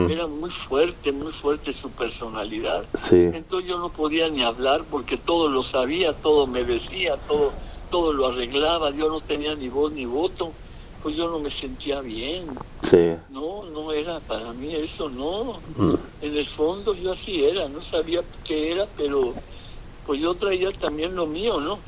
[0.09, 2.85] Era muy fuerte, muy fuerte su personalidad.
[3.11, 7.53] Entonces yo no podía ni hablar porque todo lo sabía, todo me decía, todo,
[7.91, 10.53] todo lo arreglaba, yo no tenía ni voz ni voto,
[11.03, 12.47] pues yo no me sentía bien.
[12.83, 13.13] Sí.
[13.31, 15.61] No, no era para mí eso, no.
[15.77, 15.95] Mm.
[16.23, 19.35] En el fondo yo así era, no sabía qué era, pero
[20.11, 21.79] pues yo traía también lo mío, ¿no?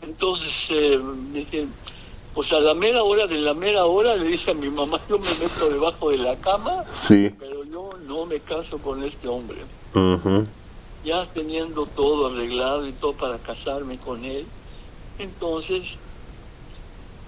[0.00, 0.98] Entonces eh,
[1.34, 1.66] dije,
[2.32, 5.18] pues a la mera hora de la mera hora le dije a mi mamá, yo
[5.18, 7.30] me meto debajo de la cama, sí.
[7.38, 9.58] pero yo no me caso con este hombre.
[11.04, 14.46] Ya teniendo todo arreglado y todo para casarme con él,
[15.18, 15.98] entonces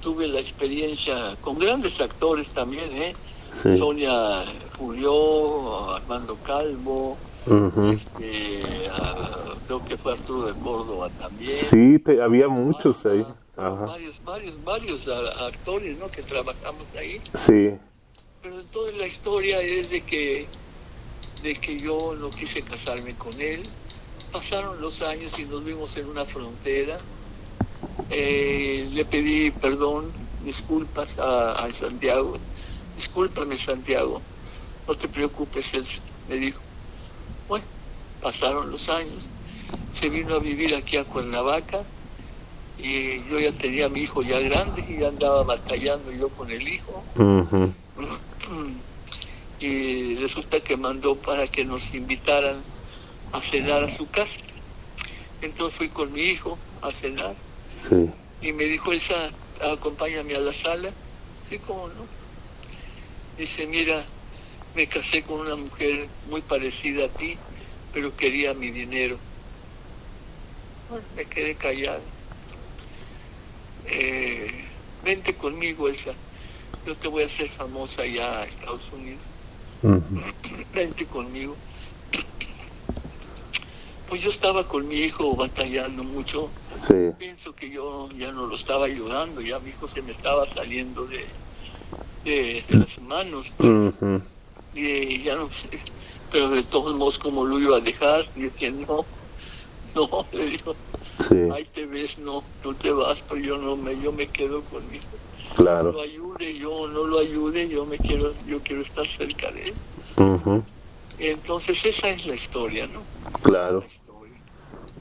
[0.01, 3.14] tuve la experiencia con grandes actores también, ¿eh?
[3.76, 4.46] Sonia
[4.78, 8.60] Julio, Armando Calvo, este,
[9.66, 11.56] creo que fue Arturo de Córdoba también.
[11.56, 13.24] Sí, había muchos ahí.
[13.56, 16.10] Varios, varios, varios actores ¿no?
[16.10, 17.20] que trabajamos ahí.
[17.34, 17.70] Sí.
[18.42, 20.46] Pero toda la historia es de que,
[21.42, 23.62] de que yo no quise casarme con él.
[24.32, 26.98] Pasaron los años y nos vimos en una frontera.
[28.10, 30.10] Eh, le pedí perdón,
[30.44, 32.36] disculpas a, a, Santiago.
[32.96, 34.20] Discúlpame, Santiago.
[34.88, 35.84] No te preocupes, él
[36.28, 36.60] me dijo.
[38.24, 39.28] Pasaron los años.
[40.01, 41.84] Se vino a vivir aquí a Cuernavaca
[42.78, 46.51] y yo ya tenía a mi hijo ya grande y ya andaba batallando yo con
[46.51, 47.05] el hijo.
[49.60, 52.64] Y resulta que mandó para que nos invitaran
[53.32, 54.38] a cenar a su casa.
[55.42, 57.34] Entonces fui con mi hijo a cenar
[58.40, 59.30] y me dijo, Elsa,
[59.60, 60.90] acompáñame a la sala.
[61.51, 62.06] Sí, cómo no.
[63.36, 64.02] Dice, mira,
[64.74, 67.36] me casé con una mujer muy parecida a ti,
[67.94, 69.16] pero quería mi dinero.
[70.90, 72.02] Bueno, me quedé callado
[73.86, 74.50] eh,
[75.04, 76.12] vente conmigo, Elsa,
[76.86, 79.22] yo te voy a hacer famosa allá a Estados Unidos.
[80.74, 81.54] Vente conmigo.
[84.08, 86.50] Pues yo estaba con mi hijo batallando mucho.
[87.18, 91.06] Pienso que yo ya no lo estaba ayudando, ya mi hijo se me estaba saliendo
[91.06, 91.24] de,
[92.24, 93.52] de, las manos.
[93.56, 93.94] Pues.
[94.74, 95.78] Y ya no sé,
[96.35, 99.05] pero de todos modos, como lo iba a dejar, y decía, no,
[99.94, 100.74] no, le digo,
[101.55, 105.05] ahí te ves, no, tú te vas, pero yo no me, yo me quedo conmigo.
[105.55, 105.93] Claro.
[105.93, 109.69] No lo ayude, yo no lo ayude, yo me quiero, yo quiero estar cerca de
[109.69, 109.74] él.
[111.20, 113.02] Entonces esa es la historia, ¿no?
[113.43, 113.85] Claro.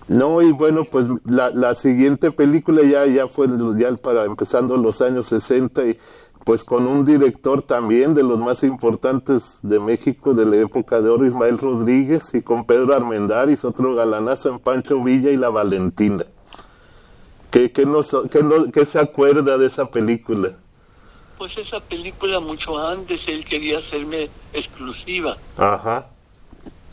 [0.07, 3.47] No, y bueno, pues la, la siguiente película ya, ya fue
[3.79, 5.97] ya para empezando los años 60 y
[6.43, 11.09] pues con un director también de los más importantes de México de la época de
[11.09, 16.25] oro, Ismael Rodríguez, y con Pedro Armendáriz, otro galanazo en Pancho Villa y La Valentina.
[17.49, 18.15] ¿Qué, qué, nos,
[18.73, 20.57] qué, se acuerda de esa película?
[21.37, 25.37] Pues esa película mucho antes él quería hacerme exclusiva.
[25.57, 26.07] Ajá.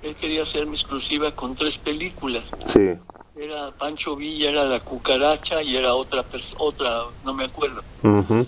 [0.03, 2.45] Él quería hacerme exclusiva con tres películas.
[2.67, 2.91] Sí.
[3.37, 6.25] Era Pancho Villa, era La Cucaracha y era otra,
[6.59, 7.83] otra no me acuerdo.
[8.03, 8.45] Ajá.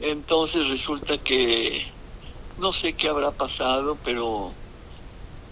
[0.00, 1.86] Entonces resulta que
[2.58, 4.52] no sé qué habrá pasado, pero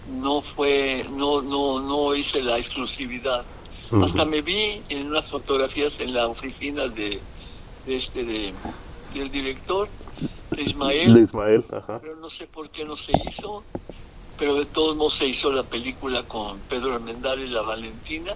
[0.05, 3.45] no fue, no, no, no hice la exclusividad.
[3.91, 7.21] Hasta me vi en unas fotografías en la oficina de,
[7.85, 8.55] este de,
[9.13, 9.89] del director,
[10.51, 11.13] de Ismael.
[11.13, 11.99] De Ismael, ajá.
[12.01, 13.65] Pero no sé por qué no se hizo
[14.37, 18.33] pero de todos modos se hizo la película con Pedro Armendáriz y la Valentina,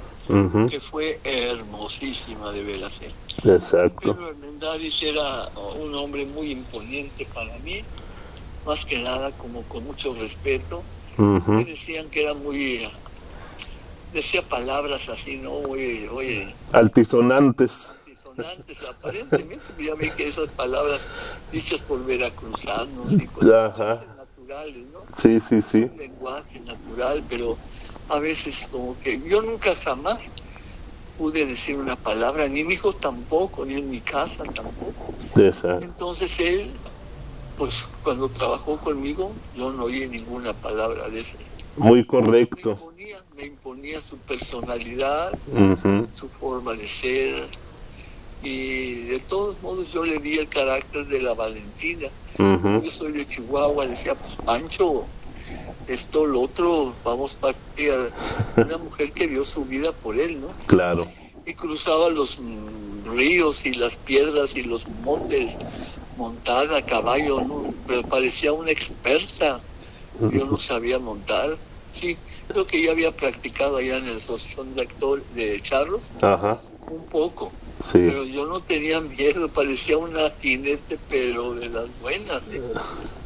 [0.70, 2.92] que fue hermosísima de veras.
[3.02, 3.12] ¿eh?
[3.44, 4.14] Exacto.
[4.14, 5.50] Pedro Armendáriz era
[5.80, 7.82] un hombre muy imponente para mí,
[8.66, 10.84] más que nada como con mucho respeto.
[11.18, 12.88] Me decían que era muy
[14.14, 15.52] decía palabras así, ¿no?
[15.54, 16.54] Oye, oye.
[16.72, 17.88] Altisonantes.
[18.06, 19.66] Altisonantes, aparentemente.
[19.80, 21.00] Ya vi que esas palabras
[21.52, 24.17] dichas por veracruzanos y cosas
[24.48, 25.06] naturales, ¿no?
[25.22, 25.84] Sí, sí, sí.
[25.84, 27.60] Un lenguaje natural, pero
[28.08, 30.20] a veces como que yo nunca jamás
[31.16, 35.16] pude decir una palabra, ni mi hijo tampoco, ni en mi casa tampoco.
[35.82, 36.80] Entonces él,
[37.56, 41.38] pues cuando trabajó conmigo, yo no oí ninguna palabra de ese.
[41.76, 42.70] Muy correcto.
[42.70, 45.38] Me imponía, me imponía su personalidad,
[46.14, 47.50] su forma de ser,
[48.42, 52.08] y de todos modos yo le di el carácter de la Valentina.
[52.38, 55.06] Yo soy de Chihuahua, decía, pues Pancho,
[55.88, 57.58] esto, lo otro, vamos para
[58.58, 60.50] una mujer que dio su vida por él, ¿no?
[60.68, 61.08] Claro.
[61.46, 62.38] Y cruzaba los
[63.06, 65.56] ríos y las piedras y los montes
[66.18, 67.74] montada a caballo, ¿no?
[67.88, 69.62] pero parecía una experta.
[70.20, 71.58] Yo no sabía montar.
[71.94, 76.02] Sí, creo que ya había practicado allá en el asociación de actor de charros.
[76.22, 77.52] Ajá Un poco.
[77.92, 82.42] Pero yo no tenía miedo, parecía una jinete, pero de las buenas.
[82.52, 82.62] ¿eh?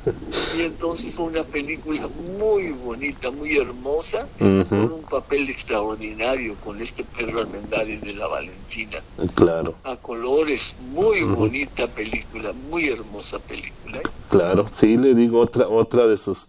[0.57, 2.09] Y entonces fue una película
[2.39, 8.97] muy bonita, muy hermosa, con un papel extraordinario con este Pedro Almendares de la Valentina.
[9.35, 9.75] Claro.
[9.83, 13.99] A colores, muy bonita película, muy hermosa película.
[13.99, 14.03] ¿eh?
[14.29, 16.47] Claro, sí, le digo otra, otra de sus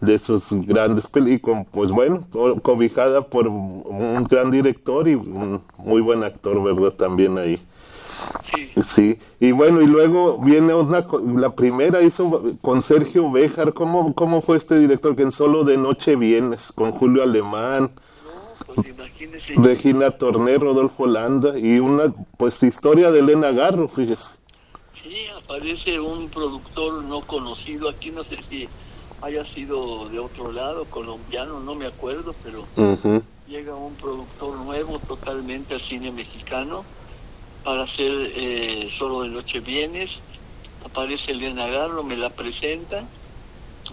[0.00, 2.26] de sus grandes películas, pues bueno,
[2.62, 6.92] cobijada por un gran director y un muy buen actor, ¿verdad?
[6.92, 7.58] También ahí.
[8.42, 8.70] Sí.
[8.82, 9.18] sí.
[9.40, 11.06] y bueno, y luego viene una,
[11.36, 15.76] la primera hizo con Sergio Béjar, ¿cómo, cómo fue este director que en Solo de
[15.76, 17.90] Noche Vienes, con Julio Alemán?
[18.66, 19.54] pues imagínese.
[19.56, 24.36] Regina Torné, Rodolfo Landa y una pues historia de Elena Garro, fíjese.
[24.92, 28.68] Sí, aparece un productor no conocido aquí, no sé si
[29.24, 32.66] haya sido de otro lado, colombiano, no me acuerdo, pero
[33.46, 36.84] llega un productor nuevo totalmente al cine mexicano
[37.64, 40.20] para hacer eh, Solo de Noche Vienes.
[40.84, 43.08] Aparece Elena Garro, me la presenta,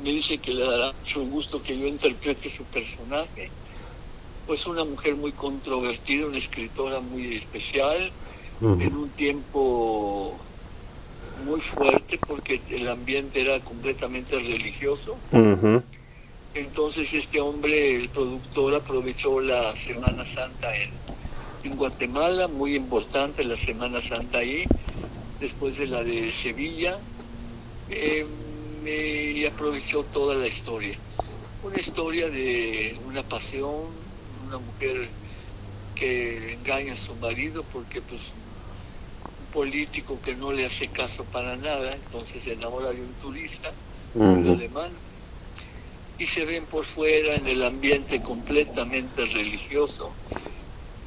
[0.03, 3.49] me dice que le dará mucho gusto que yo interprete su personaje.
[4.45, 8.11] Pues una mujer muy controvertida, una escritora muy especial,
[8.59, 10.37] en un tiempo
[11.41, 15.25] muy fuerte porque el ambiente era completamente religioso.
[16.53, 21.01] Entonces este hombre, el productor, aprovechó la Semana Santa en,
[21.63, 24.73] en Guatemala, muy importante la Semana Santa ahí,
[25.39, 27.07] después de la de Sevilla,
[27.87, 28.25] eh,
[29.35, 30.99] y aprovechó toda la historia.
[31.61, 34.11] Una historia de una pasión,
[34.41, 35.15] una mujer
[35.95, 38.35] que engaña a su marido porque pues
[39.53, 43.71] político que no le hace caso para nada, entonces se enamora de un turista,
[44.13, 44.91] un alemán,
[46.17, 50.11] y se ven por fuera en el ambiente completamente religioso.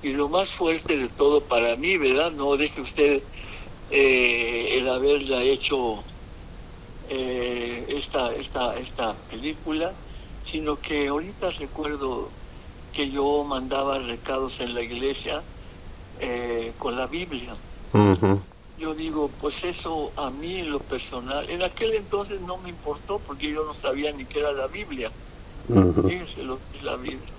[0.03, 2.33] Y lo más fuerte de todo para mí, ¿verdad?
[2.33, 3.23] No deje usted
[3.91, 6.03] eh, el haberla hecho
[7.09, 9.93] eh, esta, esta, esta película,
[10.43, 12.29] sino que ahorita recuerdo
[12.93, 15.43] que yo mandaba recados en la iglesia
[16.21, 17.55] eh, con la Biblia.
[18.77, 23.21] Yo digo, pues eso a mí en lo personal, en aquel entonces no me importó
[23.21, 25.13] porque yo no sabía ni qué era la Biblia.
[26.09, 27.33] Fíjense lo que es la Biblia.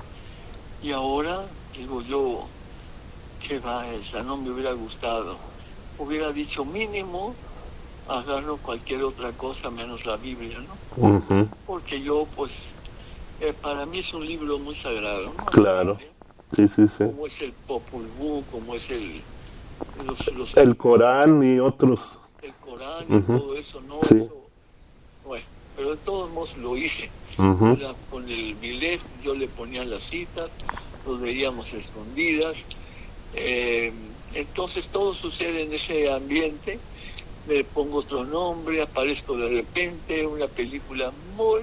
[0.82, 2.50] Y ahora digo yo,
[3.40, 5.40] qué va esa, no me hubiera gustado.
[5.98, 7.36] Hubiera dicho mínimo,
[8.08, 10.78] agarro cualquier otra cosa menos la Biblia, ¿no?
[11.66, 12.74] Porque yo, pues,
[13.40, 15.46] eh, para mí es un libro muy sagrado, ¿no?
[15.48, 15.98] Claro.
[16.56, 17.06] Sí, sí, sí.
[17.06, 19.26] Como es el Popul Vuh, como es el
[20.56, 22.20] el Corán y otros.
[22.42, 24.00] El Corán y todo eso, ¿no?
[24.04, 24.28] Sí.
[25.26, 25.46] bueno,
[25.76, 27.10] pero de todos modos lo hice.
[28.10, 30.50] con el bilet yo le ponía las citas,
[31.06, 32.56] los veíamos escondidas.
[33.34, 33.92] Eh,
[34.34, 36.80] entonces todo sucede en ese ambiente.
[37.48, 41.62] Me pongo otro nombre, aparezco de repente, una película muy,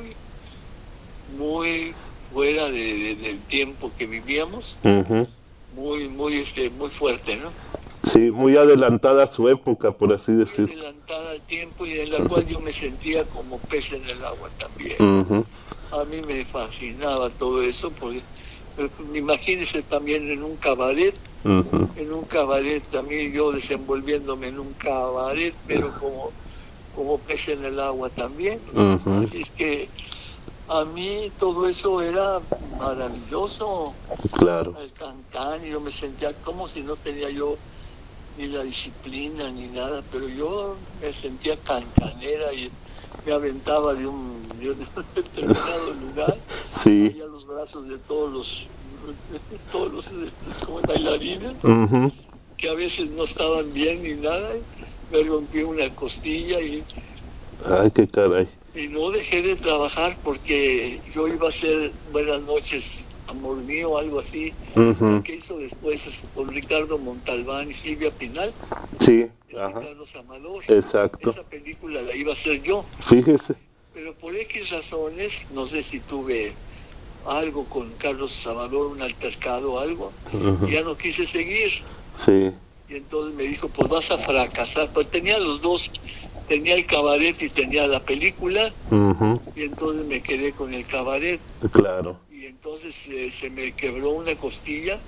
[1.36, 1.92] muy
[2.32, 4.76] fuera de, del tiempo que vivíamos,
[5.74, 7.50] muy, muy, este, muy fuerte, ¿no?
[8.12, 10.66] Sí, muy adelantada a su época, por así decir.
[10.66, 14.22] Muy adelantada al tiempo y en la cual yo me sentía como pez en el
[14.24, 15.46] agua también.
[15.90, 18.22] A mí me fascinaba todo eso, porque
[19.14, 25.92] imagínese también en un cabaret, en un cabaret también yo desenvolviéndome en un cabaret, pero
[25.98, 26.34] como,
[26.90, 28.62] como pez en el agua también.
[29.06, 29.90] Así es que
[30.68, 32.42] a mí todo eso era
[32.78, 33.96] maravilloso.
[34.32, 34.76] Claro.
[34.78, 37.58] El y yo me sentía como si no tenía yo
[38.36, 42.70] ni la disciplina ni nada, pero yo me sentía cancanera y
[43.24, 44.42] me aventaba de un,
[45.14, 46.40] determinado lugar
[46.82, 47.14] sí.
[47.22, 48.68] a los brazos de todos los
[49.72, 50.10] todos los
[50.64, 51.54] como bailarines
[52.56, 54.54] que a veces no estaban bien ni nada
[55.10, 56.84] me rompí una costilla y
[57.64, 58.48] ay qué caray.
[58.74, 64.20] y no dejé de trabajar porque yo iba a hacer buenas noches Amor mío, algo
[64.20, 64.52] así,
[65.24, 66.02] que hizo después
[66.34, 68.52] con Ricardo Montalbán y Silvia Pinal.
[69.00, 70.62] Sí, Carlos Amador.
[70.68, 71.30] Exacto.
[71.30, 72.84] Esa película la iba a hacer yo.
[73.08, 73.54] Fíjese.
[73.94, 76.52] Pero por X razones, no sé si tuve
[77.26, 80.12] algo con Carlos Amador, un altercado o algo,
[80.66, 81.70] y ya no quise seguir.
[82.24, 82.52] Sí.
[82.88, 84.92] Y entonces me dijo, pues vas a fracasar.
[84.92, 85.90] Pues tenía los dos,
[86.48, 88.72] tenía el cabaret y tenía la película,
[89.56, 91.40] y entonces me quedé con el cabaret.
[91.72, 94.98] Claro y entonces eh, se me quebró una costilla,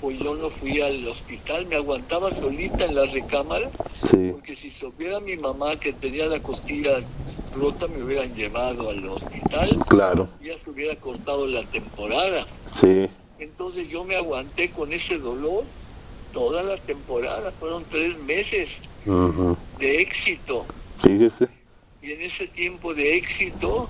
[0.00, 3.70] pues yo no fui al hospital, me aguantaba solita en la recámara,
[4.32, 6.98] porque si supiera mi mamá que tenía la costilla
[7.54, 10.28] rota me hubieran llevado al hospital, claro.
[10.42, 12.44] ya se hubiera cortado la temporada.
[12.74, 13.08] Sí.
[13.38, 15.62] Entonces yo me aguanté con ese dolor
[16.32, 18.68] toda la temporada, fueron tres meses
[19.78, 20.66] de éxito.
[20.98, 21.48] Fíjese.
[22.02, 23.88] Y en ese tiempo de éxito,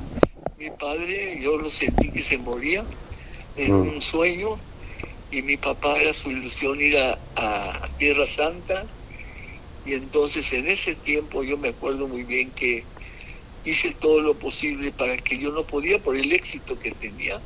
[0.60, 2.84] mi padre, yo lo sentí que se moría
[3.56, 3.88] en mm.
[3.94, 4.58] un sueño,
[5.30, 8.86] y mi papá era su ilusión ir a, a Tierra Santa,
[9.86, 12.84] y entonces en ese tiempo yo me acuerdo muy bien que
[13.64, 17.42] hice todo lo posible para que yo no podía por el éxito que tenía,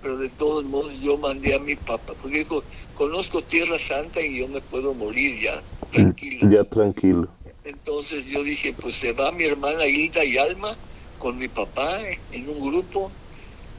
[0.00, 2.64] pero de todos modos yo mandé a mi papá, porque dijo,
[2.94, 6.48] conozco Tierra Santa y yo me puedo morir ya, tranquilo.
[6.50, 7.28] Ya tranquilo.
[7.64, 10.78] Entonces yo dije, pues se va mi hermana Hilda y Alma
[11.18, 12.00] con mi papá
[12.32, 13.10] en un grupo,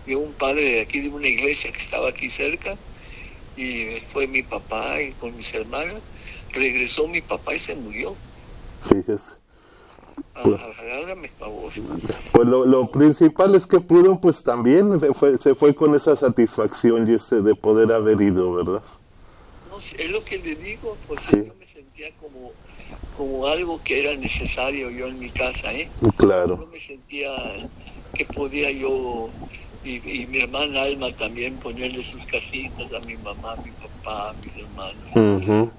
[0.06, 2.78] y un padre de aquí de una iglesia que estaba aquí cerca,
[3.56, 6.02] y fue mi papá y con mis hermanas,
[6.52, 8.16] regresó mi papá y se murió.
[8.82, 9.40] Fíjese.
[10.44, 10.62] Pues,
[12.32, 17.10] pues lo, lo, principal es que pudo, pues también fue, se fue con esa satisfacción
[17.10, 18.84] y este de poder haber ido, ¿verdad?
[19.70, 22.52] No, es lo que le digo, pues yo me sentía como,
[23.20, 25.92] como algo que era necesario yo en mi casa, ¿eh?
[26.16, 26.58] Claro.
[26.58, 27.30] Yo me sentía
[28.14, 29.34] que podía yo
[29.84, 34.34] y, mi hermana Alma también ponerle sus casitas a mi mamá, a mi papá, a
[34.36, 35.10] mis hermanos,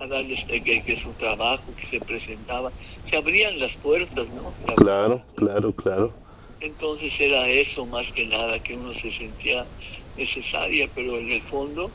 [0.01, 4.55] a darles que, su trabajo, que se presentaba, se abrían las puertas, ¿no?
[4.77, 6.19] claro, claro, claro.
[6.61, 9.67] Entonces era eso más que nada, que uno se sentía
[10.15, 11.95] necesaria, pero en el fondo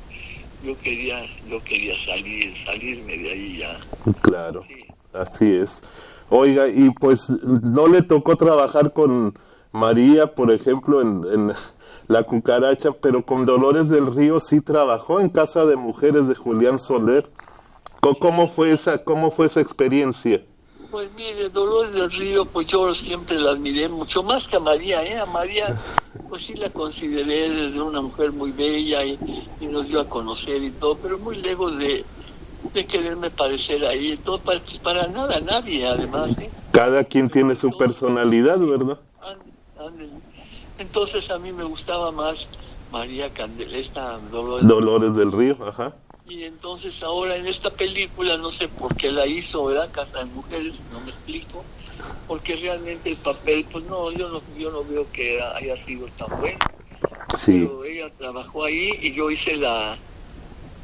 [0.63, 3.79] yo quería, yo quería salir, salirme de ahí ya.
[4.23, 4.65] Claro,
[5.19, 5.81] así es.
[6.29, 9.37] Oiga, y pues no le tocó trabajar con
[9.71, 11.51] María, por ejemplo, en
[12.07, 16.79] la cucaracha, pero con Dolores del Río sí trabajó en Casa de Mujeres de Julián
[16.79, 17.29] Soler.
[18.19, 20.43] ¿Cómo fue esa, cómo fue esa experiencia?
[20.91, 25.03] Pues mire, Dolores del Río, pues yo siempre la admiré mucho más que a María,
[25.03, 25.17] ¿eh?
[25.17, 25.81] A María,
[26.29, 29.17] pues sí la consideré desde una mujer muy bella y,
[29.61, 32.05] nos dio a conocer y todo, pero muy lejos de,
[32.73, 36.37] de quererme parecer ahí, todo para, para nada, nadie además.
[36.39, 36.49] ¿eh?
[36.71, 38.99] Cada quien tiene su personalidad, ¿verdad?
[40.77, 42.47] Entonces a mí me gustaba más
[42.91, 45.95] María Candel, esta Dolores, del Río, ajá.
[46.27, 49.89] Y entonces ahora en esta película, no sé por qué la hizo, ¿verdad?
[49.91, 51.63] Casa de Mujeres, no me explico.
[52.27, 56.39] Porque realmente el papel, pues no, yo no, yo no veo que haya sido tan
[56.39, 56.57] bueno.
[57.37, 57.65] Sí.
[57.67, 59.97] Pero ella trabajó ahí y yo hice la,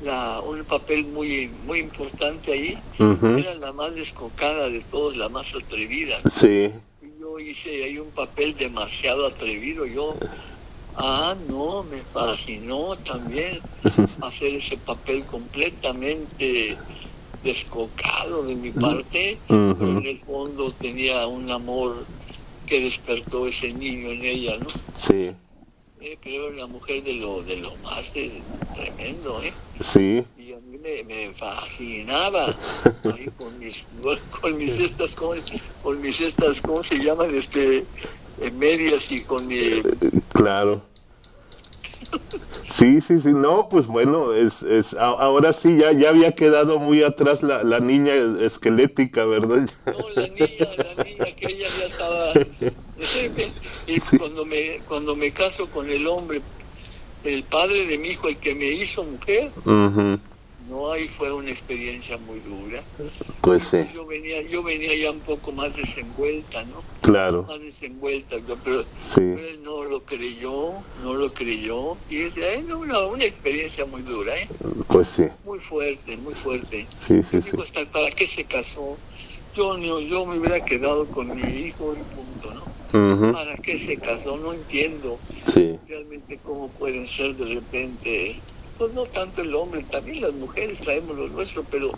[0.03, 2.78] la, un papel muy muy importante ahí.
[2.99, 6.22] Era la más descocada de todos, la más atrevida.
[6.30, 6.72] Sí
[7.40, 9.86] hice ahí un papel demasiado atrevido.
[9.86, 10.15] Yo,
[10.95, 13.60] ah, no, me fascinó también
[14.22, 16.78] hacer ese papel completamente
[17.44, 22.06] descocado de mi parte, pero en el fondo tenía un amor
[22.68, 24.68] que despertó ese niño en ella, ¿no?
[24.98, 25.32] Sí.
[26.03, 29.53] Eh, pero una mujer de lo, de lo más tremendo, ¿eh?
[29.84, 30.26] Sí.
[30.36, 32.56] Y a mí me, fascinaba
[33.03, 33.86] ahí con mis,
[34.41, 37.36] con mis estas, con mis estas, ¿cómo se llaman?
[37.36, 37.86] Este,
[38.53, 39.84] medias y con mi...
[40.34, 40.82] Claro.
[42.72, 47.04] Sí, sí, sí, no, pues bueno, es, es, ahora sí ya, ya había quedado muy
[47.04, 49.70] atrás la, la niña esquelética, ¿verdad?
[49.86, 52.34] No, la niña, la niña que ella ya estaba
[53.88, 56.42] y cuando me cuando me caso con el hombre,
[57.24, 59.52] el padre de mi hijo, el que me hizo mujer,
[60.70, 62.84] no ahí fue una experiencia muy dura.
[63.42, 63.88] Pues sí.
[63.94, 66.84] Yo venía, yo venía ya un poco más desenvuelta, ¿no?
[67.02, 67.44] Claro.
[67.44, 68.86] Más desenvuelta, pero,
[69.18, 70.74] él no lo creyó,
[71.04, 71.98] no lo creyó.
[72.10, 72.34] Y es
[72.74, 74.48] una, una experiencia muy dura, ¿eh?
[74.88, 75.26] Pues sí.
[75.46, 76.88] Muy fuerte, muy fuerte.
[77.08, 78.98] Sí, sí, digo, hasta ¿para qué se casó?
[79.56, 83.32] Yo, yo me hubiera quedado con mi hijo y punto, ¿no?
[83.32, 84.38] ¿Para qué se casó?
[84.38, 85.18] No entiendo
[85.88, 88.36] realmente cómo pueden ser de repente,
[88.82, 91.91] pues no tanto el hombre, también las mujeres traemos lo nuestro, pero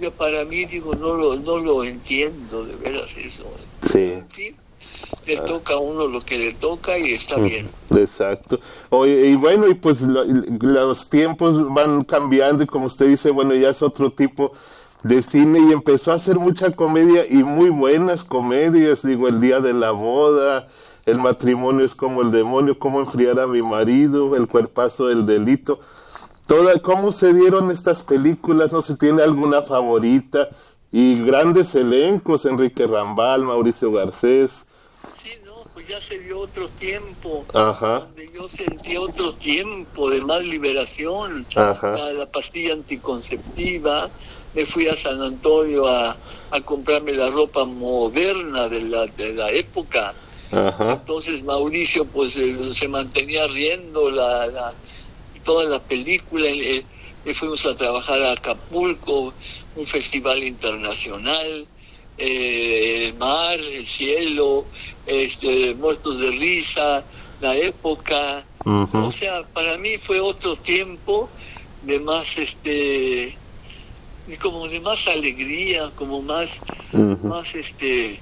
[0.00, 3.44] yo para mí digo, no lo, no lo entiendo de veras eso.
[3.92, 4.14] Sí.
[5.24, 5.44] le ah.
[5.44, 7.68] toca a uno lo que le toca y está bien.
[7.94, 8.58] Exacto.
[8.88, 13.70] Oye, y bueno, y pues los tiempos van cambiando y como usted dice, bueno, ya
[13.70, 14.52] es otro tipo
[15.04, 19.60] de cine y empezó a hacer mucha comedia y muy buenas comedias, digo, el día
[19.60, 20.66] de la boda,
[21.06, 25.78] el matrimonio es como el demonio, cómo enfriar a mi marido, el cuerpazo del delito.
[26.50, 28.72] Toda, ¿Cómo se dieron estas películas?
[28.72, 30.48] No sé, ¿tiene alguna favorita?
[30.90, 34.66] Y grandes elencos, Enrique Rambal, Mauricio Garcés.
[35.22, 37.46] Sí, no, pues ya se dio otro tiempo.
[37.54, 38.00] Ajá.
[38.00, 41.46] Donde yo sentí otro tiempo de más liberación.
[41.54, 41.94] Ajá.
[42.14, 44.10] la pastilla anticonceptiva,
[44.52, 46.16] me fui a San Antonio a,
[46.50, 50.16] a comprarme la ropa moderna de la, de la época.
[50.50, 54.74] Entonces Mauricio pues eh, se mantenía riendo la, la,
[55.44, 56.84] toda la película, y
[57.34, 59.34] fuimos a trabajar a Acapulco,
[59.76, 61.66] un festival internacional,
[62.18, 64.66] eh, el mar, el cielo,
[65.06, 67.04] este, muertos de risa,
[67.40, 68.46] la época.
[68.64, 71.30] O sea, para mí fue otro tiempo
[71.82, 73.36] de más, este,
[74.40, 76.60] como de más alegría, como más,
[77.22, 78.20] más, este,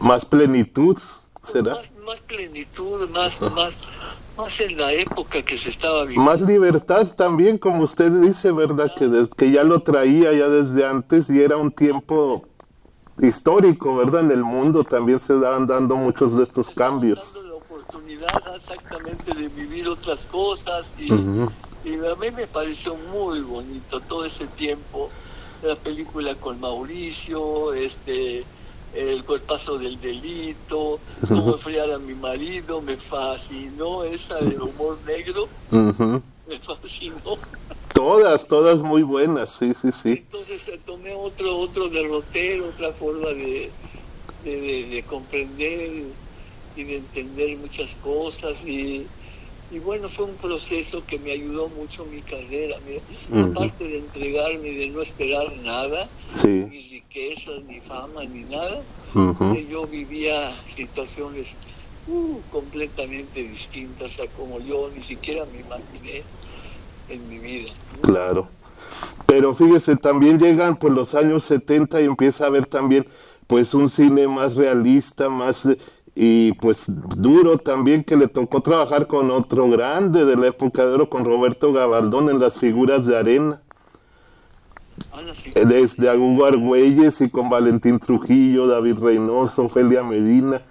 [0.00, 0.96] más plenitud,
[1.42, 1.76] será.
[2.04, 3.74] Más, plenitud, más, más,
[4.36, 6.24] más en la época que se estaba viviendo.
[6.24, 8.92] Más libertad también, como usted dice, ¿verdad?
[8.96, 12.44] Que, que ya lo traía ya desde antes y era un tiempo
[13.18, 14.22] histórico, ¿verdad?
[14.22, 17.34] En el mundo también se daban dando muchos de estos cambios.
[17.44, 21.12] La oportunidad exactamente de vivir otras cosas y,
[21.88, 25.10] y, a mí me pareció muy bonito todo ese tiempo.
[25.62, 28.44] La película con Mauricio, este,
[28.94, 35.48] el cuerpazo del delito, cómo enfriar a mi marido, me fascinó esa del humor negro,
[35.70, 37.38] me fascinó.
[37.92, 40.10] Todas, todas muy buenas, sí, sí, sí.
[40.10, 43.70] Entonces eh, tomé otro, otro derrotero, otra forma de,
[44.44, 46.04] de, comprender
[46.76, 49.06] y de entender muchas cosas y,
[49.70, 52.76] y, bueno, fue un proceso que me ayudó mucho mi carrera,
[53.32, 56.08] aparte de entregarme y de no esperar nada,
[56.44, 58.82] ni riquezas, ni fama, ni nada,
[59.68, 61.54] yo vivía situaciones
[62.06, 66.22] uh, completamente distintas a como yo ni siquiera me imaginé
[67.08, 67.70] en mi vida.
[68.02, 68.48] Claro.
[69.26, 73.06] Pero fíjese, también llegan pues los años 70 y empieza a haber también
[73.46, 75.68] pues un cine más realista, más
[76.14, 80.92] y pues duro también que le tocó trabajar con otro grande de la época de
[80.92, 83.60] oro, con Roberto Gabaldón en las figuras de arena.
[85.12, 85.22] Ah,
[85.66, 90.62] Desde Agugo Argüelles y con Valentín Trujillo, David Reynoso, Ofelia Medina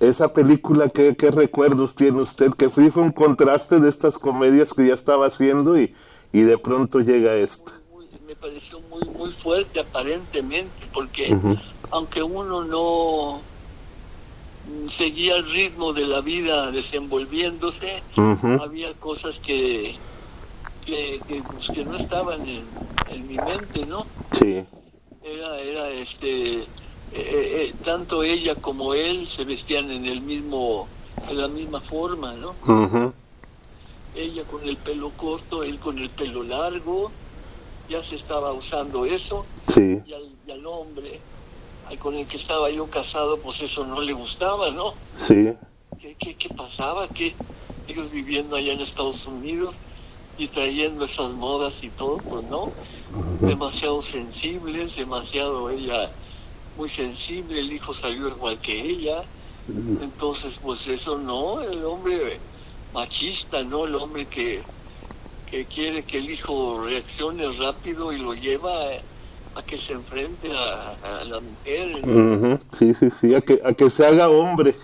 [0.00, 2.52] esa película, ¿qué, recuerdos tiene usted?
[2.52, 5.94] Que fue, fue un contraste de estas comedias que ya estaba haciendo y,
[6.32, 7.72] y de pronto llega esta.
[8.26, 11.36] me pareció muy, muy fuerte aparentemente, porque
[11.90, 13.40] aunque uno no
[14.88, 18.02] seguía el ritmo de la vida desenvolviéndose,
[18.60, 19.96] había cosas que,
[20.84, 21.20] que,
[21.50, 22.64] pues, que, no estaban en,
[23.10, 24.06] en, mi mente, ¿no?
[24.32, 24.64] Sí.
[25.22, 26.64] Era, era este
[27.12, 30.86] eh, eh, tanto ella como él se vestían en el mismo
[31.30, 32.54] en la misma forma no
[34.14, 37.10] ella con el pelo corto él con el pelo largo
[37.88, 40.02] ya se estaba usando eso sí.
[40.06, 40.12] y,
[40.52, 41.18] al, hombre
[41.96, 44.94] con el que estaba yo casado pues eso no le gustaba no
[45.26, 45.54] sí.
[45.98, 47.36] Qué, qué, qué pasaba que
[47.86, 49.80] ellos viviendo allá en Estados Unidos
[50.36, 52.74] y trayendo esas modas y todo pues no
[53.40, 56.12] demasiado sensibles demasiado ella
[56.78, 59.28] muy sensible, el hijo salió igual que ella,
[59.66, 62.40] entonces pues eso no, el hombre
[62.92, 63.84] machista, ¿no?
[63.86, 64.62] El hombre que,
[65.44, 68.72] que quiere que el hijo reaccione rápido y lo lleva
[69.58, 71.88] a, que se enfrente a, la mujer.
[72.78, 74.74] Sí, sí, sí, a que, a que se haga hombre.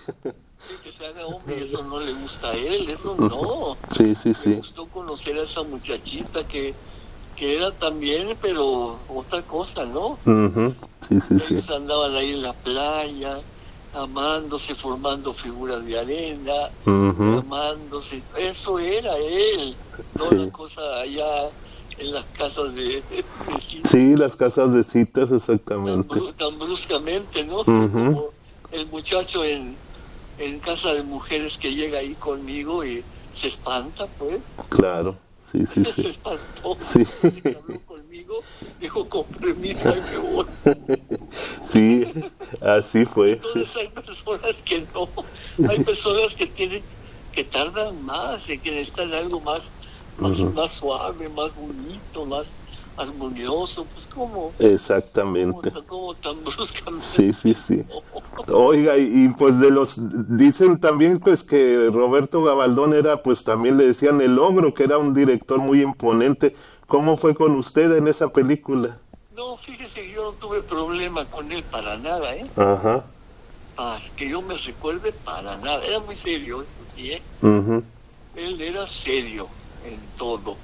[0.67, 3.77] Sí, que se haga hombre, eso no le gusta a él, eso no.
[3.91, 4.49] Sí, sí, sí.
[4.49, 6.75] Me gustó conocer a esa muchachita que
[7.35, 10.19] que era también, pero otra cosa, ¿no?
[11.07, 13.41] sí, sí, Ellos andaban ahí en la playa,
[13.91, 19.77] amándose, formando figuras de arena, amándose, eso era él,
[20.17, 21.51] no la cosa allá
[21.97, 23.03] en las casas de,
[23.61, 23.91] citas.
[23.91, 26.19] Sí, las casas de citas, exactamente.
[26.37, 27.63] Tan, bruscamente, ¿no?
[27.63, 28.33] Como
[28.71, 29.77] el muchacho en,
[30.37, 33.03] en casa de mujeres que llega ahí conmigo y
[33.33, 34.39] se espanta, pues.
[34.69, 35.17] Claro
[35.55, 36.01] sí, sí, sí.
[36.03, 36.77] Se espantó.
[36.91, 37.05] Sí.
[37.55, 38.39] habló conmigo,
[38.79, 40.45] dijo con permiso, ahí me voy.
[41.69, 42.05] Sí,
[42.61, 43.33] así fue.
[43.33, 45.13] Entonces hay personas que no,
[45.69, 46.85] hay personas que tienen,
[47.31, 49.71] que tardan más, que necesitan algo más,
[50.17, 52.45] más, más suave, más bonito, más
[52.97, 54.53] armonioso, pues como...
[54.59, 55.71] Exactamente.
[55.87, 57.05] Como, tan bruscamente.
[57.05, 57.85] Sí, sí, sí.
[58.47, 59.95] Oiga, y, pues de los,
[60.37, 64.97] dicen también pues que Roberto Gabaldón era, pues también le decían el ogro, que era
[64.97, 66.55] un director muy imponente.
[66.87, 68.99] ¿Cómo fue con usted en esa película?
[69.35, 72.45] No, fíjese, yo no tuve problema con él para nada, ¿eh?
[72.55, 73.03] Ajá.
[73.75, 75.83] Para que yo me recuerde para nada.
[75.83, 76.63] Era muy serio,
[76.95, 77.21] ¿eh?
[78.35, 79.49] Él era serio
[79.85, 80.57] en todo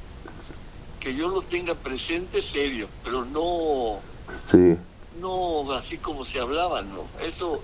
[1.02, 4.00] que yo lo tenga presente serio, pero no
[4.48, 4.78] sí.
[5.20, 7.06] no así como se hablaba, no.
[7.20, 7.60] Eso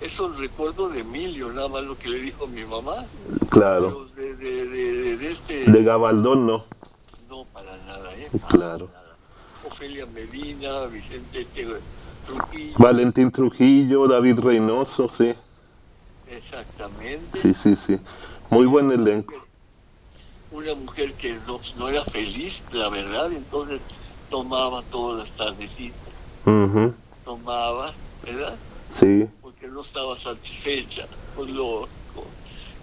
[0.00, 3.04] eso recuerdo de Emilio, nada más lo que le dijo mi mamá.
[3.50, 4.06] Claro.
[4.16, 6.64] de, de, de, este de Gabaldón no.
[7.28, 8.30] No para nada, ¿eh?
[8.48, 8.88] claro.
[9.66, 11.46] Ofelia Medina, Vicente
[12.24, 12.74] Trujillo.
[12.78, 15.34] Valentín Trujillo, David Reynoso, sí.
[16.30, 17.40] Exactamente.
[17.42, 17.98] Sí, sí, sí.
[18.50, 19.47] Muy buen elenco
[20.50, 23.80] una mujer que no, no era feliz, la verdad, entonces
[24.30, 25.98] tomaba todas las tardecitas.
[27.24, 27.92] Tomaba,
[28.24, 28.56] ¿verdad?
[28.98, 29.28] Sí.
[29.42, 31.06] Porque no estaba satisfecha.
[31.36, 31.86] Pues lo,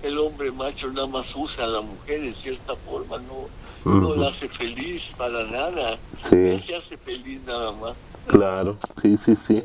[0.04, 3.48] el hombre macho nada más usa a la mujer de cierta forma, no,
[3.92, 5.98] no la hace feliz para nada.
[6.30, 6.36] Sí.
[6.36, 7.96] Él se hace feliz nada más.
[8.28, 9.64] Claro, sí, sí, sí.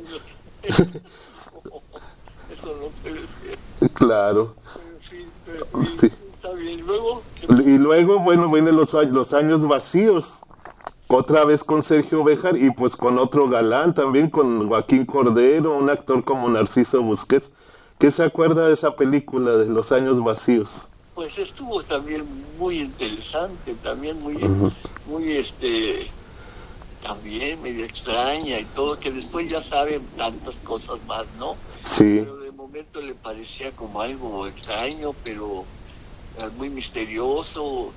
[0.62, 0.86] Eso
[2.81, 3.59] no puede ser.
[3.93, 4.56] Claro.
[4.94, 5.27] En fin,
[5.98, 6.10] sí.
[6.43, 6.81] Está bien.
[6.87, 10.39] Luego, y luego, bueno, vienen los, los años vacíos
[11.09, 15.91] otra vez con Sergio Bejar y pues con otro galán también, con Joaquín Cordero, un
[15.91, 17.53] actor como Narciso Busquets.
[17.99, 20.89] ¿Qué se acuerda de esa película de Los Años Vacíos?
[21.15, 22.25] Pues estuvo también
[22.59, 24.39] muy interesante, también muy,
[25.07, 26.09] muy este,
[27.03, 31.57] también medio extraña y todo, que después ya saben tantas cosas más, ¿no?
[31.85, 32.21] Sí.
[32.21, 35.67] Pero de momento le parecía como algo extraño, pero
[36.49, 37.93] muy misterioso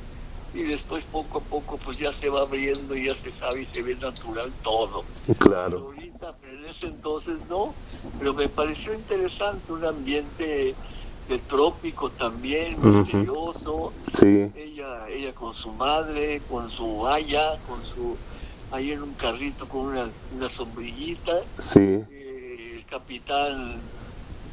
[0.54, 3.66] y después poco a poco pues ya se va abriendo y ya se sabe y
[3.66, 5.04] se ve natural todo.
[5.40, 5.70] Claro.
[5.70, 7.74] Pero ahorita, pero en ese entonces no,
[8.20, 10.76] pero me pareció interesante un ambiente
[11.30, 13.94] de trópico también, misterioso.
[14.20, 14.52] Sí.
[14.56, 18.18] Ella, ella con su madre, con su haya, con su
[18.72, 21.42] ahí en un carrito con una, una sombrillita.
[21.72, 21.80] Sí.
[21.80, 23.80] Eh, el capitán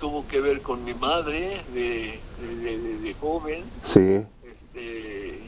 [0.01, 3.63] tuvo que ver con mi madre de, de, de joven.
[3.85, 4.25] Sí.
[4.43, 5.41] Este,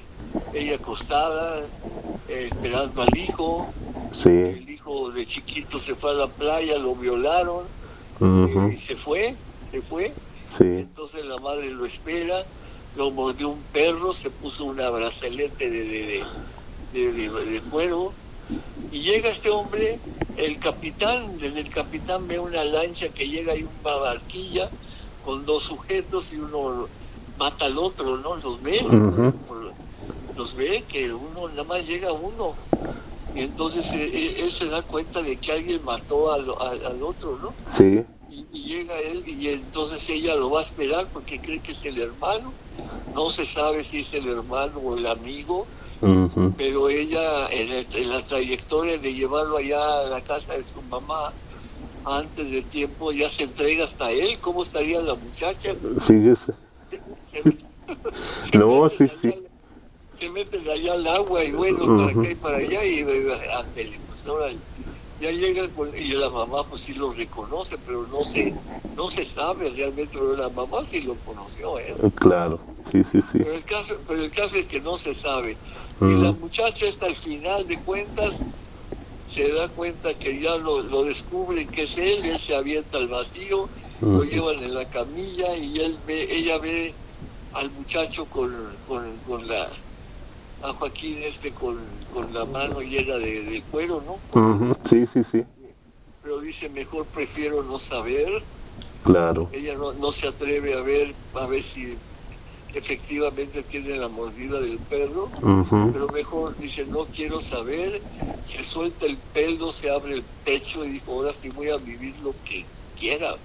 [0.54, 1.60] ella acostada,
[2.28, 3.66] eh, esperando al hijo.
[4.14, 4.28] Sí.
[4.28, 7.64] El hijo de chiquito se fue a la playa, lo violaron
[8.20, 9.34] eh, y se fue,
[9.70, 10.12] se fue.
[10.56, 10.64] Sí.
[10.64, 12.44] Entonces la madre lo espera,
[12.96, 16.22] lo mordió un perro, se puso una brazalete de,
[16.92, 18.12] de, de, cuero
[18.90, 19.98] y llega este hombre,
[20.36, 24.68] el capitán, desde el capitán ve una lancha que llega y una barquilla
[25.24, 26.88] con dos sujetos y uno
[27.38, 28.36] mata al otro, ¿no?
[28.36, 28.84] Los ve,
[30.36, 32.54] los ve que uno nada más llega uno
[33.34, 37.38] y entonces eh, eh, él, se da cuenta de que alguien mató al, al, otro,
[37.42, 37.54] ¿no?
[37.76, 38.04] Sí.
[38.30, 42.00] Y, llega él y entonces ella lo va a esperar porque cree que es el
[42.00, 42.52] hermano.
[43.14, 45.66] No se sabe si es el hermano o el amigo,
[46.56, 51.32] pero ella en, la trayectoria de llevarlo allá a la casa de su mamá,
[52.04, 54.38] antes de tiempo ya se entrega hasta él.
[54.40, 55.74] ¿Cómo estaría la muchacha?
[56.06, 56.54] Fíjese.
[58.54, 59.32] no, sí, sí
[60.22, 64.52] se meten allá al agua y bueno, para acá y para allá y pues ahora
[65.20, 68.54] ya llega con, y la mamá pues sí lo reconoce, pero no se,
[68.96, 71.94] no se sabe realmente, pero la mamá sí lo conoció, ¿eh?
[72.14, 72.60] Claro,
[72.90, 73.38] sí, sí, sí.
[73.38, 75.56] Pero el caso, pero el caso es que no se sabe.
[76.00, 78.40] Y la muchacha hasta el final de cuentas
[79.24, 83.08] se da cuenta que ya lo, lo descubren que es él, él se avienta al
[83.08, 83.68] vacío,
[84.00, 86.94] lo llevan en la camilla y él ve, ella ve
[87.52, 89.68] al muchacho con, con, con la
[90.62, 94.74] a Joaquín este con, con la mano llena de, de cuero, ¿no?
[94.88, 95.44] Sí, sí, sí.
[96.22, 98.30] Pero dice, mejor prefiero no saber.
[99.02, 99.50] Claro.
[99.52, 101.98] Ella no, no se atreve a ver, a ver si
[102.74, 105.28] efectivamente tiene la mordida del perro,
[105.92, 108.00] pero mejor dice, no quiero saber,
[108.46, 112.14] se suelta el pelo, se abre el pecho y dijo, ahora sí voy a vivir
[112.22, 112.64] lo que
[112.98, 113.36] quiera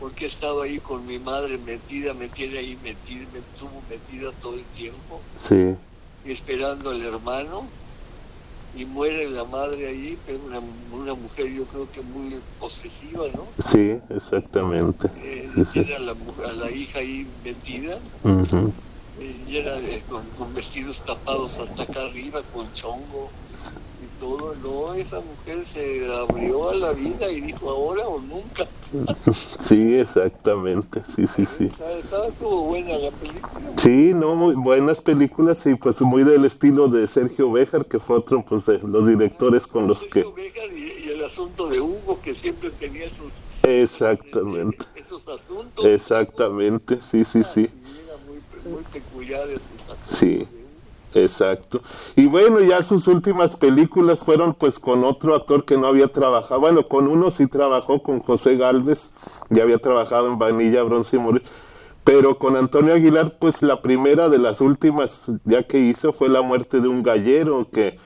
[0.00, 4.32] porque he estado ahí con mi madre metida, me tiene ahí metida, me estuvo metida
[4.40, 5.20] todo el tiempo.
[5.48, 5.76] Sí.
[6.24, 7.66] esperando al hermano.
[8.76, 10.60] Y muere la madre ahí, pero una,
[10.92, 13.46] una mujer yo creo que muy posesiva, ¿no?
[13.70, 15.08] Sí, exactamente.
[15.16, 16.14] Eh, tiene a la,
[16.46, 17.98] a la, hija ahí metida.
[19.18, 19.72] Eh, y era
[20.10, 23.30] con, con, vestidos tapados hasta acá arriba, con chongo
[24.18, 24.54] todo.
[24.62, 28.66] No, esa mujer se abrió a la vida y dijo ahora o nunca.
[29.58, 31.70] Sí, exactamente, sí, sí, sí.
[31.98, 33.72] Estaba, estuvo buena la película.
[33.78, 38.16] Sí, no, muy buenas películas y pues muy del estilo de Sergio Béjar, que fue
[38.16, 40.42] otro pues de los directores con los Sergio que...
[40.42, 43.32] Béjar y, el asunto de Hugo, que siempre tenía esos...
[43.64, 44.84] Exactamente.
[44.94, 45.84] Esos, asuntos.
[45.84, 47.68] Exactamente, sí, sí, sí.
[48.26, 49.60] muy, muy peculiares.
[50.08, 50.46] Sí.
[51.16, 51.80] Exacto.
[52.14, 56.60] Y bueno, ya sus últimas películas fueron pues con otro actor que no había trabajado.
[56.60, 59.12] Bueno, con uno sí trabajó, con José Galvez,
[59.48, 61.42] ya había trabajado en Vanilla, Bronce y Morir.
[62.04, 66.42] Pero con Antonio Aguilar, pues la primera de las últimas ya que hizo fue La
[66.42, 67.98] muerte de un gallero, que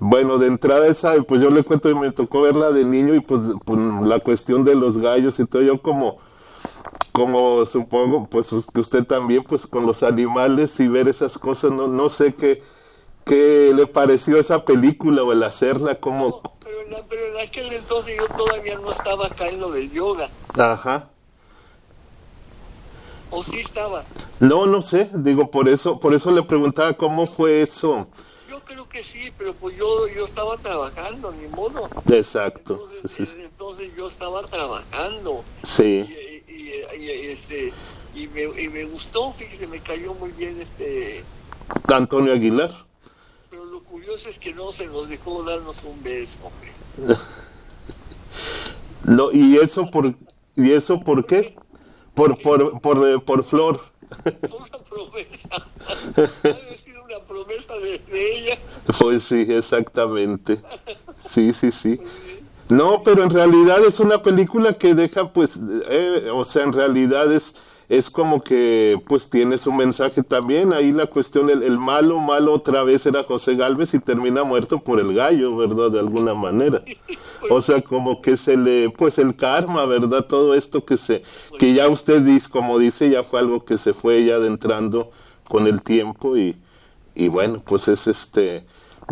[0.00, 3.20] bueno, de entrada esa, pues yo le cuento y me tocó verla de niño y
[3.20, 6.18] pues, pues la cuestión de los gallos y todo, yo como
[7.12, 11.86] como supongo, pues que usted también, pues con los animales y ver esas cosas, no,
[11.86, 12.62] no sé qué,
[13.24, 16.42] qué le pareció esa película o el hacerla, como...
[16.60, 20.28] pero, en aquel entonces yo todavía no estaba acá en lo del yoga.
[20.58, 21.10] Ajá.
[23.30, 24.04] ¿O sí estaba?
[24.40, 28.06] No, no sé, digo, por eso, por eso le preguntaba cómo fue eso.
[28.48, 31.88] Yo creo que sí, pero pues yo, yo estaba trabajando, ni modo.
[32.10, 32.88] Exacto.
[33.02, 35.42] Entonces, yo estaba trabajando.
[35.62, 36.04] Sí.
[36.06, 36.31] Y,
[36.72, 37.72] este,
[38.14, 41.24] y, me, y me gustó, fíjese, me cayó muy bien este...
[41.88, 42.70] Antonio Aguilar.
[43.50, 46.50] Pero lo curioso es que no se nos dejó darnos un beso,
[49.04, 50.14] no, ¿y eso por,
[50.56, 51.56] y eso por qué?
[52.14, 53.80] Por, por, por, eh, por Flor.
[54.24, 55.48] Una promesa.
[56.44, 58.58] Ha sido una promesa de, ella.
[58.98, 60.60] Pues sí, exactamente.
[61.28, 62.00] Sí, sí, sí.
[62.68, 65.58] No, pero en realidad es una película que deja, pues,
[65.88, 67.54] eh, o sea, en realidad es
[67.92, 70.72] es como que pues tiene su mensaje también.
[70.72, 74.98] Ahí la cuestión, el, malo, malo otra vez era José Galvez y termina muerto por
[74.98, 75.90] el gallo, ¿verdad?
[75.90, 76.82] De alguna manera.
[77.50, 80.24] O sea, como que se le, pues el karma, ¿verdad?
[80.24, 81.22] Todo esto que se,
[81.58, 85.10] que ya usted dice, como dice, ya fue algo que se fue ya adentrando
[85.46, 86.56] con el tiempo y,
[87.14, 88.64] y bueno, pues es este,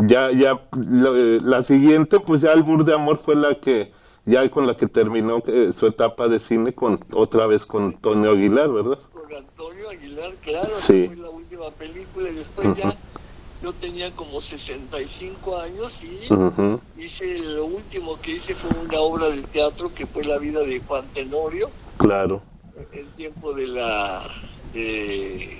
[0.06, 3.92] ya, ya, la, siguiente, pues ya el Bur de Amor fue la que,
[4.26, 8.30] ya con la que terminó eh, su etapa de cine con otra vez con Antonio
[8.30, 8.98] Aguilar, ¿verdad?
[9.12, 11.06] Con Antonio Aguilar, claro, sí.
[11.06, 12.94] fue la última película y después ya
[13.62, 19.42] yo tenía como 65 años y hice lo último que hice fue una obra de
[19.42, 21.70] teatro que fue la vida de Juan Tenorio.
[21.98, 22.42] Claro.
[22.92, 24.22] En tiempo de la
[24.72, 25.58] de,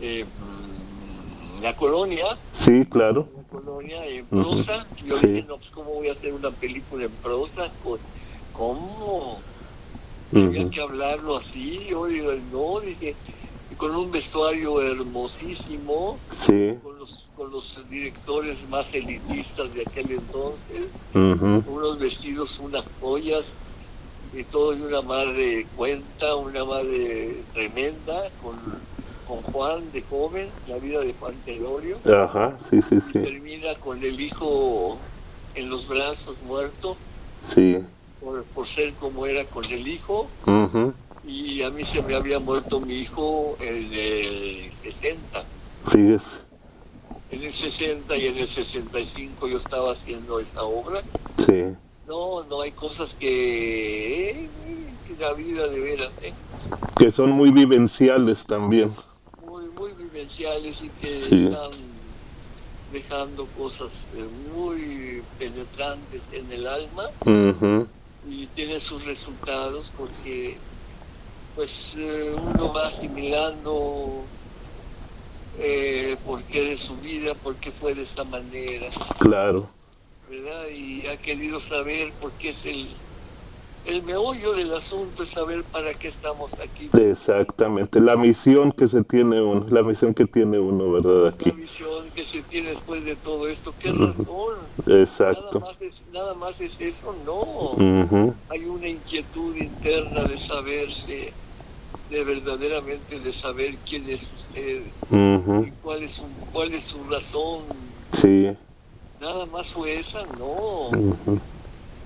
[0.00, 0.24] eh,
[1.60, 2.24] la colonia.
[2.58, 3.28] Sí, claro.
[3.50, 4.86] Colonia en prosa.
[5.04, 7.70] Y yo dije, no, pues cómo voy a hacer una película en prosa,
[8.52, 9.40] ¿cómo?
[10.30, 13.16] Tenía que hablarlo así, yo digo, no, dije,
[13.76, 21.98] con un vestuario hermosísimo, con, los, con los directores más elitistas de aquel entonces, unos
[21.98, 23.44] vestidos, unas joyas,
[24.32, 28.54] y todo de una madre cuenta, una madre tremenda, con
[29.30, 31.98] con Juan de joven, la vida de Juan Telorio.
[32.04, 33.20] Ajá, sí, sí, sí.
[33.20, 34.98] Termina con el hijo
[35.54, 36.96] en los brazos muerto.
[37.46, 37.78] Sí.
[38.20, 40.28] Por, ser como era con el hijo.
[41.24, 45.44] Y a mí se me había muerto mi hijo en el 60.
[45.86, 46.26] Fíjese.
[47.30, 51.02] En el 60 y en el 65 yo estaba haciendo esta obra.
[51.46, 51.76] Sí.
[52.08, 54.48] No, no hay cosas que,
[55.06, 56.32] que la vida de veras, ¿eh?
[56.96, 58.92] Que son muy vivenciales también
[59.88, 61.70] y que están
[62.92, 67.04] dejando cosas eh, muy penetrantes en el alma
[68.28, 70.58] y tiene sus resultados porque
[71.54, 74.26] pues eh, uno va asimilando
[75.58, 78.88] eh, por qué de su vida, por qué fue de esa manera.
[79.18, 79.68] Claro.
[80.28, 80.68] ¿Verdad?
[80.72, 82.96] Y ha querido saber por qué es el
[83.84, 86.90] el meollo del asunto es saber para qué estamos aquí.
[86.92, 91.28] Exactamente, la misión que se tiene uno, la misión que tiene uno, ¿verdad?
[91.28, 91.50] Aquí.
[91.50, 94.56] La misión que se tiene después de todo esto, ¿qué razón?
[94.86, 95.60] Exacto.
[95.60, 98.34] Nada más es, nada más es eso, no.
[98.48, 101.32] Hay una inquietud interna de saberse,
[102.10, 107.62] de verdaderamente de saber quién es usted y cuál es, su, cuál es su razón.
[108.12, 108.56] Sí.
[109.20, 110.90] Nada más fue esa, no.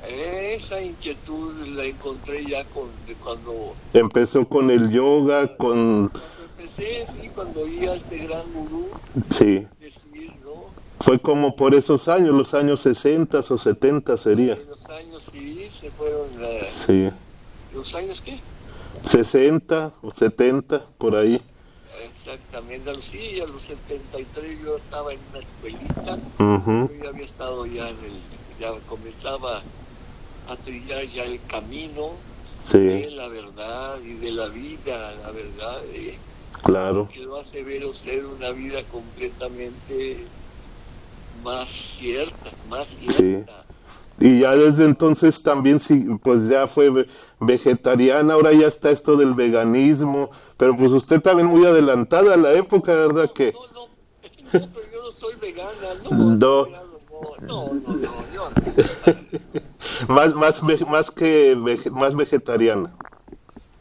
[0.09, 2.89] Esa inquietud la encontré ya con,
[3.22, 3.74] cuando...
[3.93, 6.09] Empezó con el yoga, con...
[6.09, 6.20] Cuando
[6.59, 8.89] empecé, sí, cuando oí a este gran gurú
[9.31, 9.66] sí.
[9.81, 10.66] decir, ¿no?
[11.01, 14.59] Fue como por esos años, los años 60 o 70 sería.
[14.68, 16.48] los años, sí, se fueron la...
[16.86, 17.10] Sí.
[17.74, 18.39] ¿Los años qué?
[19.09, 21.40] 60 o 70, por ahí.
[22.24, 27.89] Exactamente, sí, a los 73 yo estaba en una escuelita, yo ya había estado ya
[27.89, 29.62] en el, ya comenzaba
[30.49, 32.12] a trillar ya el camino
[32.73, 35.83] de la verdad y de la vida, la verdad.
[35.93, 36.16] Eh,
[36.62, 37.09] claro.
[37.12, 40.25] Que lo hace ver a usted una vida completamente
[41.43, 43.65] más cierta, más cierta.
[44.21, 47.07] Y ya desde entonces también, sí, pues ya fue
[47.41, 52.53] vegetariana, ahora ya está esto del veganismo, pero pues usted también muy adelantada a la
[52.53, 53.33] época, ¿verdad?
[53.33, 53.53] que...
[53.53, 56.37] No, no, pero yo no soy vegana, no.
[56.37, 56.85] no.
[57.41, 58.51] No, no, no, yo
[60.09, 61.56] más, más, más que
[61.90, 62.94] más vegetariana.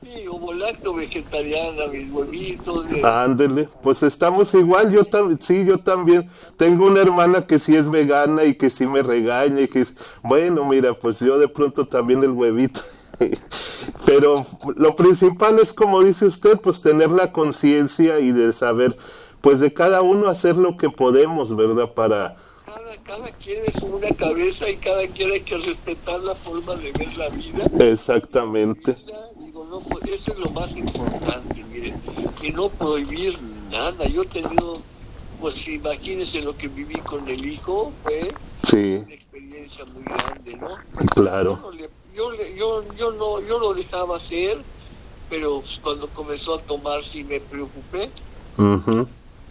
[0.03, 2.85] Sí, como lacto vegetariana, mis huevitos.
[3.03, 6.29] Ándele, pues estamos igual, yo también, sí, yo también.
[6.57, 9.93] Tengo una hermana que sí es vegana y que sí me regaña y que es,
[10.21, 12.81] bueno, mira, pues yo de pronto también el huevito.
[14.05, 14.45] Pero
[14.75, 18.97] lo principal es, como dice usted, pues tener la conciencia y de saber,
[19.39, 21.93] pues de cada uno hacer lo que podemos, ¿verdad?
[21.93, 22.35] Para,
[23.03, 27.17] cada quien es una cabeza y cada quien hay que respetar la forma de ver
[27.17, 27.65] la vida.
[27.79, 28.97] Exactamente.
[29.39, 31.93] digo, no pues, eso es lo más importante, mire,
[32.41, 33.37] y no prohibir
[33.69, 34.05] nada.
[34.07, 34.81] Yo he tenido,
[35.41, 38.33] pues imagínense lo que viví con el hijo, fue
[38.71, 40.69] una experiencia muy grande, ¿no?
[41.07, 41.59] Claro.
[42.15, 44.59] Yo, yo, yo, no, yo lo dejaba hacer,
[45.29, 48.09] pero pues, cuando comenzó a tomar sí me preocupé.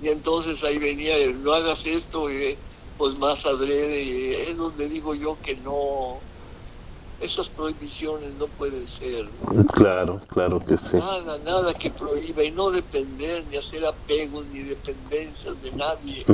[0.00, 2.56] Y entonces ahí venía, no hagas esto, y,
[2.96, 6.26] pues más adrede, es donde digo yo que no,
[7.22, 9.28] esas prohibiciones no pueden ser.
[9.72, 10.96] Claro, claro que sí.
[10.96, 16.24] Nada, nada que prohíba y no depender, ni hacer apegos, ni dependencias de nadie.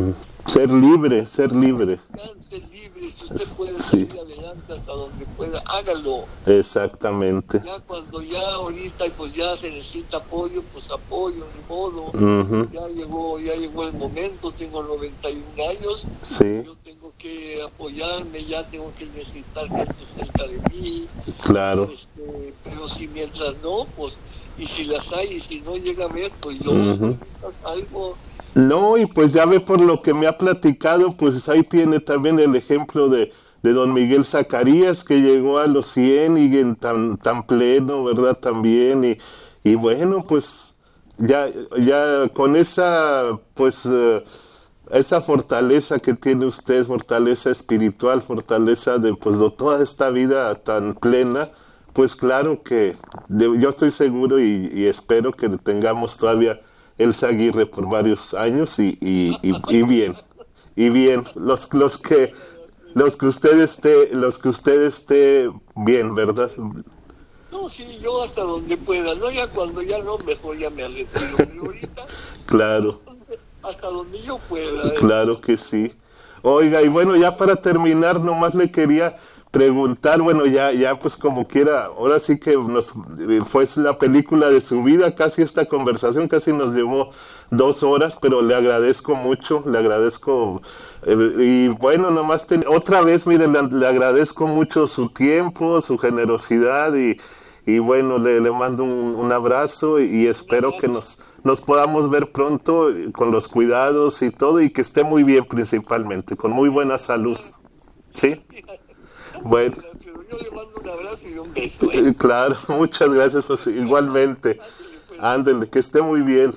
[0.46, 2.00] Ser libre, ser libre.
[2.48, 6.24] Ser libre, si usted puede salir adelante hasta donde pueda, hágalo.
[6.46, 7.60] Exactamente.
[7.62, 12.68] Ya cuando ya ahorita pues ya se necesita apoyo, pues apoyo, ni modo.
[12.72, 16.06] Ya llegó, ya llegó el momento, tengo 91 años.
[16.24, 16.62] Sí.
[16.64, 20.77] Yo tengo que apoyarme, ya tengo que necesitar gente cerca de mí.
[21.44, 21.90] Claro.
[21.92, 24.14] Este, pero si mientras no, pues,
[24.58, 26.72] y si las hay y si no llega a ver, pues yo
[27.64, 28.16] algo
[28.54, 32.40] no, y pues ya ve por lo que me ha platicado, pues ahí tiene también
[32.40, 33.32] el ejemplo de,
[33.62, 38.38] de don Miguel Zacarías, que llegó a los 100 y en tan, tan pleno, ¿verdad?
[38.38, 39.18] También, y,
[39.62, 40.74] y bueno, pues
[41.18, 41.46] ya,
[41.78, 44.24] ya con esa, pues, eh,
[44.90, 50.94] esa fortaleza que tiene usted, fortaleza espiritual, fortaleza de, pues, de toda esta vida tan
[50.94, 51.50] plena,
[51.92, 52.96] pues claro que
[53.28, 56.60] yo estoy seguro y, y espero que tengamos todavía
[56.96, 60.16] Elsa Aguirre por varios años y, y, y, bien,
[60.76, 62.32] y bien, los, los que
[62.94, 66.50] los que usted esté, los que usted esté bien, ¿verdad?
[67.50, 71.36] No, sí, yo hasta donde pueda, no ya cuando ya no, mejor ya me retiro,
[71.62, 72.06] ahorita.
[72.46, 73.00] claro.
[73.68, 74.88] Hasta donde yo pueda.
[74.88, 74.94] ¿eh?
[74.98, 75.92] Claro que sí.
[76.42, 79.16] Oiga, y bueno, ya para terminar, nomás le quería
[79.50, 82.92] preguntar, bueno, ya, ya pues como quiera, ahora sí que nos
[83.46, 87.10] fue la película de su vida, casi esta conversación casi nos llevó
[87.50, 90.60] dos horas, pero le agradezco mucho, le agradezco,
[91.04, 97.18] eh, y bueno, nomás otra vez, mire, le, agradezco mucho su tiempo, su generosidad y,
[97.64, 101.18] y bueno, le, le mando un, abrazo y, espero que nos,
[101.48, 106.36] nos podamos ver pronto con los cuidados y todo y que esté muy bien principalmente,
[106.36, 107.38] con muy buena salud.
[108.12, 108.44] ¿Sí?
[109.42, 109.76] Bueno.
[110.30, 111.90] Yo le mando un abrazo y un beso.
[111.90, 112.14] ¿eh?
[112.18, 114.60] Claro, muchas gracias, pues igualmente.
[115.18, 116.54] Ándele, que esté muy bien.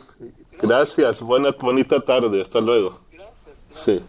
[0.62, 3.00] Gracias, buena, bonita tarde, hasta luego.
[3.14, 3.56] Gracias.
[3.74, 4.02] Sí.